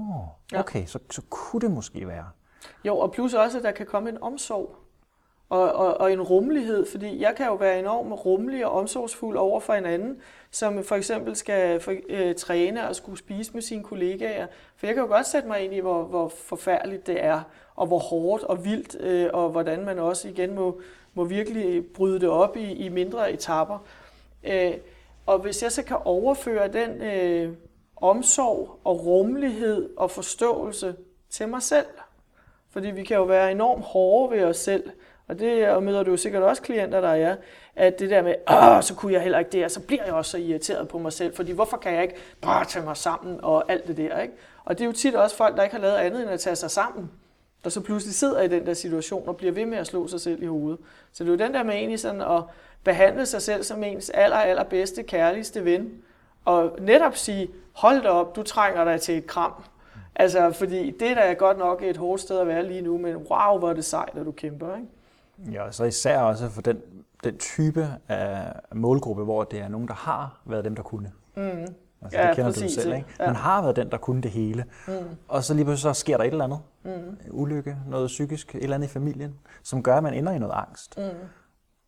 [0.55, 2.25] okay, så, så kunne det måske være.
[2.85, 4.75] Jo, og plus også, at der kan komme en omsorg
[5.49, 9.59] og, og, og en rummelighed, fordi jeg kan jo være enormt rummelig og omsorgsfuld over
[9.59, 10.17] for en anden,
[10.53, 14.47] som for eksempel skal for, øh, træne og skulle spise med sine kollegaer.
[14.75, 17.41] For jeg kan jo godt sætte mig ind i, hvor, hvor forfærdeligt det er,
[17.75, 20.81] og hvor hårdt og vildt, øh, og hvordan man også igen må,
[21.13, 23.85] må virkelig bryde det op i, i mindre etapper.
[24.43, 24.73] Øh,
[25.25, 27.53] og hvis jeg så kan overføre den øh,
[27.95, 30.95] omsorg og rummelighed og forståelse
[31.29, 31.87] til mig selv,
[32.69, 34.89] fordi vi kan jo være enormt hårde ved os selv,
[35.27, 37.35] og det og møder du jo sikkert også klienter, der er,
[37.75, 40.13] at det der med, åh, så kunne jeg heller ikke det, og så bliver jeg
[40.13, 43.39] også så irriteret på mig selv, fordi hvorfor kan jeg ikke bare tage mig sammen
[43.43, 44.33] og alt det der, ikke?
[44.65, 46.55] Og det er jo tit også folk, der ikke har lavet andet end at tage
[46.55, 47.11] sig sammen,
[47.63, 50.21] der så pludselig sidder i den der situation og bliver ved med at slå sig
[50.21, 50.79] selv i hovedet.
[51.13, 52.43] Så det er jo den der med egentlig sådan at
[52.83, 55.91] behandle sig selv som ens aller, allerbedste, kærligste ven,
[56.45, 59.53] og netop sige, hold da op, du trænger dig til et kram.
[60.15, 63.15] Altså, fordi det der er godt nok et hårdt sted at være lige nu, men
[63.15, 64.87] wow, hvor er det sejt, at du kæmper, ikke?
[65.51, 66.81] Ja, så især også for den,
[67.23, 71.11] den type af målgruppe, hvor det er nogen, der har været dem, der kunne.
[71.35, 71.65] Mm.
[72.01, 73.07] Altså, ja, det kender præcis, du selv, ikke?
[73.19, 73.25] Ja.
[73.25, 74.65] Man har været den, der kunne det hele.
[74.87, 74.93] Mm.
[75.27, 76.59] Og så lige pludselig så sker der et eller andet.
[76.83, 77.17] Mm.
[77.31, 80.53] Ulykke, noget psykisk, et eller andet i familien, som gør, at man ender i noget
[80.55, 80.97] angst.
[80.97, 81.03] Mm.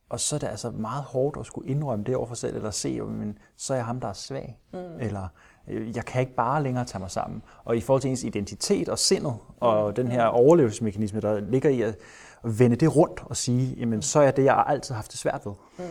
[0.10, 2.72] Og så er det altså meget hårdt at skulle indrømme det over for selv, eller
[2.72, 4.60] se, men så er jeg ham, der er svag.
[4.74, 4.80] Mm.
[5.00, 5.28] Eller
[5.68, 7.42] øh, jeg kan ikke bare længere tage mig sammen.
[7.64, 9.96] Og i forhold til ens identitet og sindet, og mm.
[9.96, 11.98] den her overlevelsesmekanisme, der ligger i at
[12.46, 15.42] vende det rundt og sige, jamen så er det, jeg altid har haft det svært
[15.46, 15.54] ved.
[15.78, 15.86] Mm.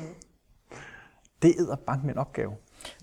[1.42, 2.52] Det er bank min opgave.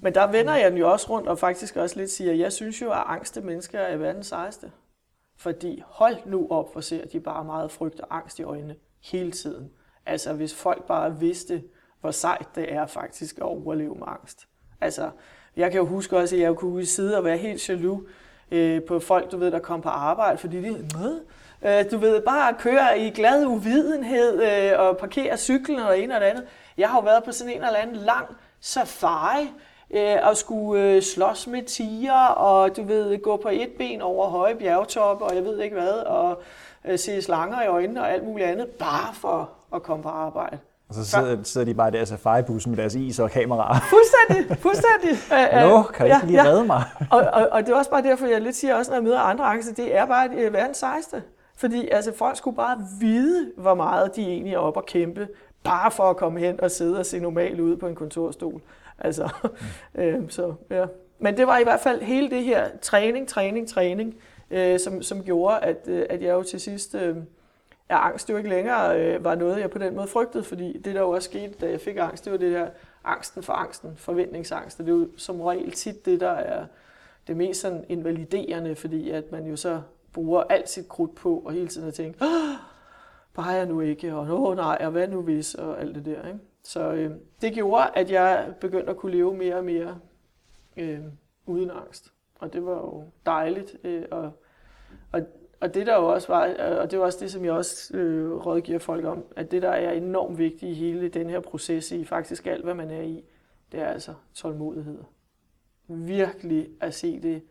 [0.01, 2.81] Men der vender jeg den jo også rundt og faktisk også lidt siger, jeg synes
[2.81, 4.71] jo, at angste mennesker er verdens sejeste.
[5.37, 9.31] Fordi hold nu op, hvor ser de bare meget frygt og angst i øjnene hele
[9.31, 9.69] tiden.
[10.05, 11.63] Altså hvis folk bare vidste,
[12.01, 14.47] hvor sejt det er faktisk at overleve med angst.
[14.81, 15.09] Altså,
[15.55, 18.03] jeg kan jo huske også, at jeg kunne sidde og være helt jaloux
[18.51, 21.21] øh, på folk, du ved, der kom på arbejde, fordi de, Hvad?
[21.65, 26.15] Øh, du ved, bare køre i glad uvidenhed øh, og parkere cyklen og det ene
[26.15, 26.43] og det andet.
[26.77, 28.25] Jeg har jo været på sådan en eller anden lang
[28.59, 29.51] safari,
[29.93, 34.29] øh, og skulle øh, slås med tiger, og du ved, gå på et ben over
[34.29, 36.41] høje bjergtoppe, og jeg ved ikke hvad, og
[36.85, 40.59] øh, se slanger i øjnene og alt muligt andet, bare for at komme på arbejde.
[40.89, 43.79] Og så sidder, sidder de bare i deres safari-bussen med deres is og kamera.
[43.79, 45.17] Fuldstændig, fuldstændig.
[45.57, 46.83] Hallo, kan du ikke lige ja, redde mig?
[47.11, 49.19] og, og, og, det er også bare derfor, jeg lidt siger også, når jeg møder
[49.19, 51.23] andre angster, det er bare øh, verdens sejeste.
[51.61, 55.27] Fordi altså, folk skulle bare vide, hvor meget de egentlig er oppe og kæmpe,
[55.63, 58.61] bare for at komme hen og sidde og se normalt ud på en kontorstol.
[58.99, 59.29] Altså,
[59.93, 60.01] mm.
[60.01, 60.85] øh, så, ja.
[61.19, 64.15] Men det var i hvert fald hele det her træning, træning, træning,
[64.51, 67.17] øh, som, som gjorde, at, øh, at jeg jo til sidst, øh,
[67.89, 70.95] at angst jo ikke længere øh, var noget, jeg på den måde frygtede, fordi det
[70.95, 72.67] der jo også skete, da jeg fik angst, det var det der
[73.03, 76.65] angsten for angsten, forventningsangst, og det er jo som regel tit det, der er
[77.27, 79.81] det mest sådan invaliderende, fordi at man jo så
[80.13, 82.19] bruger alt sit krudt på, og hele tiden at tænke,
[83.33, 86.27] bare jeg nu ikke, og åh nej, og hvad nu hvis, og alt det der.
[86.27, 86.39] Ikke?
[86.63, 89.99] Så øh, det gjorde, at jeg begyndte at kunne leve mere og mere
[90.77, 90.99] øh,
[91.45, 92.13] uden angst.
[92.35, 93.77] Og det var jo dejligt.
[93.83, 94.31] Øh, og,
[95.11, 95.21] og,
[95.61, 98.45] og det der jo også var, og det var også det, som jeg også øh,
[98.45, 102.05] rådgiver folk om, at det der er enormt vigtigt i hele den her proces, i
[102.05, 103.23] faktisk alt, hvad man er i,
[103.71, 104.97] det er altså tålmodighed.
[105.87, 107.41] Virkelig at se det,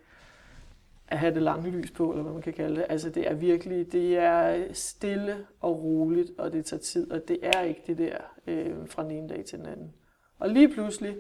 [1.11, 2.87] at have det lange lys på, eller hvad man kan kalde det.
[2.89, 7.39] Altså det er virkelig, det er stille og roligt, og det tager tid, og det
[7.43, 9.95] er ikke det der øh, fra den ene dag til den anden.
[10.39, 11.17] Og lige pludselig,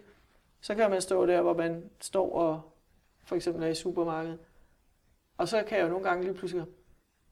[0.61, 2.61] så kan man stå der, hvor man står og
[3.24, 4.38] for eksempel er i supermarkedet,
[5.38, 6.64] og så kan jeg jo nogle gange lige pludselig,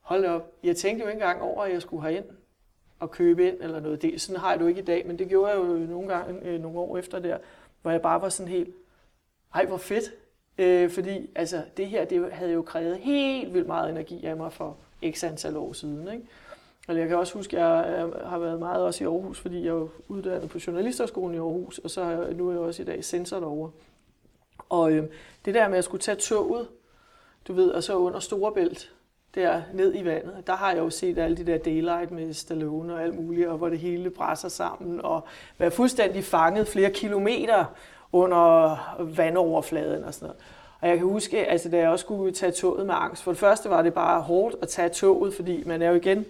[0.01, 2.25] hold op, jeg tænkte jo ikke engang over, at jeg skulle herind
[2.99, 4.03] og købe ind eller noget.
[4.03, 6.09] Det, sådan har jeg det jo ikke i dag, men det gjorde jeg jo nogle
[6.09, 7.39] gange, øh, nogle år efter der,
[7.83, 8.75] hvor jeg bare var sådan helt,
[9.55, 10.05] ej hvor fedt,
[10.59, 14.53] øh, fordi altså, det her det havde jo krævet helt vildt meget energi af mig
[14.53, 14.77] for
[15.11, 16.09] x antal år siden.
[16.13, 16.25] Ikke?
[16.89, 19.65] Eller jeg kan også huske, at jeg øh, har været meget også i Aarhus, fordi
[19.65, 23.05] jeg er uddannet på Journalisterskolen i Aarhus, og så nu er jeg også i dag
[23.05, 23.71] sensor derovre.
[24.69, 25.05] Og øh,
[25.45, 26.69] det der med at skulle tage toget,
[27.49, 28.93] du ved, og så under Storebælt,
[29.35, 32.95] der ned i vandet, der har jeg jo set alle de der daylight med Stallone
[32.95, 35.25] og alt muligt, og hvor det hele brænder sammen, og
[35.59, 37.65] være fuldstændig fanget flere kilometer
[38.13, 40.43] under vandoverfladen og sådan noget.
[40.81, 43.23] Og jeg kan huske, altså, da jeg også skulle tage toget med angst.
[43.23, 46.25] For det første var det bare hårdt at tage toget, fordi man er jo igen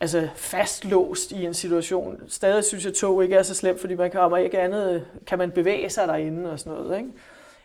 [0.00, 2.22] altså fastlåst i en situation.
[2.28, 5.38] Stadig synes jeg, at tog ikke er så slemt, fordi man kommer ikke andet, kan
[5.38, 6.98] man bevæge sig derinde og sådan noget.
[6.98, 7.10] Ikke?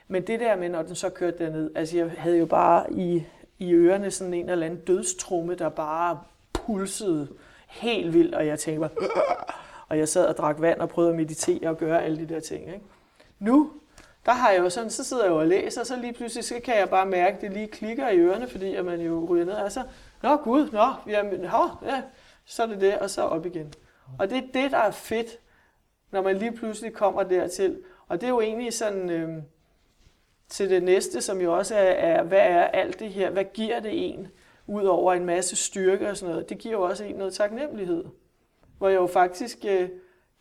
[0.08, 3.24] Men det der med, når den så kørte derned, altså jeg havde jo bare i,
[3.60, 6.20] i ørerne sådan en eller anden dødstrumme, der bare
[6.54, 7.28] pulsede
[7.68, 9.06] helt vildt, og jeg tænkte bare,
[9.94, 12.40] og jeg sad og drak vand og prøvede at meditere og gøre alle de der
[12.40, 12.68] ting.
[12.68, 12.86] Ikke?
[13.40, 13.72] Nu,
[14.26, 16.44] der har jeg jo sådan, så sidder jeg jo og læser, og så lige pludselig
[16.44, 19.26] så kan jeg bare mærke, at det lige klikker i ørerne, fordi at man jo
[19.30, 19.54] ryger ned.
[19.54, 19.84] Altså,
[20.24, 21.44] nå gud, nå, jamen,
[21.86, 22.02] ja,
[22.46, 23.74] så er det det, og så op igen.
[24.20, 25.40] Og det er det, der er fedt,
[26.12, 27.82] når man lige pludselig kommer dertil.
[28.08, 29.44] Og det er jo egentlig sådan øh,
[30.50, 33.30] til det næste, som jo også er, er, hvad er alt det her?
[33.30, 34.28] Hvad giver det en?
[34.68, 38.06] ud over en masse styrke og sådan noget, det giver jo også en noget taknemmelighed.
[38.84, 39.90] Hvor jeg jo faktisk øh,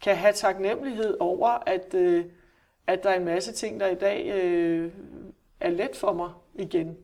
[0.01, 2.25] kan have taknemmelighed over, at, øh,
[2.87, 4.93] at der er en masse ting, der i dag øh,
[5.61, 6.97] er let for mig igen.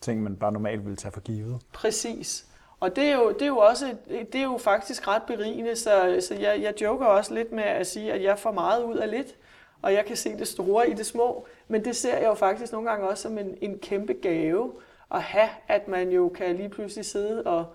[0.00, 1.62] Ting, man bare normalt ville tage for givet.
[1.72, 2.46] Præcis.
[2.80, 6.16] Og det er jo, det er jo også det er jo faktisk ret berigende, så,
[6.28, 9.10] så jeg, jeg joker også lidt med at sige, at jeg får meget ud af
[9.10, 9.36] lidt,
[9.82, 12.72] og jeg kan se det store i det små, men det ser jeg jo faktisk
[12.72, 14.72] nogle gange også som en, en kæmpe gave
[15.10, 17.66] at have, at man jo kan lige pludselig sidde og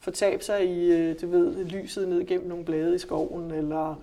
[0.00, 3.94] fortabe sig i, øh, du ved, lyset ned gennem nogle blade i skoven, eller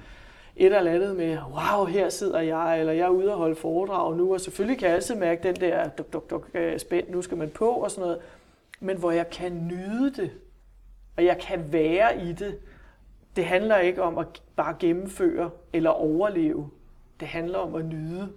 [0.56, 4.18] et eller andet med, wow, her sidder jeg, eller jeg er ude og holde foredrag
[4.18, 7.22] nu, og selvfølgelig kan jeg altid mærke den der duk, duk, duk, øh, spændt, nu
[7.22, 8.20] skal man på og sådan noget,
[8.80, 10.32] men hvor jeg kan nyde det,
[11.18, 12.60] og jeg kan være i det.
[13.36, 16.70] Det handler ikke om at bare gennemføre eller overleve.
[17.20, 18.30] Det handler om at nyde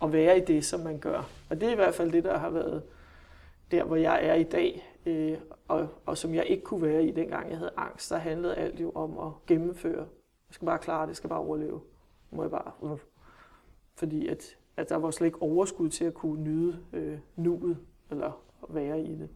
[0.00, 1.28] og være i det, som man gør.
[1.50, 2.82] Og det er i hvert fald det, der har været
[3.70, 5.38] der, hvor jeg er i dag, øh,
[5.68, 8.10] og, og som jeg ikke kunne være i, dengang jeg havde angst.
[8.10, 10.06] Der handlede alt jo om at gennemføre.
[10.48, 11.80] Jeg skal bare klare det, jeg skal bare overleve.
[12.30, 12.72] Må jeg bare.
[12.80, 12.98] Uh.
[13.94, 17.78] Fordi at, at der var slet ikke overskud til at kunne nyde øh, nuet,
[18.10, 19.28] eller være i det.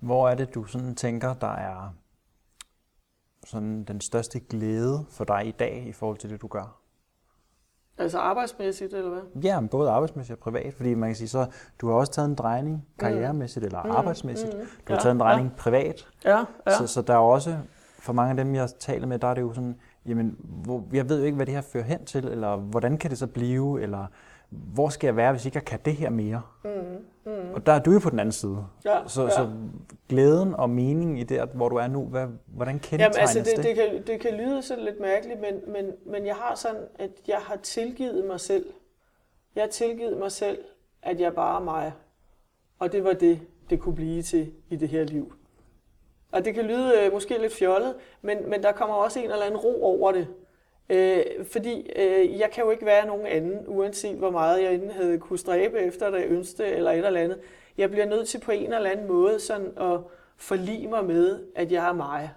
[0.00, 1.94] Hvor er det, du sådan tænker, der er
[3.44, 6.83] sådan den største glæde for dig i dag i forhold til det, du gør?
[7.98, 9.42] Altså arbejdsmæssigt, eller hvad?
[9.42, 11.46] Ja, både arbejdsmæssigt og privat, fordi man kan sige så,
[11.80, 13.90] du har også taget en drejning karrieremæssigt eller mm.
[13.90, 14.54] arbejdsmæssigt.
[14.54, 14.60] Mm.
[14.60, 15.62] Du har ja, taget en drejning ja.
[15.62, 16.08] privat.
[16.24, 16.78] Ja, ja.
[16.78, 17.56] Så, så der er også,
[17.98, 19.76] for mange af dem, jeg taler med, der er det jo sådan,
[20.06, 23.10] jamen, hvor, jeg ved jo ikke, hvad det her fører hen til, eller hvordan kan
[23.10, 24.06] det så blive, eller
[24.74, 26.42] hvor skal jeg være, hvis ikke jeg kan det her mere?
[26.64, 26.70] Mm,
[27.24, 27.54] mm.
[27.54, 28.66] Og der er du jo på den anden side.
[28.84, 29.30] Ja, så, ja.
[29.30, 29.50] så
[30.08, 33.64] glæden og meningen i det, hvor du er nu, hvad, hvordan kendetegnes Jamen, altså, det?
[33.64, 37.10] Det kan, det kan lyde sådan lidt mærkeligt, men, men, men jeg har sådan, at
[37.28, 38.66] jeg har tilgivet mig selv.
[39.54, 40.58] Jeg har tilgivet mig selv,
[41.02, 41.92] at jeg bare er mig.
[42.78, 43.40] Og det var det,
[43.70, 45.34] det kunne blive til i det her liv.
[46.32, 49.44] Og det kan lyde øh, måske lidt fjollet, men, men der kommer også en eller
[49.44, 50.28] anden ro over det.
[50.90, 54.90] Øh, fordi øh, jeg kan jo ikke være nogen anden, uanset hvor meget jeg inden
[54.90, 57.38] havde kunne stræbe efter det, ønskede eller et eller andet.
[57.78, 60.00] Jeg bliver nødt til på en eller anden måde sådan at
[60.36, 62.30] forlige mig med, at jeg er mig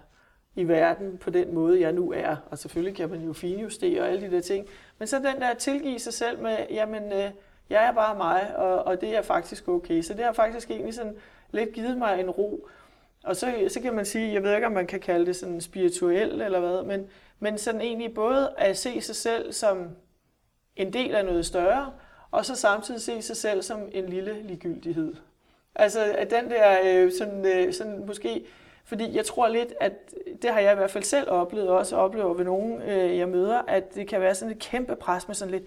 [0.56, 2.36] i verden på den måde, jeg nu er.
[2.50, 4.66] Og selvfølgelig kan man jo finjustere og alle de der ting.
[4.98, 7.30] Men så den der tilgive sig selv med, jamen, øh,
[7.70, 10.02] jeg er bare mig, og, og det er faktisk okay.
[10.02, 11.16] Så det har faktisk egentlig sådan
[11.50, 12.68] lidt givet mig en ro.
[13.24, 15.60] Og så, så kan man sige, jeg ved ikke, om man kan kalde det sådan
[15.60, 17.06] spirituel eller hvad, men,
[17.38, 19.88] men sådan egentlig både at se sig selv som
[20.76, 21.92] en del af noget større,
[22.30, 25.14] og så samtidig se sig selv som en lille ligegyldighed.
[25.74, 28.44] Altså, at den der øh, sådan, øh, sådan måske...
[28.84, 29.92] Fordi jeg tror lidt, at
[30.42, 33.28] det har jeg i hvert fald selv oplevet, og også oplever ved nogen, øh, jeg
[33.28, 35.64] møder, at det kan være sådan et kæmpe pres med sådan lidt,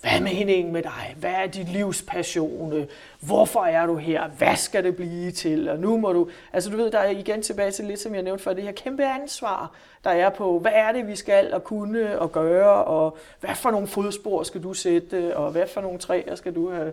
[0.00, 1.14] hvad med meningen med dig?
[1.16, 2.86] Hvad er dit livs passion?
[3.20, 4.28] Hvorfor er du her?
[4.28, 5.68] Hvad skal det blive til?
[5.68, 6.28] Og nu må du...
[6.52, 8.72] Altså du ved, der er igen tilbage til lidt, som jeg nævnte før, det her
[8.72, 9.72] kæmpe ansvar,
[10.04, 13.70] der er på, hvad er det, vi skal og kunne og gøre, og hvad for
[13.70, 16.92] nogle fodspor skal du sætte, og hvad for nogle træer skal du have,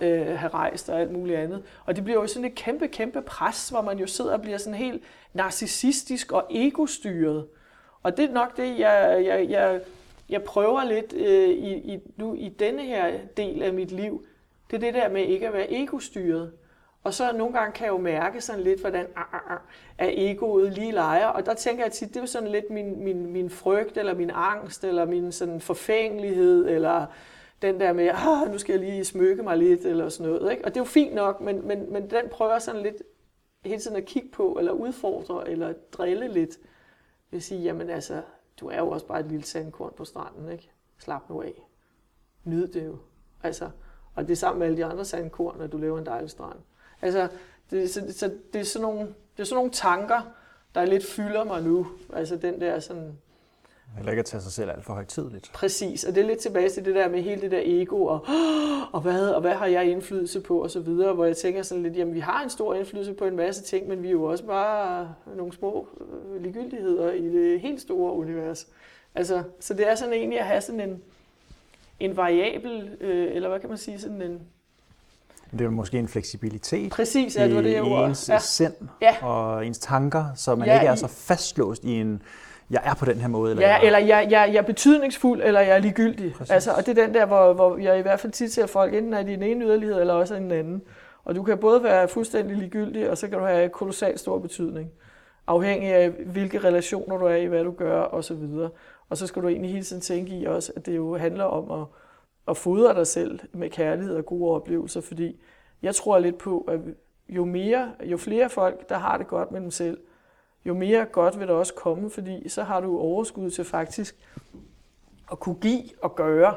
[0.00, 1.62] øh, have rejst og alt muligt andet.
[1.86, 4.58] Og det bliver jo sådan et kæmpe, kæmpe pres, hvor man jo sidder og bliver
[4.58, 5.02] sådan helt
[5.32, 7.46] narcissistisk og egostyret.
[8.02, 9.80] Og det er nok det, jeg, jeg, jeg
[10.34, 14.26] jeg prøver lidt øh, i, i, nu i denne her del af mit liv,
[14.70, 16.52] det er det der med ikke at være egostyret.
[17.04, 19.66] Og så nogle gange kan jeg jo mærke sådan lidt, hvordan ar, ar,
[19.98, 21.26] er egoet lige leger.
[21.26, 24.14] Og der tænker jeg tit, det er jo sådan lidt min, min, min frygt, eller
[24.14, 27.06] min angst, eller min sådan forfængelighed, eller
[27.62, 30.52] den der med, ah, nu skal jeg lige smykke mig lidt, eller sådan noget.
[30.52, 30.64] Ikke?
[30.64, 33.02] Og det er jo fint nok, men, men, men den prøver sådan lidt
[33.64, 36.58] hele tiden at kigge på, eller udfordre, eller drille lidt.
[36.60, 38.22] Jeg vil sige, jamen altså,
[38.60, 40.70] du er jo også bare et lille sandkorn på stranden, ikke?
[40.98, 41.68] Slap nu af.
[42.44, 42.98] Nyd det jo.
[43.42, 43.70] Altså,
[44.14, 46.58] og det er sammen med alle de andre sandkorn, at du lever en dejlig strand.
[47.02, 47.28] Altså,
[47.70, 49.00] det, så, så, det, er sådan nogle,
[49.36, 50.22] det er sådan nogle tanker,
[50.74, 51.86] der lidt fylder mig nu.
[52.12, 53.18] Altså den der sådan...
[53.96, 55.50] Heller ikke at tage sig selv alt for højtidligt.
[55.54, 58.26] Præcis, og det er lidt tilbage til det der med hele det der ego, og,
[58.92, 61.82] og, hvad, og hvad har jeg indflydelse på, og så videre, hvor jeg tænker sådan
[61.82, 64.24] lidt, jamen vi har en stor indflydelse på en masse ting, men vi er jo
[64.24, 68.66] også bare nogle små øh, ligegyldigheder i det helt store univers.
[69.14, 71.02] Altså, så det er sådan egentlig at have sådan en,
[72.00, 74.40] en variabel, øh, eller hvad kan man sige, sådan en,
[75.58, 78.38] det er måske en fleksibilitet Præcis, ja, det var det, jeg i ens ja.
[78.38, 79.24] sind ja.
[79.26, 82.22] og ens tanker, så man ja, ikke er så fastlåst i en,
[82.70, 83.50] jeg er på den her måde.
[83.50, 83.86] Eller ja, jeg...
[83.86, 86.34] eller jeg, jeg, jeg er betydningsfuld, eller jeg er ligegyldig.
[86.50, 88.94] Altså, og det er den der, hvor, hvor jeg i hvert fald tit ser folk,
[88.94, 90.82] enten er i den ene yderlighed, eller også i den anden.
[91.24, 94.90] Og du kan både være fuldstændig ligegyldig, og så kan du have kolossalt stor betydning.
[95.46, 98.70] Afhængig af, hvilke relationer du er i, hvad du gør, og så videre.
[99.08, 101.80] Og så skal du egentlig hele tiden tænke i også, at det jo handler om
[101.80, 101.86] at,
[102.48, 105.40] at fodre dig selv med kærlighed og gode oplevelser, fordi
[105.82, 106.80] jeg tror lidt på, at
[107.28, 109.98] jo mere, jo flere folk, der har det godt med dem selv,
[110.66, 114.16] jo mere godt vil der også komme, fordi så har du overskud til faktisk
[115.32, 116.54] at kunne give og gøre,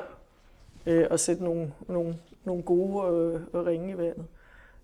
[0.86, 3.08] øh, og sætte nogle, nogle, nogle gode
[3.54, 4.26] øh, ringe i vandet.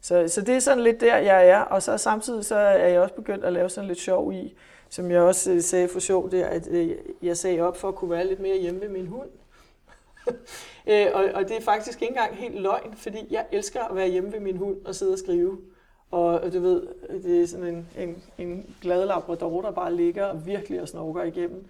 [0.02, 3.02] Så, så det er sådan lidt der, jeg er, og så samtidig så er jeg
[3.02, 4.56] også begyndt at lave sådan lidt sjov i,
[4.90, 6.92] som jeg også øh, sagde for sjov der, at øh,
[7.22, 9.30] jeg sagde op for at kunne være lidt mere hjemme ved min hund.
[10.92, 14.08] øh, og, og det er faktisk ikke engang helt løgn, fordi jeg elsker at være
[14.08, 15.58] hjemme ved min hund og sidde og skrive.
[16.14, 16.88] Og du ved,
[17.24, 21.66] det er sådan en, en, en glad labrador, der bare ligger virkelig og snorker igennem.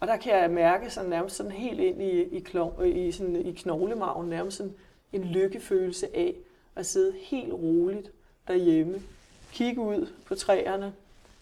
[0.00, 3.36] Og der kan jeg mærke sådan nærmest sådan helt ind i, i, klov, i, sådan,
[3.36, 4.74] i knoglemagen, nærmest sådan
[5.12, 6.34] en lykkefølelse af
[6.76, 8.12] at sidde helt roligt
[8.48, 9.02] derhjemme,
[9.52, 10.92] kigge ud på træerne,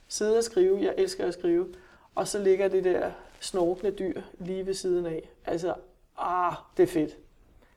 [0.09, 1.67] sidde og skrive, jeg elsker at skrive,
[2.15, 3.11] og så ligger det der
[3.41, 5.29] snorkende dyr lige ved siden af.
[5.47, 5.75] Altså,
[6.19, 7.17] ah, det er fedt.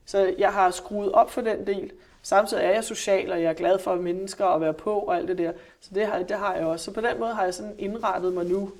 [0.05, 1.91] Så jeg har skruet op for den del,
[2.27, 5.27] Samtidig er jeg social, og jeg er glad for mennesker og være på og alt
[5.27, 5.51] det der.
[5.79, 6.85] Så det har, det har jeg også.
[6.85, 8.71] Så på den måde har jeg sådan indrettet mig nu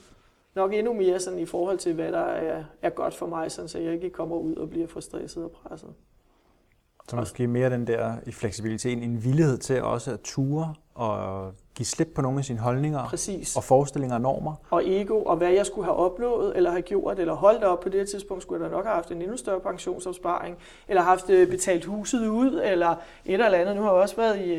[0.56, 3.70] nok endnu mere sådan i forhold til, hvad der er, er godt for mig, sådan,
[3.70, 5.90] så jeg ikke kommer ud og bliver for stresset og presset.
[7.10, 11.86] Så måske mere den der i fleksibiliteten, en villighed til også at ture og give
[11.86, 13.56] slip på nogle af sine holdninger Præcis.
[13.56, 14.54] og forestillinger og normer.
[14.70, 17.90] Og ego, og hvad jeg skulle have opnået, eller have gjort, eller holdt op på
[17.90, 21.50] det tidspunkt, skulle jeg da nok have haft en endnu større pensionsopsparing, eller haft øh,
[21.50, 22.96] betalt huset ud, eller
[23.26, 23.76] et eller andet.
[23.76, 24.52] Nu har jeg også været i,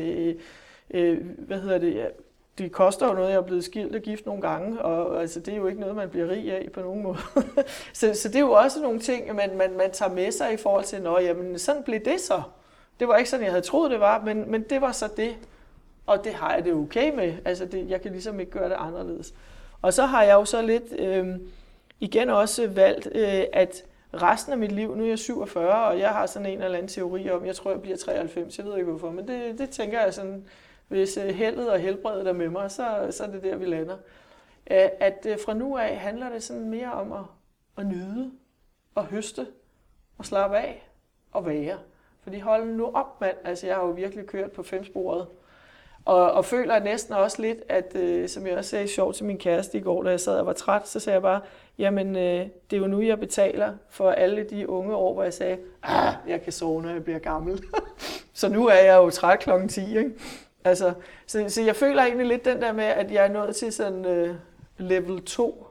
[0.91, 2.05] øh, hvad hedder det, ja,
[2.57, 5.53] det koster jo noget, jeg er blevet skilt og gift nogle gange, og altså, det
[5.53, 7.17] er jo ikke noget, man bliver rig af på nogen måde.
[7.93, 10.57] så, så det er jo også nogle ting, man, man, man tager med sig i
[10.57, 12.41] forhold til, at jamen, sådan blev det så.
[12.99, 15.35] Det var ikke sådan, jeg havde troet, det var, men, men det var så det.
[16.09, 17.33] Og det har jeg det okay med.
[17.45, 19.33] Altså, det, jeg kan ligesom ikke gøre det anderledes.
[19.81, 21.27] Og så har jeg jo så lidt øh,
[21.99, 23.83] igen også valgt, øh, at
[24.13, 26.89] resten af mit liv, nu er jeg 47, og jeg har sådan en eller anden
[26.89, 30.01] teori om, jeg tror, jeg bliver 93, jeg ved ikke hvorfor, men det, det tænker
[30.01, 30.45] jeg sådan,
[30.87, 33.97] hvis øh, heldet og helbredet er med mig, så, så er det der, vi lander.
[34.65, 37.25] At øh, fra nu af handler det sådan mere om at,
[37.77, 38.31] at nyde
[38.95, 39.47] og høste
[40.17, 40.89] og slappe af
[41.31, 41.77] og være.
[42.21, 43.37] Fordi hold nu op, mand.
[43.43, 45.27] Altså, jeg har jo virkelig kørt på femsporet
[46.09, 49.37] og, og føler næsten også lidt, at øh, som jeg også sagde sjovt til min
[49.37, 51.41] kæreste i går, da jeg sad og var træt, så sagde jeg bare,
[51.77, 55.33] jamen øh, det er jo nu, jeg betaler for alle de unge år, hvor jeg
[55.33, 57.63] sagde, ah, jeg kan sove, når jeg bliver gammel.
[58.33, 60.11] så nu er jeg jo træt klokken 10, ikke?
[60.63, 60.93] Altså,
[61.27, 64.05] så, så jeg føler egentlig lidt den der med, at jeg er nået til sådan
[64.05, 64.35] øh,
[64.77, 65.67] level 2,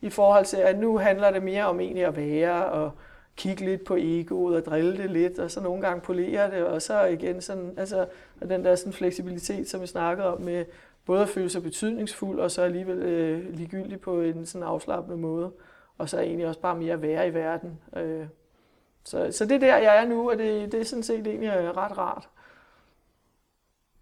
[0.00, 2.90] i forhold til, at nu handler det mere om egentlig at være, og
[3.36, 6.82] kigge lidt på egoet og drille det lidt, og så nogle gange polere det, og
[6.82, 8.06] så igen sådan, altså
[8.48, 10.64] den der sådan fleksibilitet, som vi snakkede om med
[11.04, 15.52] både at føle sig betydningsfuld, og så alligevel øh, ligegyldig på en sådan afslappende måde,
[15.98, 17.80] og så egentlig også bare mere være i verden.
[17.96, 18.26] Øh,
[19.04, 21.48] så, så det er der, jeg er nu, og det, det er sådan set egentlig
[21.48, 22.28] øh, ret rart.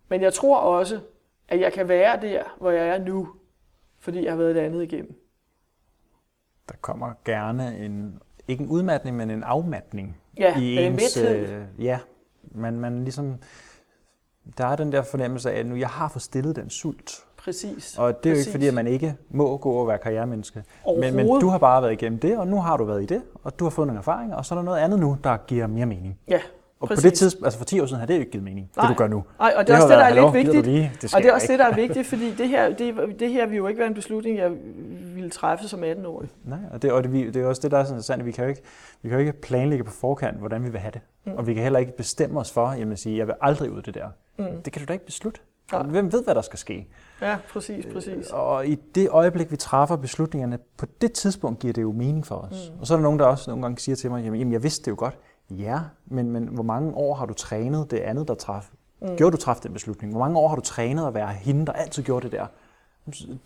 [0.09, 1.01] Men jeg tror også,
[1.49, 3.29] at jeg kan være der, hvor jeg er nu,
[3.99, 5.21] fordi jeg har været det andet igennem.
[6.69, 10.17] Der kommer gerne en, ikke en udmatning, men en afmatning.
[10.39, 11.99] Ja, i ens, en øh, Ja,
[12.55, 13.35] man, man ligesom,
[14.59, 17.25] der er den der fornemmelse af, at nu jeg har fået stillet den sult.
[17.45, 17.99] Præcis.
[17.99, 18.47] Og det er Præcis.
[18.47, 20.65] jo ikke fordi, at man ikke må gå og være karrieremenneske.
[21.01, 23.23] Men, men du har bare været igennem det, og nu har du været i det,
[23.45, 25.67] og du har fået nogle erfaringer, og så er der noget andet nu, der giver
[25.67, 26.19] mere mening.
[26.29, 26.41] Ja,
[26.85, 27.03] og Præcis.
[27.03, 28.87] på det tidspunkt, altså for 10 år siden, har det jo ikke givet mening, Nej.
[28.87, 29.25] det du gør nu.
[29.39, 30.65] Nej, og det er også det, der er lidt vigtigt.
[31.03, 33.47] Det og det er også det, der er vigtigt, fordi det her, det, det her
[33.47, 34.51] vil jo ikke være en beslutning, jeg
[35.15, 36.29] ville træffe som 18-årig.
[36.45, 38.33] Nej, og det, og det, det er også det, der er sådan interessant, at vi
[38.33, 38.63] kan jo ikke,
[39.03, 41.01] vi kan jo ikke planlægge på forkant, hvordan vi vil have det.
[41.25, 41.33] Mm.
[41.33, 43.83] Og vi kan heller ikke bestemme os for, jamen at sige, jeg vil aldrig ud
[43.83, 44.09] det der.
[44.39, 44.63] Mm.
[44.65, 45.41] Det kan du da ikke beslutte.
[45.73, 45.83] Ja.
[45.83, 46.87] Hvem ved, hvad der skal ske?
[47.23, 48.31] Ja, præcis, præcis.
[48.31, 52.35] Og i det øjeblik, vi træffer beslutningerne, på det tidspunkt giver det jo mening for
[52.35, 52.73] os.
[52.75, 52.81] Mm.
[52.81, 54.85] Og så er der nogen, der også nogle gange siger til mig, jamen jeg vidste
[54.85, 55.19] det jo godt.
[55.51, 58.71] Ja, men, men hvor mange år har du trænet det andet, der traf?
[59.03, 59.17] Mm.
[59.17, 60.13] Gjorde du træffe den beslutning?
[60.13, 62.47] Hvor mange år har du trænet at være hende, der altid gjorde det der?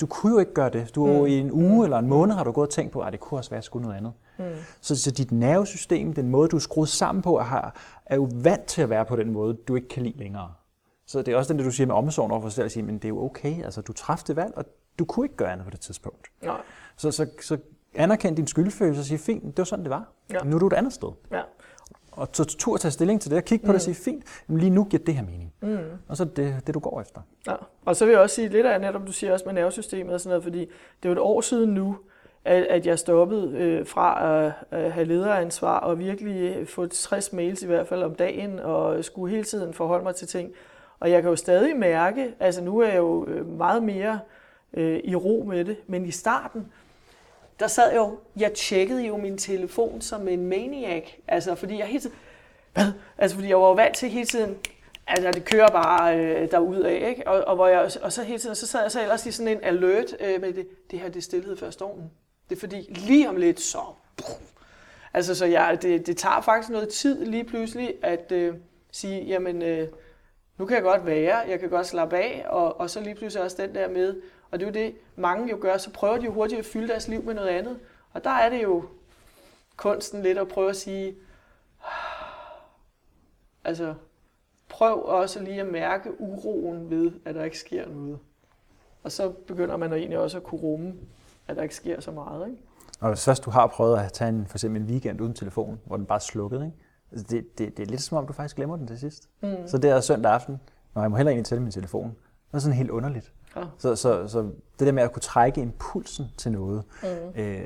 [0.00, 0.94] Du kunne jo ikke gøre det.
[0.94, 1.26] Du mm.
[1.26, 3.40] i en uge eller en måned har du gået og tænkt på, at det kunne
[3.40, 4.12] også være sgu noget andet.
[4.38, 4.44] Mm.
[4.80, 7.70] Så, så dit nervesystem, den måde, du er skruet sammen på, er,
[8.06, 10.52] er jo vant til at være på den måde, du ikke kan lide længere.
[11.06, 12.82] Så det er også den, du siger med omsorgen over for sig selv, at sige,
[12.82, 14.64] men det er jo okay, altså du træffede det valg, og
[14.98, 16.26] du kunne ikke gøre andet på det tidspunkt.
[16.42, 16.60] Nej.
[16.96, 17.58] Så, så, så
[17.94, 20.12] anerkend din skyldfølelse og sige, fint, det var sådan, det var.
[20.32, 20.38] Ja.
[20.44, 21.08] Nu er du et andet sted.
[21.32, 21.40] Ja.
[22.18, 23.72] Og tur at tage stilling til det, og kigge på mm.
[23.72, 25.52] det og sige, fint, men lige nu giver det her mening.
[25.60, 25.78] Mm.
[26.08, 27.20] Og så er det det, du går efter.
[27.46, 27.54] Ja.
[27.84, 30.20] Og så vil jeg også sige lidt af netop, du siger også med nervesystemet og
[30.20, 30.68] sådan noget, fordi det
[31.02, 31.96] er jo et år siden nu,
[32.44, 37.62] at, at jeg stoppede øh, fra at, at have lederansvar og virkelig få 60 mails
[37.62, 40.52] i hvert fald om dagen, og skulle hele tiden forholde mig til ting.
[41.00, 44.20] Og jeg kan jo stadig mærke, altså nu er jeg jo øh, meget mere
[44.74, 46.66] øh, i ro med det, men i starten,
[47.60, 52.00] der sad jo, jeg tjekkede jo min telefon som en maniac, altså fordi jeg hele
[52.00, 52.16] tiden,
[52.74, 52.92] hvad?
[53.18, 54.58] Altså fordi jeg var vant til hele tiden,
[55.06, 56.48] altså det kører bare øh,
[56.84, 57.28] af, ikke?
[57.28, 59.56] Og, og, hvor jeg, og så hele tiden, så sad jeg så ellers i sådan
[59.56, 62.10] en alert øh, med det, det her, det er stillhed før stormen.
[62.48, 63.80] Det er fordi, lige om lidt, så...
[65.14, 68.54] Altså, så jeg, det, det tager faktisk noget tid lige pludselig at øh,
[68.92, 69.88] sige, jamen, øh,
[70.58, 73.44] nu kan jeg godt være, jeg kan godt slappe af, og, og så lige pludselig
[73.44, 74.14] også den der med,
[74.50, 76.88] og det er jo det, mange jo gør, så prøver de jo hurtigt at fylde
[76.88, 77.78] deres liv med noget andet.
[78.12, 78.84] Og der er det jo
[79.76, 81.14] kunsten lidt at prøve at sige,
[83.64, 83.94] altså
[84.68, 88.18] prøv også lige at mærke uroen ved, at der ikke sker noget.
[89.02, 90.94] Og så begynder man egentlig også at kunne rumme,
[91.48, 92.48] at der ikke sker så meget.
[92.48, 92.62] Ikke?
[93.00, 95.80] Og hvis først du har prøvet at tage en, for eksempel en weekend uden telefon,
[95.84, 96.76] hvor den bare er slukket, ikke?
[97.12, 99.28] Altså det, det, det er lidt som om, du faktisk glemmer den til sidst.
[99.40, 99.66] Mm.
[99.66, 100.60] Så det er søndag aften,
[100.94, 102.08] når jeg må heller ikke tælle min telefon.
[102.48, 103.32] Det er sådan helt underligt.
[103.78, 104.42] Så, så, så
[104.78, 107.40] det der med at kunne trække impulsen til noget, mm.
[107.42, 107.56] øh,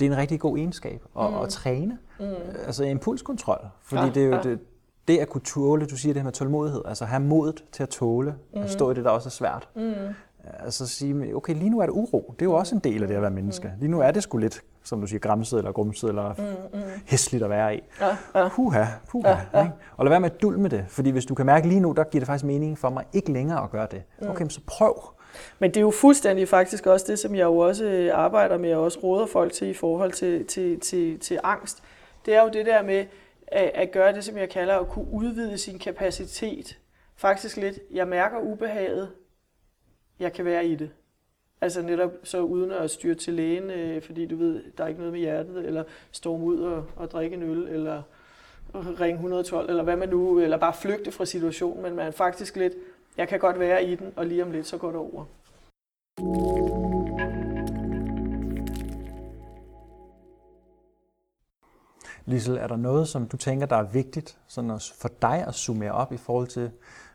[0.00, 1.36] det er en rigtig god egenskab at, mm.
[1.36, 1.98] at træne.
[2.20, 2.26] Mm.
[2.66, 3.68] Altså impulskontrol.
[3.82, 4.42] Fordi ja, det er jo ja.
[4.42, 4.58] det,
[5.08, 7.88] det at kunne tåle, du siger det her med tålmodighed, altså have modet til at
[7.88, 8.60] tåle, mm.
[8.60, 9.68] at stå i det, der også er svært.
[9.76, 9.92] Mm.
[10.58, 12.34] Altså sige, okay, lige nu er det uro.
[12.38, 13.72] Det er jo også en del af det at være menneske.
[13.78, 16.84] Lige nu er det sgu lidt, som du siger, græmset eller grumset eller mm, mm.
[17.06, 17.80] hæsligt at være i.
[18.00, 18.48] Ja, ja.
[18.48, 19.28] Puha, puha.
[19.28, 19.62] Ja, ja.
[19.62, 19.74] Ikke?
[19.96, 21.92] Og lad være med at dul med det, fordi hvis du kan mærke lige nu,
[21.92, 24.02] der giver det faktisk mening for mig ikke længere at gøre det.
[24.22, 24.28] Mm.
[24.28, 25.14] Okay, så prøv.
[25.58, 28.74] Men det er jo fuldstændig faktisk også det, som jeg jo også øh, arbejder med
[28.74, 31.82] og også råder folk til i forhold til, til, til, til angst.
[32.26, 33.06] Det er jo det der med
[33.46, 36.78] at, at gøre det, som jeg kalder at kunne udvide sin kapacitet.
[37.16, 39.08] Faktisk lidt, jeg mærker ubehaget,
[40.20, 40.90] jeg kan være i det.
[41.60, 45.00] Altså netop så uden at styre til lægen, øh, fordi du ved, der er ikke
[45.00, 48.02] noget med hjertet, eller storme ud og, og drikke en øl, eller
[48.74, 52.56] ringe 112, eller hvad man nu, eller bare flygte fra situationen, men man er faktisk
[52.56, 52.72] lidt,
[53.16, 55.24] jeg kan godt være i den, og lige om lidt, så går det over.
[62.26, 65.92] Lisel, er der noget, som du tænker, der er vigtigt sådan for dig at summere
[65.92, 66.70] op i forhold til,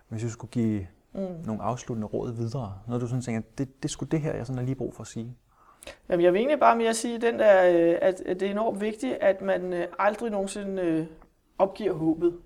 [0.07, 1.45] hvis du skulle give mm.
[1.45, 2.79] nogle afsluttende råd videre?
[2.87, 5.01] Når du sådan tænker, det, det skulle det her, jeg sådan har lige brug for
[5.01, 5.37] at sige.
[6.09, 9.13] Jamen, jeg vil egentlig bare mere sige, den der, øh, at det er enormt vigtigt,
[9.13, 11.05] at man øh, aldrig nogensinde øh,
[11.57, 12.39] opgiver håbet.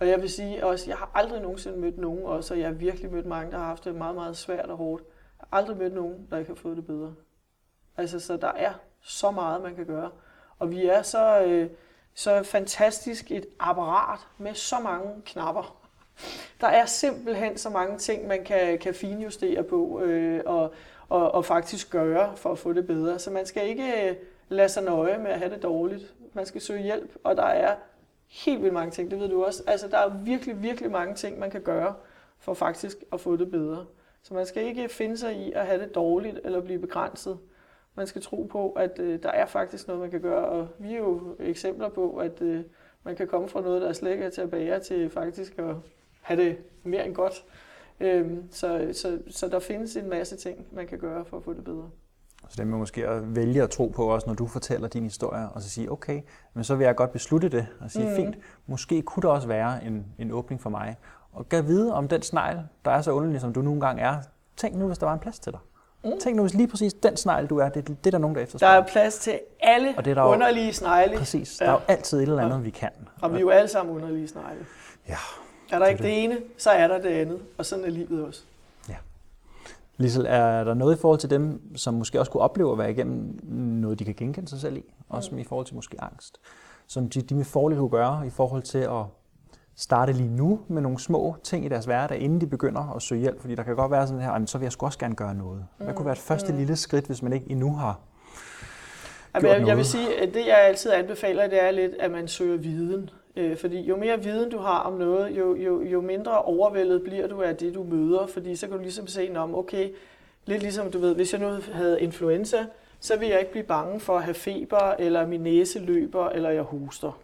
[0.00, 2.74] Og jeg vil sige også, jeg har aldrig nogensinde mødt nogen, også, og jeg har
[2.74, 5.02] virkelig mødt mange, der har haft det meget, meget svært og hårdt.
[5.38, 7.14] Jeg har aldrig mødt nogen, der ikke har fået det bedre.
[7.96, 10.10] Altså, så der er så meget, man kan gøre.
[10.58, 11.68] Og vi er så,
[12.14, 15.81] så fantastisk et apparat med så mange knapper.
[16.60, 20.72] Der er simpelthen så mange ting, man kan, kan finjustere på øh, og,
[21.08, 23.18] og, og faktisk gøre for at få det bedre.
[23.18, 24.16] Så man skal ikke øh,
[24.48, 27.74] lade sig nøje med at have det dårligt, man skal søge hjælp, og der er
[28.28, 29.62] helt vildt mange ting, det ved du også.
[29.66, 31.94] Altså, der er virkelig, virkelig mange ting, man kan gøre
[32.38, 33.86] for faktisk at få det bedre.
[34.22, 37.38] Så man skal ikke finde sig i at have det dårligt eller blive begrænset.
[37.94, 40.92] Man skal tro på, at øh, der er faktisk noget, man kan gøre, og vi
[40.94, 42.64] er jo eksempler på, at øh,
[43.02, 45.58] man kan komme fra noget, der er slet ikke er til at bære, til faktisk
[45.58, 45.74] at
[46.22, 47.44] have det mere end godt.
[48.00, 51.52] Øhm, så, så, så der findes en masse ting, man kan gøre for at få
[51.52, 51.90] det bedre.
[52.48, 55.48] Så det med måske at vælge at tro på også, når du fortæller din historie,
[55.48, 56.20] og så sige, okay,
[56.54, 58.16] men så vil jeg godt beslutte det, og sige, mm.
[58.16, 58.36] fint,
[58.66, 60.96] måske kunne der også være en, en åbning for mig.
[61.32, 64.16] Og gav vide om den snegl, der er så underlig, som du nogle gange er.
[64.56, 65.60] Tænk nu, hvis der var en plads til dig.
[66.04, 66.10] Mm.
[66.20, 68.42] Tænk nu, hvis lige præcis den snegl, du er, det, det er der nogen, der
[68.42, 68.74] efterspørger.
[68.74, 71.16] Der er plads til alle og det er der underlige snegle.
[71.16, 71.60] Præcis.
[71.60, 71.66] Ja.
[71.66, 72.62] Der er jo altid et eller andet, ja.
[72.62, 72.90] vi kan.
[73.22, 74.66] Og vi er jo alle sammen underlige snegle.
[75.08, 75.16] Ja.
[75.72, 76.06] Er der ikke det.
[76.06, 77.38] det ene, så er der det andet.
[77.58, 78.42] Og sådan er livet også.
[78.88, 78.96] Ja.
[79.96, 82.90] Lisel, er der noget i forhold til dem, som måske også kunne opleve at være
[82.90, 83.40] igennem
[83.80, 84.94] noget, de kan genkende sig selv i?
[85.08, 85.38] Også mm.
[85.38, 86.40] i forhold til måske angst.
[86.86, 89.04] Som de, de med fordel kunne gøre i forhold til at
[89.76, 93.20] starte lige nu med nogle små ting i deres hverdag, inden de begynder at søge
[93.20, 93.40] hjælp.
[93.40, 95.66] Fordi der kan godt være sådan her, så vil jeg sgu også gerne gøre noget.
[95.76, 96.58] Hvad kunne være et første mm.
[96.58, 98.00] lille skridt, hvis man ikke endnu har
[99.34, 102.28] Jamen, jeg, jeg vil sige, at det jeg altid anbefaler, det er lidt, at man
[102.28, 103.10] søger viden.
[103.36, 107.26] Øh, fordi jo mere viden du har om noget, jo, jo, jo mindre overvældet bliver
[107.26, 108.26] du af det, du møder.
[108.26, 109.90] Fordi så kan du ligesom se, om okay,
[110.46, 112.66] lidt ligesom du ved, hvis jeg nu havde influenza,
[113.00, 116.50] så vil jeg ikke blive bange for at have feber, eller min næse løber, eller
[116.50, 117.18] jeg hoster.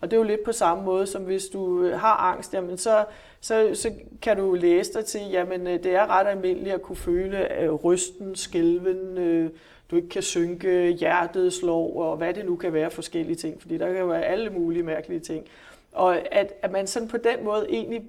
[0.00, 2.78] Og det er jo lidt på samme måde, som hvis du øh, har angst, jamen
[2.78, 3.04] så,
[3.40, 3.92] så, så
[4.22, 7.72] kan du læse dig til, jamen øh, det er ret almindeligt at kunne føle øh,
[7.72, 9.50] rysten, skælven, øh,
[9.90, 13.78] du ikke kan synke, hjertet slår, og hvad det nu kan være forskellige ting, fordi
[13.78, 15.46] der kan være alle mulige mærkelige ting.
[15.92, 18.02] Og at, at man sådan på den måde egentlig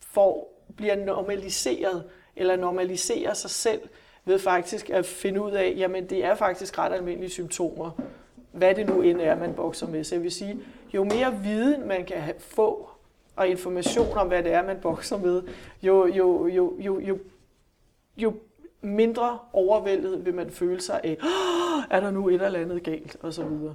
[0.00, 2.04] får, bliver normaliseret,
[2.36, 3.80] eller normaliserer sig selv,
[4.24, 7.90] ved faktisk at finde ud af, jamen det er faktisk ret almindelige symptomer,
[8.52, 10.04] hvad det nu end er, man bokser med.
[10.04, 10.58] Så jeg vil sige,
[10.94, 12.88] jo mere viden man kan få,
[13.36, 15.42] og information om, hvad det er, man bokser med,
[15.82, 17.18] jo, jo, jo, jo, jo,
[18.16, 18.34] jo
[18.84, 21.18] mindre overvældet vil man føle sig af,
[21.90, 23.74] er der nu et eller andet galt, og så videre.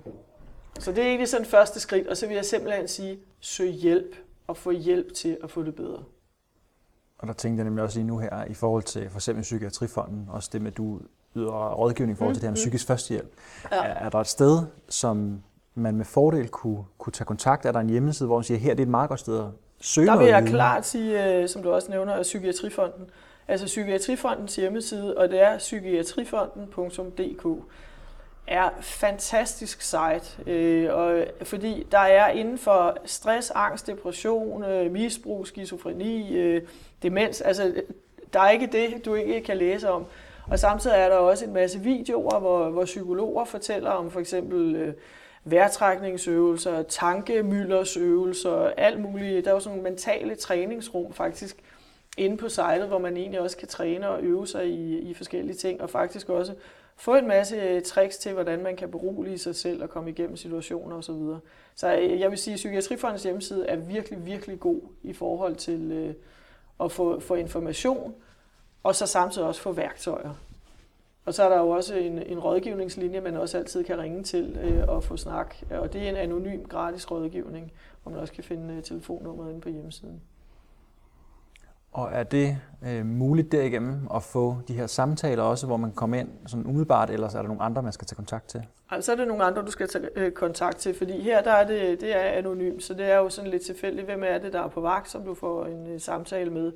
[0.80, 4.16] Så det er egentlig sådan første skridt, og så vil jeg simpelthen sige, søg hjælp,
[4.48, 6.04] og få hjælp til at få det bedre.
[7.18, 10.28] Og der tænkte jeg nemlig også lige nu her, i forhold til for eksempel Psykiatrifonden,
[10.30, 11.00] også det med, at du
[11.36, 12.70] yder rådgivning i forhold til mm, det her med mm.
[12.70, 13.34] psykisk førstehjælp.
[13.72, 13.78] Ja.
[13.78, 14.60] Er, er der et sted,
[14.90, 15.44] som
[15.76, 17.66] man med fordel kunne, kunne tage kontakt?
[17.66, 19.46] Er der en hjemmeside, hvor man siger, her det er et meget godt sted at
[19.82, 23.10] søge Der vil jeg klart sige, øh, som du også nævner, at Psykiatrifonden.
[23.50, 27.64] Altså Psykiatrifondens hjemmeside, og det er psykiatrifonden.dk
[28.48, 35.48] er fantastisk site, øh, og, fordi der er inden for stress, angst, depression, øh, misbrug,
[35.48, 36.62] skizofreni, øh,
[37.04, 37.74] demens, altså
[38.34, 40.06] der er ikke det, du ikke kan læse om.
[40.48, 44.76] Og samtidig er der også en masse videoer, hvor, hvor psykologer fortæller om for eksempel
[44.76, 44.94] øh,
[45.44, 49.46] vejrtrækningsøvelser, tankemyldersøvelser, alt muligt.
[49.46, 51.64] Der er jo sådan nogle mentale træningsrum faktisk
[52.20, 55.56] inde på sitet, hvor man egentlig også kan træne og øve sig i, i forskellige
[55.56, 56.56] ting, og faktisk også
[56.96, 60.38] få en masse øh, tricks til, hvordan man kan berolige sig selv og komme igennem
[60.38, 61.14] situationer osv.
[61.14, 61.40] Så,
[61.76, 65.92] så øh, jeg vil sige, at Psykiatrifondens hjemmeside er virkelig, virkelig god i forhold til
[65.92, 66.14] øh,
[66.80, 68.16] at få, få information,
[68.84, 70.34] og så samtidig også få værktøjer.
[71.26, 74.58] Og så er der jo også en, en rådgivningslinje, man også altid kan ringe til
[74.64, 75.56] øh, og få snak.
[75.72, 77.72] Og det er en anonym, gratis rådgivning,
[78.04, 80.22] hvor man også kan finde øh, telefonnummeret inde på hjemmesiden.
[81.92, 82.58] Og er det
[82.88, 87.10] øh, muligt derigennem at få de her samtaler også, hvor man kommer ind sådan umiddelbart,
[87.10, 88.64] eller er der nogle andre, man skal tage kontakt til?
[88.92, 91.52] Altså, så er det nogle andre, du skal tage øh, kontakt til, fordi her der
[91.52, 94.54] er det, det er anonymt, så det er jo sådan lidt tilfældigt, hvem er det,
[94.54, 96.72] der er på vagt, som du får en øh, samtale med.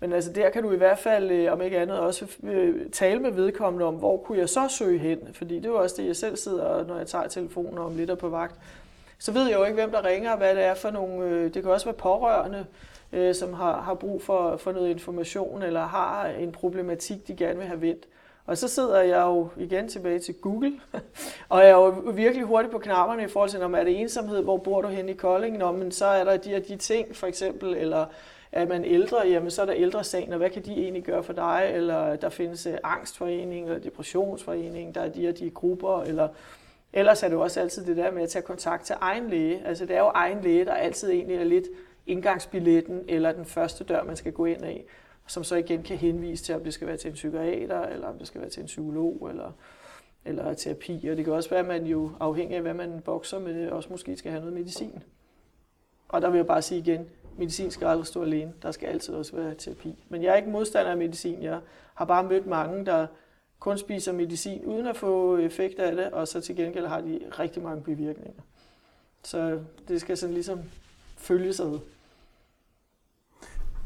[0.00, 3.20] Men altså der kan du i hvert fald, øh, om ikke andet, også øh, tale
[3.20, 5.18] med vedkommende om, hvor kunne jeg så søge hen?
[5.32, 8.10] Fordi det er jo også det, jeg selv sidder, når jeg tager telefonen om lidt
[8.10, 8.54] er på vagt.
[9.18, 11.24] Så ved jeg jo ikke, hvem der ringer, hvad det er for nogle...
[11.24, 12.66] Øh, det kan også være pårørende,
[13.12, 17.58] Øh, som har, har brug for, for noget information, eller har en problematik, de gerne
[17.58, 18.08] vil have vendt.
[18.46, 20.72] Og så sidder jeg jo igen tilbage til Google,
[21.48, 24.42] og jeg er jo virkelig hurtigt på knapperne i forhold til, om er det ensomhed,
[24.42, 27.16] hvor bor du hen i Kolding, Nå, men så er der de og de ting,
[27.16, 28.06] for eksempel, eller
[28.52, 31.32] er man ældre, jamen så er der ældresagen, og hvad kan de egentlig gøre for
[31.32, 31.70] dig?
[31.74, 36.28] Eller der findes øh, angstforening, eller depressionsforening, der er de og de grupper, eller
[36.92, 39.62] ellers er det jo også altid det der med at tage kontakt til egen læge.
[39.66, 41.66] Altså det er jo egen læge, der altid egentlig er lidt
[42.08, 44.84] indgangsbilletten, eller den første dør, man skal gå ind af,
[45.26, 48.18] som så igen kan henvise til, om det skal være til en psykiater, eller om
[48.18, 49.52] det skal være til en psykolog, eller,
[50.24, 51.08] eller terapi.
[51.10, 53.88] Og det kan også være, at man jo afhængig af, hvad man bokser med, også
[53.90, 55.02] måske skal have noget medicin.
[56.08, 57.06] Og der vil jeg bare sige igen,
[57.38, 58.52] medicin skal aldrig stå alene.
[58.62, 60.04] Der skal altid også være terapi.
[60.08, 61.42] Men jeg er ikke modstander af medicin.
[61.42, 61.60] Jeg
[61.94, 63.06] har bare mødt mange, der
[63.58, 67.20] kun spiser medicin uden at få effekt af det, og så til gengæld har de
[67.38, 68.42] rigtig mange bivirkninger.
[69.22, 70.60] Så det skal sådan ligesom
[71.16, 71.78] følges ad.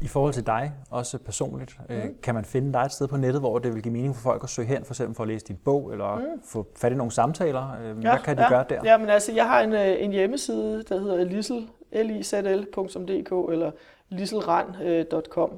[0.03, 2.15] I forhold til dig, også personligt, mm.
[2.23, 4.43] kan man finde dig et sted på nettet, hvor det vil give mening for folk
[4.43, 6.41] at søge hen, for eksempel for at læse din bog, eller mm.
[6.45, 7.77] få fat i nogle samtaler?
[7.81, 8.49] Øh, hvad ja, kan de ja.
[8.49, 8.81] gøre der?
[8.83, 11.53] Ja, men altså, jeg har en, øh, en hjemmeside, der hedder lizl,
[11.91, 13.71] lizl.dk, eller
[14.09, 15.51] liselrand.com,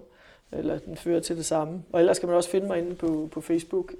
[0.51, 1.83] eller den fører til det samme.
[1.93, 3.91] Og ellers kan man også finde mig inde på, på Facebook.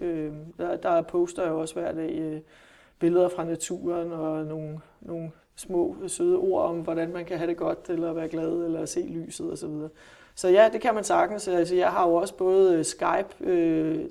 [0.58, 2.42] Der, der poster jeg også hver dag
[3.00, 7.58] billeder fra naturen, og nogle, nogle små søde ord om, hvordan man kan have det
[7.58, 9.70] godt, eller være glad, eller se lyset osv.
[10.36, 11.48] Så ja, det kan man sagtens.
[11.48, 14.06] Altså, jeg har jo også både øh, Skype øh,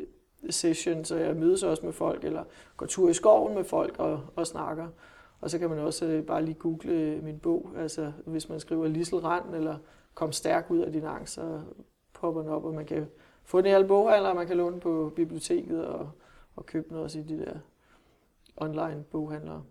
[0.51, 2.45] sessions, og jeg mødes også med folk, eller
[2.77, 4.89] går tur i skoven med folk og, og snakker.
[5.41, 7.71] Og så kan man også øh, bare lige google øh, min bog.
[7.79, 9.77] Altså, hvis man skriver Lissel Rand, eller
[10.15, 11.61] Kom stærk ud af din angst, så
[12.13, 13.09] popper den op, og man kan
[13.45, 16.11] få den i alle boghandler, og man kan låne på biblioteket og,
[16.57, 17.53] og købe den også i de der
[18.57, 19.63] online boghandlere.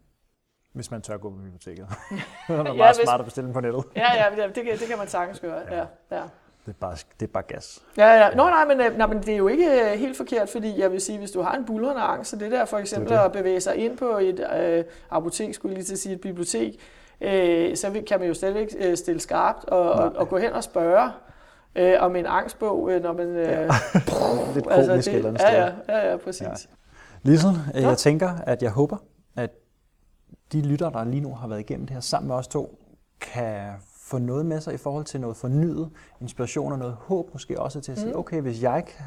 [0.74, 1.88] Hvis man tør gå på biblioteket.
[2.48, 3.04] det er meget ja, hvis...
[3.04, 3.84] smart at bestille den på nettet.
[3.96, 5.76] ja, ja, det, det kan man sagtens gøre.
[5.76, 6.24] Ja, ja.
[6.66, 7.82] Det er, bare, det er bare gas.
[7.98, 8.30] Ja, ja.
[8.36, 10.92] Nå, nej, men, øh, nej, men det er jo ikke øh, helt forkert, fordi jeg
[10.92, 13.26] vil sige, hvis du har en bulrende angst, så det der for eksempel det det.
[13.26, 16.22] at bevæge sig ind på et øh, apotek, skulle jeg lige til at sige et
[16.22, 16.80] bibliotek,
[17.22, 20.64] øh, så kan man jo stadigvæk øh, stille skarpt og, og, og gå hen og
[20.64, 21.12] spørge
[21.76, 23.28] øh, om en angstbog, øh, når man...
[23.28, 23.62] Øh, ja.
[24.56, 26.68] Lidt altså, det, eller ja, ja, ja, ja, præcis.
[27.26, 27.32] Ja.
[27.76, 28.98] Øh, jeg tænker, at jeg håber,
[29.36, 29.50] at
[30.52, 32.80] de lytter, der lige nu har været igennem det her sammen med os to,
[33.22, 33.72] kan
[34.14, 35.90] få noget med sig i forhold til noget fornyet
[36.22, 38.20] inspiration og noget håb måske også til at sige, mm.
[38.20, 39.06] okay, hvis jeg kan,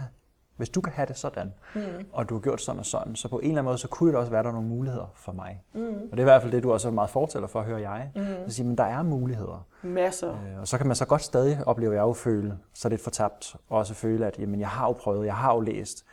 [0.57, 1.81] hvis du kan have det sådan, mm.
[2.13, 4.11] og du har gjort sådan og sådan, så på en eller anden måde, så kunne
[4.11, 5.63] det også være, der nogle muligheder for mig.
[5.75, 5.81] Mm.
[5.81, 8.11] Og det er i hvert fald det, du også er meget fortæller for, hører jeg.
[8.15, 8.23] Mm.
[8.23, 9.67] At sige, men der er muligheder.
[9.83, 10.31] Masser.
[10.31, 13.57] Øh, og så kan man så godt stadig, opleve jeg jo, føle sig lidt fortabt,
[13.69, 16.05] og også føle, at jamen, jeg har jo prøvet, jeg har jo læst.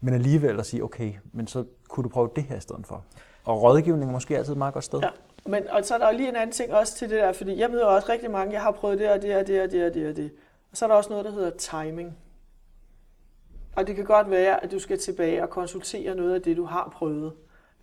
[0.00, 3.04] Men alligevel at sige, okay, men så kunne du prøve det her i stedet for.
[3.44, 5.00] Og rådgivning er måske altid et meget godt sted.
[5.00, 5.08] Ja.
[5.46, 7.58] Men, og så er der jo lige en anden ting også til det der, fordi
[7.58, 9.86] jeg møder også rigtig mange, jeg har prøvet det og det og det og det
[9.86, 10.30] og det og det.
[10.70, 12.18] Og så er der også noget, der hedder timing.
[13.76, 16.64] Og det kan godt være, at du skal tilbage og konsultere noget af det, du
[16.64, 17.32] har prøvet.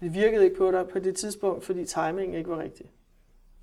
[0.01, 2.85] Det virkede ikke på dig på det tidspunkt, fordi timingen ikke var rigtig.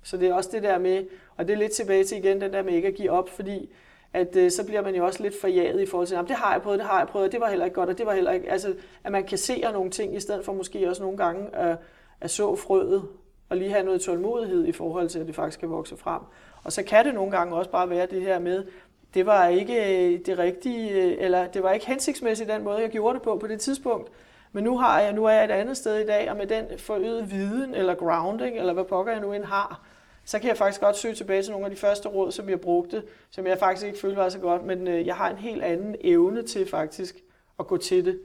[0.03, 1.05] Så det er også det der med,
[1.37, 3.73] og det er lidt tilbage til igen, den der med ikke at give op, fordi
[4.13, 6.61] at øh, så bliver man jo også lidt forjaget i forhold til, det har jeg
[6.61, 8.51] prøvet, det har jeg prøvet, det var heller ikke godt, og det var heller ikke,
[8.51, 11.75] altså at man kan se nogle ting, i stedet for måske også nogle gange øh,
[12.21, 13.07] at så frøet,
[13.49, 16.21] og lige have noget tålmodighed i forhold til, at det faktisk kan vokse frem.
[16.63, 18.65] Og så kan det nogle gange også bare være det her med,
[19.13, 22.89] det var ikke øh, det rigtige, øh, eller det var ikke hensigtsmæssigt den måde, jeg
[22.89, 24.11] gjorde det på på det tidspunkt.
[24.51, 26.65] Men nu, har jeg, nu er jeg et andet sted i dag, og med den
[26.77, 29.81] forøgede viden, eller grounding, eller hvad pokker jeg nu end har,
[30.25, 32.61] så kan jeg faktisk godt søge tilbage til nogle af de første råd, som jeg
[32.61, 35.63] brugte, som jeg faktisk ikke følte var så godt, men øh, jeg har en helt
[35.63, 37.15] anden evne til faktisk
[37.59, 38.19] at gå til det.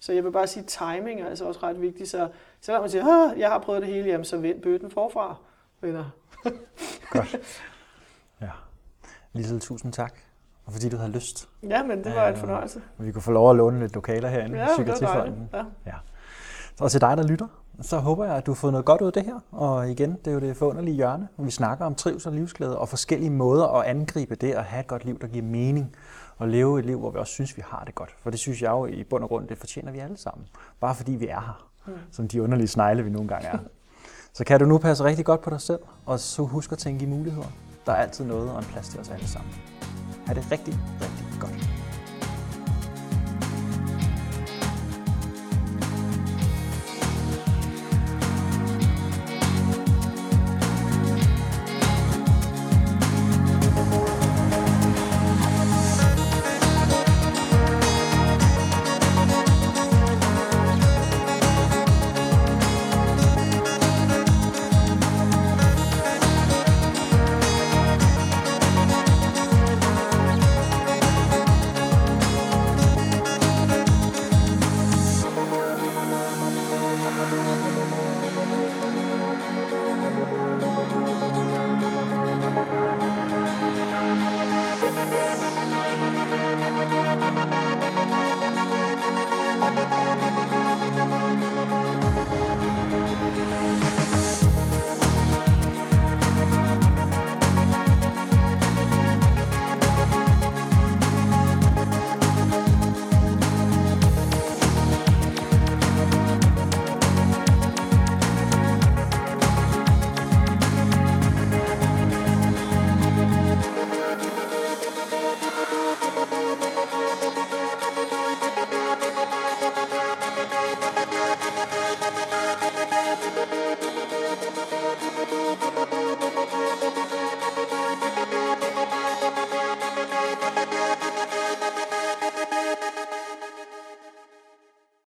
[0.00, 2.08] Så jeg vil bare sige, at timing er altså også ret vigtigt.
[2.08, 2.28] Så
[2.64, 5.36] selvom man siger, at jeg har prøvet det hele, jamen, så vend bøtten forfra,
[5.80, 6.04] venner.
[7.12, 7.36] Godt.
[8.40, 8.50] Ja.
[9.32, 10.14] Lisel, tusind tak.
[10.66, 11.48] Og fordi du havde lyst.
[11.62, 12.82] Ja, men det var en fornøjelse.
[12.98, 15.50] Og vi kunne få lov at låne lidt lokaler herinde ja, i Psykiatrifonden.
[15.52, 15.64] Ja.
[15.86, 15.94] ja.
[16.80, 17.46] Og til dig, der lytter,
[17.80, 19.40] så håber jeg, at du har fået noget godt ud af det her.
[19.52, 22.78] Og igen, det er jo det forunderlige hjørne, hvor vi snakker om trivsel og livsglæde
[22.78, 25.96] og forskellige måder at angribe det at have et godt liv, der giver mening.
[26.36, 28.16] Og leve et liv, hvor vi også synes, vi har det godt.
[28.22, 30.48] For det synes jeg jo i bund og grund, det fortjener vi alle sammen.
[30.80, 31.92] Bare fordi vi er her, mm.
[32.10, 33.58] som de underlige snegle, vi nogle gange er.
[34.34, 37.04] så kan du nu passe rigtig godt på dig selv, og så husk at tænke
[37.04, 37.52] i muligheder.
[37.86, 39.52] Der er altid noget og en plads til os alle sammen.
[40.26, 41.73] Ha' det rigtig, rigtig godt.